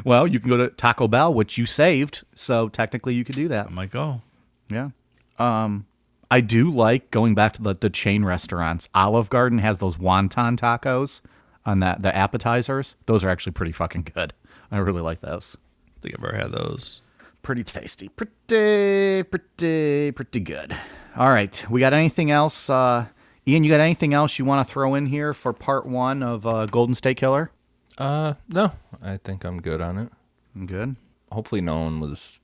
well, 0.05 0.27
you 0.27 0.39
can 0.39 0.51
go 0.51 0.59
to 0.59 0.69
Taco 0.69 1.09
Bell, 1.09 1.33
which 1.33 1.57
you 1.57 1.65
saved, 1.65 2.25
so 2.35 2.69
technically 2.69 3.15
you 3.15 3.25
could 3.25 3.37
do 3.37 3.49
that. 3.49 3.69
I 3.69 3.71
might 3.71 3.91
go. 3.91 4.21
Yeah. 4.69 4.91
Um, 5.39 5.87
I 6.31 6.43
do 6.43 6.69
like 6.69 7.11
going 7.11 7.35
back 7.35 7.55
to 7.55 7.63
the, 7.63 7.75
the 7.75 7.89
chain 7.89 8.23
restaurants. 8.23 8.91
Olive 8.95 9.31
Garden 9.31 9.59
has 9.61 9.79
those 9.79 9.97
wonton 9.97 10.59
tacos 10.59 11.23
on 11.67 11.81
that 11.81 12.03
the 12.03 12.15
appetizers. 12.15 12.97
Those 13.07 13.25
are 13.25 13.31
actually 13.31 13.53
pretty 13.53 13.73
fucking 13.73 14.11
good. 14.15 14.33
I 14.71 14.79
really 14.79 15.03
like 15.03 15.21
those. 15.21 15.57
I 15.87 16.01
think 16.03 16.15
I've 16.19 16.25
ever 16.25 16.37
had 16.37 16.53
those. 16.53 17.03
Pretty 17.43 17.65
tasty. 17.65 18.09
Pretty, 18.09 19.23
pretty, 19.23 20.13
pretty 20.13 20.41
good. 20.41 20.77
All 21.17 21.31
right. 21.31 21.65
We 21.71 21.81
got 21.81 21.93
anything 21.93 22.31
else? 22.31 22.71
Uh, 22.71 23.07
Ian, 23.49 23.65
you 23.65 23.71
got 23.71 23.81
anything 23.81 24.15
else 24.15 24.39
you 24.39 24.45
want 24.45 24.67
to 24.67 24.73
throw 24.73 24.95
in 24.95 25.07
here 25.07 25.35
for 25.35 25.53
part 25.53 25.87
one 25.87 26.23
of 26.23 26.47
uh, 26.47 26.67
Golden 26.67 26.95
State 26.95 27.17
Killer? 27.17 27.51
Uh, 27.99 28.35
no, 28.49 28.73
I 29.03 29.17
think 29.17 29.45
I'm 29.45 29.61
good 29.61 29.81
on 29.81 29.99
it. 29.99 30.09
I'm 30.55 30.67
Good. 30.67 30.97
Hopefully, 31.33 31.61
no 31.61 31.81
one 31.81 32.01
was 32.01 32.41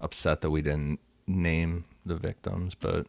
upset 0.00 0.40
that 0.40 0.50
we 0.50 0.62
didn't 0.62 1.00
name 1.26 1.84
the 2.04 2.16
victims, 2.16 2.74
but 2.74 3.06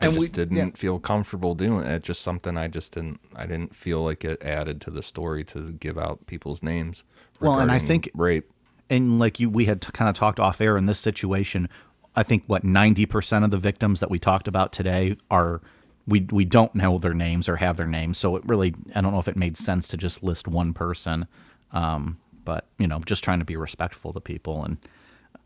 I 0.00 0.06
And 0.06 0.14
just 0.14 0.18
we- 0.20 0.28
didn't 0.28 0.56
yeah. 0.56 0.70
feel 0.74 0.98
comfortable 0.98 1.54
doing 1.54 1.84
it. 1.86 2.02
Just 2.02 2.22
something 2.22 2.56
I 2.56 2.68
just 2.68 2.92
didn't. 2.92 3.20
I 3.34 3.46
didn't 3.46 3.74
feel 3.74 4.02
like 4.04 4.24
it 4.24 4.42
added 4.42 4.80
to 4.82 4.90
the 4.90 5.02
story 5.02 5.44
to 5.44 5.72
give 5.72 5.98
out 5.98 6.26
people's 6.26 6.62
names. 6.62 7.02
Well, 7.40 7.58
and 7.58 7.70
I 7.70 7.78
think- 7.78 8.10
rape. 8.14 8.50
and 8.90 9.18
like 9.18 9.38
you 9.40 9.50
we 9.50 9.64
had 9.66 9.82
t- 9.82 9.90
kind 9.92 10.08
of 10.08 10.14
talked 10.14 10.40
off 10.40 10.60
air 10.60 10.76
in 10.78 10.86
this 10.86 10.98
situation 10.98 11.68
i 12.16 12.22
think 12.22 12.42
what 12.46 12.64
90% 12.64 13.44
of 13.44 13.50
the 13.50 13.58
victims 13.58 14.00
that 14.00 14.10
we 14.10 14.18
talked 14.18 14.48
about 14.48 14.72
today 14.72 15.14
are 15.30 15.60
we 16.06 16.26
we 16.30 16.44
don't 16.46 16.74
know 16.74 16.98
their 16.98 17.12
names 17.12 17.50
or 17.50 17.56
have 17.56 17.76
their 17.76 17.86
names 17.86 18.16
so 18.16 18.34
it 18.34 18.42
really 18.46 18.74
i 18.94 19.02
don't 19.02 19.12
know 19.12 19.18
if 19.18 19.28
it 19.28 19.36
made 19.36 19.58
sense 19.58 19.88
to 19.88 19.96
just 19.98 20.22
list 20.22 20.48
one 20.48 20.72
person 20.72 21.26
um, 21.72 22.16
but 22.46 22.66
you 22.78 22.86
know 22.88 23.00
just 23.00 23.22
trying 23.22 23.40
to 23.40 23.44
be 23.44 23.56
respectful 23.56 24.10
to 24.14 24.20
people 24.20 24.64
and 24.64 24.78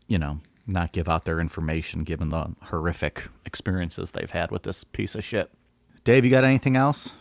you 0.07 0.17
know 0.17 0.39
not 0.65 0.91
give 0.93 1.09
out 1.09 1.25
their 1.25 1.39
information 1.39 2.03
given 2.03 2.29
the 2.29 2.47
horrific 2.63 3.27
experiences 3.45 4.11
they've 4.11 4.31
had 4.31 4.49
with 4.51 4.63
this 4.63 4.83
piece 4.83 5.15
of 5.15 5.23
shit 5.23 5.51
dave 6.03 6.23
you 6.25 6.31
got 6.31 6.43
anything 6.43 6.75
else 6.75 7.11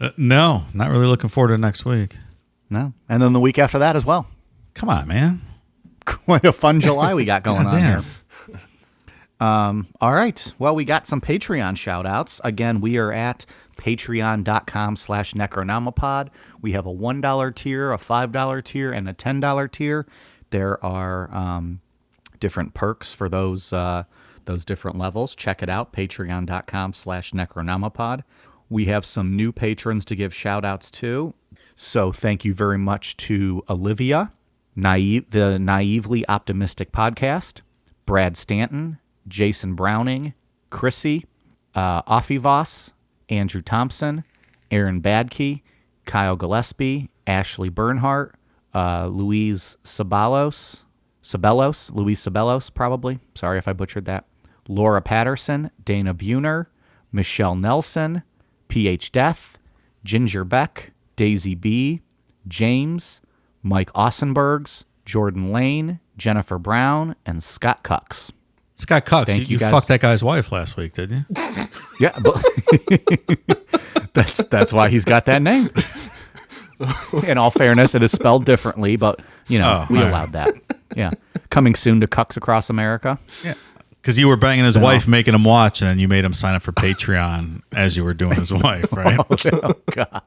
Uh, 0.00 0.10
no, 0.16 0.64
not 0.74 0.90
really 0.90 1.06
looking 1.06 1.30
forward 1.30 1.48
to 1.54 1.58
next 1.58 1.84
week. 1.84 2.16
no 2.70 2.92
and 3.08 3.22
then 3.22 3.32
the 3.32 3.40
week 3.40 3.58
after 3.58 3.78
that 3.78 3.96
as 3.96 4.04
well 4.06 4.26
Come 4.74 4.88
on, 4.88 5.06
man. 5.06 5.40
quite 6.04 6.44
a 6.44 6.52
fun 6.52 6.80
July 6.80 7.14
we 7.14 7.24
got 7.24 7.44
going 7.44 7.64
on 7.64 7.78
here. 7.80 8.02
Um, 9.40 9.86
all 10.00 10.12
right. 10.12 10.52
Well, 10.58 10.74
we 10.74 10.84
got 10.84 11.06
some 11.06 11.20
Patreon 11.20 11.76
shout 11.76 12.06
outs. 12.06 12.40
Again, 12.42 12.80
we 12.80 12.96
are 12.98 13.12
at 13.12 13.46
patreon.com 13.76 14.96
slash 14.96 15.32
necronomipod. 15.34 16.28
We 16.60 16.72
have 16.72 16.86
a 16.86 16.92
$1 16.92 17.54
tier, 17.54 17.92
a 17.92 17.98
$5 17.98 18.64
tier, 18.64 18.92
and 18.92 19.08
a 19.08 19.14
$10 19.14 19.70
tier. 19.70 20.06
There 20.50 20.84
are 20.84 21.32
um, 21.34 21.80
different 22.44 22.74
perks 22.74 23.10
for 23.10 23.30
those 23.30 23.72
uh, 23.72 24.04
those 24.44 24.66
different 24.66 24.98
levels. 24.98 25.34
Check 25.34 25.62
it 25.62 25.70
out, 25.70 25.94
patreon.com 25.94 26.92
slash 26.92 27.32
necronomipod. 27.32 28.22
We 28.68 28.84
have 28.84 29.06
some 29.06 29.34
new 29.34 29.50
patrons 29.50 30.04
to 30.04 30.14
give 30.14 30.34
shout 30.34 30.62
outs 30.62 30.90
to. 30.90 31.32
So 31.74 32.12
thank 32.12 32.44
you 32.44 32.52
very 32.52 32.76
much 32.76 33.16
to 33.28 33.62
Olivia, 33.70 34.30
naive, 34.76 35.30
the 35.30 35.58
Naively 35.58 36.28
Optimistic 36.28 36.92
Podcast, 36.92 37.62
Brad 38.04 38.36
Stanton, 38.36 38.98
Jason 39.26 39.74
Browning, 39.74 40.34
Chrissy, 40.68 41.24
uh, 41.74 42.02
Offivos, 42.02 42.92
Andrew 43.30 43.62
Thompson, 43.62 44.22
Aaron 44.70 45.00
Badkey, 45.00 45.62
Kyle 46.04 46.36
Gillespie, 46.36 47.08
Ashley 47.26 47.70
Bernhardt, 47.70 48.34
uh, 48.74 49.06
Louise 49.06 49.78
Sabalos, 49.82 50.83
Sabelos, 51.24 51.90
Louise 51.92 52.20
Sabelos, 52.24 52.72
probably. 52.72 53.18
Sorry 53.34 53.56
if 53.58 53.66
I 53.66 53.72
butchered 53.72 54.04
that. 54.04 54.26
Laura 54.68 55.00
Patterson, 55.02 55.70
Dana 55.84 56.14
Buhner, 56.14 56.66
Michelle 57.12 57.56
Nelson, 57.56 58.22
PH 58.68 59.10
Death, 59.10 59.58
Ginger 60.04 60.44
Beck, 60.44 60.92
Daisy 61.16 61.54
B, 61.54 62.02
James, 62.46 63.22
Mike 63.62 63.90
Ossenbergs, 63.94 64.84
Jordan 65.06 65.50
Lane, 65.50 65.98
Jennifer 66.18 66.58
Brown, 66.58 67.16
and 67.24 67.42
Scott 67.42 67.82
Cucks. 67.82 68.30
Scott 68.76 69.04
Cox, 69.06 69.30
Thank 69.30 69.48
you, 69.48 69.56
you, 69.58 69.64
you 69.64 69.70
fucked 69.70 69.88
that 69.88 70.00
guy's 70.00 70.22
wife 70.22 70.52
last 70.52 70.76
week, 70.76 70.92
didn't 70.94 71.24
you? 71.30 71.36
Yeah, 72.00 72.18
but 72.18 72.42
that's 74.14 74.38
that's 74.44 74.72
why 74.72 74.88
he's 74.88 75.04
got 75.04 75.26
that 75.26 75.40
name. 75.42 75.70
In 77.28 77.38
all 77.38 77.52
fairness, 77.52 77.94
it 77.94 78.02
is 78.02 78.10
spelled 78.10 78.44
differently, 78.44 78.96
but 78.96 79.20
you 79.46 79.60
know 79.60 79.86
Oh, 79.88 79.92
we 79.92 79.98
all 79.98 80.04
right. 80.04 80.10
allowed 80.10 80.32
that. 80.32 80.54
Yeah, 80.94 81.10
coming 81.50 81.74
soon 81.74 82.00
to 82.00 82.06
Cucks 82.06 82.36
across 82.36 82.70
America. 82.70 83.18
Yeah. 83.44 83.54
Because 84.00 84.18
you 84.18 84.28
were 84.28 84.36
banging 84.36 84.66
his 84.66 84.74
Spin 84.74 84.82
wife, 84.82 85.02
off. 85.04 85.08
making 85.08 85.34
him 85.34 85.44
watch, 85.44 85.80
and 85.80 85.88
then 85.88 85.98
you 85.98 86.08
made 86.08 86.26
him 86.26 86.34
sign 86.34 86.54
up 86.54 86.62
for 86.62 86.72
Patreon 86.72 87.62
as 87.72 87.96
you 87.96 88.04
were 88.04 88.12
doing 88.12 88.36
his 88.38 88.52
wife, 88.62 88.86
oh, 88.92 88.96
right? 88.96 89.18
oh 89.18 89.74
God, 89.90 90.20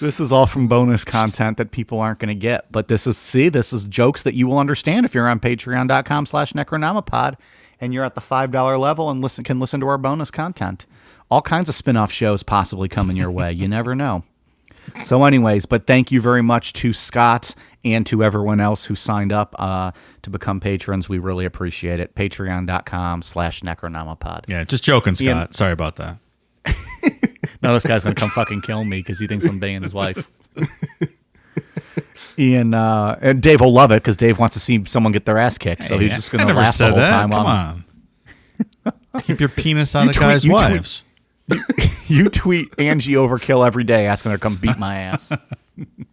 this 0.00 0.20
is 0.20 0.30
all 0.30 0.46
from 0.46 0.68
bonus 0.68 1.02
content 1.04 1.56
that 1.56 1.70
people 1.70 2.00
aren't 2.00 2.18
going 2.18 2.28
to 2.28 2.34
get. 2.34 2.70
But 2.70 2.88
this 2.88 3.06
is 3.06 3.16
see, 3.16 3.48
this 3.48 3.72
is 3.72 3.86
jokes 3.86 4.24
that 4.24 4.34
you 4.34 4.46
will 4.46 4.58
understand 4.58 5.06
if 5.06 5.14
you're 5.14 5.26
on 5.28 5.40
Patreon.com/slash 5.40 6.52
Necronomipod 6.52 7.36
and 7.80 7.94
you're 7.94 8.04
at 8.04 8.14
the 8.14 8.20
five 8.20 8.50
dollar 8.50 8.76
level 8.76 9.08
and 9.10 9.22
listen 9.22 9.42
can 9.42 9.58
listen 9.58 9.80
to 9.80 9.86
our 9.88 9.98
bonus 9.98 10.30
content. 10.30 10.84
All 11.30 11.42
kinds 11.42 11.68
of 11.68 11.74
spin-off 11.74 12.12
shows 12.12 12.42
possibly 12.42 12.88
coming 12.88 13.16
your 13.16 13.30
way. 13.30 13.52
You 13.52 13.68
never 13.68 13.94
know. 13.94 14.22
So, 15.02 15.24
anyways, 15.24 15.66
but 15.66 15.86
thank 15.86 16.10
you 16.12 16.20
very 16.20 16.42
much 16.42 16.72
to 16.74 16.92
Scott 16.92 17.54
and 17.84 18.04
to 18.06 18.22
everyone 18.24 18.60
else 18.60 18.84
who 18.84 18.94
signed 18.94 19.32
up 19.32 19.54
uh, 19.58 19.92
to 20.22 20.30
become 20.30 20.60
patrons. 20.60 21.08
We 21.08 21.18
really 21.18 21.44
appreciate 21.44 22.00
it. 22.00 22.14
Patreon.com 22.14 23.22
slash 23.22 23.60
Necronomipod. 23.62 24.44
Yeah, 24.48 24.64
just 24.64 24.82
joking, 24.84 25.14
Scott. 25.14 25.26
Ian- 25.26 25.52
Sorry 25.52 25.72
about 25.72 25.96
that. 25.96 26.18
Now 27.62 27.72
this 27.72 27.84
guy's 27.84 28.04
gonna 28.04 28.14
come 28.14 28.30
fucking 28.30 28.60
kill 28.60 28.84
me 28.84 28.98
because 29.00 29.18
he 29.18 29.26
thinks 29.26 29.46
I'm 29.46 29.58
banging 29.58 29.82
his 29.82 29.94
wife. 29.94 30.30
Ian 32.38 32.74
uh, 32.74 33.18
and 33.22 33.42
Dave 33.42 33.60
will 33.62 33.72
love 33.72 33.90
it 33.92 33.96
because 34.02 34.16
Dave 34.16 34.38
wants 34.38 34.54
to 34.54 34.60
see 34.60 34.84
someone 34.84 35.12
get 35.12 35.24
their 35.24 35.38
ass 35.38 35.56
kicked, 35.58 35.84
so 35.84 35.98
he's 35.98 36.14
just 36.14 36.30
gonna 36.30 36.44
never 36.44 36.60
laugh 36.60 36.76
the 36.78 36.88
whole 36.88 36.96
that. 36.96 37.10
time. 37.10 37.30
Come 37.30 37.46
on. 37.46 37.84
Keep 39.22 39.40
your 39.40 39.48
penis 39.48 39.94
out 39.96 40.04
You 40.04 40.10
of 40.10 40.16
tweet- 40.16 40.20
guys' 40.28 40.44
you 40.44 40.50
tweet- 40.52 40.62
wives. 40.62 41.02
You 42.08 42.28
tweet 42.28 42.72
Angie 42.78 43.14
Overkill 43.14 43.66
every 43.66 43.82
day 43.82 44.06
asking 44.06 44.30
her 44.30 44.36
to 44.36 44.40
come 44.40 44.54
beat 44.56 44.78
my 44.78 44.96
ass. 44.96 45.32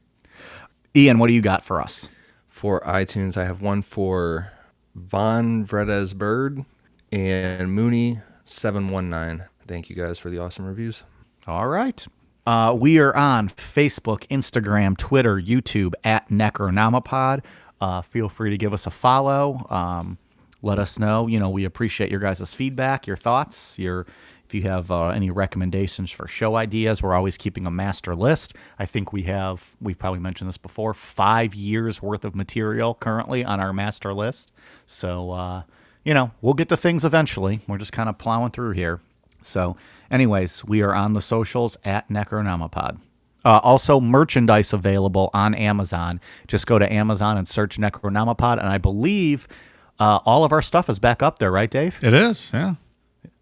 Ian, 0.96 1.20
what 1.20 1.28
do 1.28 1.34
you 1.34 1.42
got 1.42 1.64
for 1.64 1.80
us? 1.80 2.10
For 2.48 2.82
iTunes, 2.82 3.38
I 3.38 3.46
have 3.46 3.62
one 3.62 3.84
for 3.84 4.52
Von 4.96 5.66
Vredes 5.66 6.16
Bird 6.16 6.66
and 7.12 7.70
Mooney719. 7.78 9.48
Thank 9.68 9.92
you 9.92 9.96
guys 9.96 10.18
for 10.18 10.32
the 10.32 10.40
awesome 10.40 10.66
reviews. 10.66 11.04
All 11.46 11.68
right. 11.68 12.04
Uh, 12.48 12.76
we 12.78 12.98
are 12.98 13.16
on 13.16 13.50
Facebook, 13.50 14.26
Instagram, 14.30 14.98
Twitter, 14.98 15.40
YouTube 15.40 15.94
at 16.04 16.28
Necronomipod. 16.30 17.44
Uh, 17.80 18.02
feel 18.02 18.30
free 18.30 18.50
to 18.50 18.58
give 18.58 18.74
us 18.74 18.88
a 18.88 18.92
follow. 18.92 19.68
Um, 19.70 20.18
let 20.64 20.80
us 20.80 20.98
know. 20.98 21.28
You 21.28 21.40
know, 21.40 21.50
we 21.50 21.66
appreciate 21.66 22.10
your 22.10 22.20
guys' 22.20 22.54
feedback, 22.54 23.06
your 23.06 23.18
thoughts, 23.18 23.78
your 23.78 24.08
if 24.54 24.64
you 24.64 24.70
have 24.70 24.92
uh, 24.92 25.08
any 25.08 25.32
recommendations 25.32 26.12
for 26.12 26.28
show 26.28 26.56
ideas. 26.56 27.02
We're 27.02 27.16
always 27.16 27.38
keeping 27.38 27.66
a 27.66 27.72
master 27.72 28.16
list. 28.16 28.54
I 28.78 28.86
think 28.86 29.12
we 29.12 29.24
have 29.24 29.76
we've 29.82 29.98
probably 29.98 30.20
mentioned 30.20 30.48
this 30.48 30.60
before. 30.60 30.94
Five 30.94 31.56
years 31.56 32.04
worth 32.04 32.24
of 32.24 32.36
material 32.36 32.94
currently 32.94 33.44
on 33.44 33.60
our 33.60 33.74
master 33.74 34.14
list. 34.14 34.52
So 34.86 35.32
uh, 35.32 35.64
you 36.04 36.14
know, 36.14 36.32
we'll 36.42 36.54
get 36.54 36.70
to 36.70 36.78
things 36.78 37.04
eventually. 37.04 37.62
We're 37.68 37.80
just 37.80 37.94
kind 37.94 38.10
of 38.10 38.20
plowing 38.20 38.52
through 38.52 38.72
here. 38.72 39.00
So, 39.42 39.76
anyways, 40.12 40.64
we 40.66 40.84
are 40.84 40.94
on 40.94 41.14
the 41.14 41.22
socials 41.22 41.78
at 41.84 42.08
Necronomipod. 42.10 43.00
Uh, 43.44 43.60
also, 43.64 44.00
merchandise 44.00 44.72
available 44.72 45.30
on 45.34 45.56
Amazon. 45.56 46.22
Just 46.48 46.68
go 46.68 46.78
to 46.78 46.94
Amazon 46.94 47.38
and 47.38 47.48
search 47.48 47.78
Necronomipod, 47.78 48.60
and 48.60 48.68
I 48.68 48.78
believe 48.78 49.48
uh, 50.00 50.20
all 50.26 50.44
of 50.44 50.54
our 50.54 50.62
stuff 50.62 50.90
is 50.90 51.00
back 51.00 51.24
up 51.24 51.40
there, 51.40 51.52
right, 51.52 51.70
Dave? 51.70 52.00
It 52.02 52.14
is, 52.14 52.52
yeah. 52.54 52.76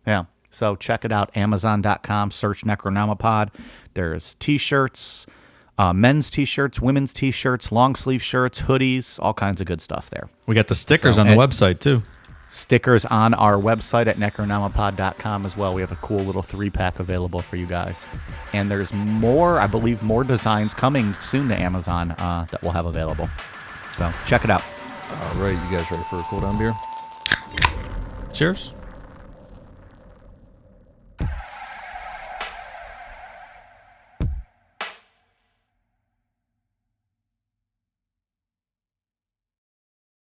Yeah. 0.08 0.26
So 0.52 0.76
check 0.76 1.04
it 1.04 1.12
out. 1.12 1.36
Amazon.com. 1.36 2.30
Search 2.32 2.64
Necronomipod. 2.64 3.50
There's 3.96 4.36
T-shirts, 4.36 5.26
uh, 5.78 5.92
men's 5.94 6.30
t-shirts, 6.30 6.80
women's 6.80 7.12
t-shirts, 7.14 7.72
long 7.72 7.96
sleeve 7.96 8.22
shirts, 8.22 8.62
hoodies, 8.64 9.18
all 9.20 9.34
kinds 9.34 9.60
of 9.62 9.66
good 9.68 9.82
stuff 9.82 10.10
there. 10.12 10.30
We 10.46 10.54
got 10.54 10.68
the 10.68 10.76
stickers 10.76 11.16
So- 11.16 11.22
on 11.22 11.28
the 11.28 11.34
website 11.34 11.80
too. 11.80 12.04
Stickers 12.50 13.06
on 13.06 13.34
our 13.34 13.54
website 13.56 14.08
at 14.08 14.18
necronomipod.com 14.18 15.46
as 15.46 15.56
well. 15.56 15.74
We 15.74 15.80
have 15.80 15.94
a 15.94 15.98
cool 15.98 16.20
little 16.20 16.42
three 16.42 16.70
pack 16.70 17.00
available 17.00 17.40
for 17.42 17.56
you 17.56 17.66
guys. 17.66 18.06
And 18.52 18.70
there's 18.70 18.94
more, 18.94 19.58
I 19.58 19.68
believe, 19.68 20.04
more 20.04 20.26
designs 20.26 20.74
coming 20.74 21.16
soon 21.22 21.48
to 21.48 21.58
Amazon 21.58 22.12
uh, 22.12 22.46
that 22.52 22.62
we'll 22.62 22.74
have 22.74 22.86
available. 22.88 23.30
So 23.98 24.12
check 24.26 24.44
it 24.44 24.50
out. 24.50 24.64
All 25.34 25.40
right, 25.42 25.52
you 25.54 25.78
guys 25.78 25.90
ready 25.90 26.04
for 26.10 26.20
a 26.20 26.24
cool 26.24 26.42
down 26.42 26.58
beer? 26.58 26.74
Cheers. 28.34 28.74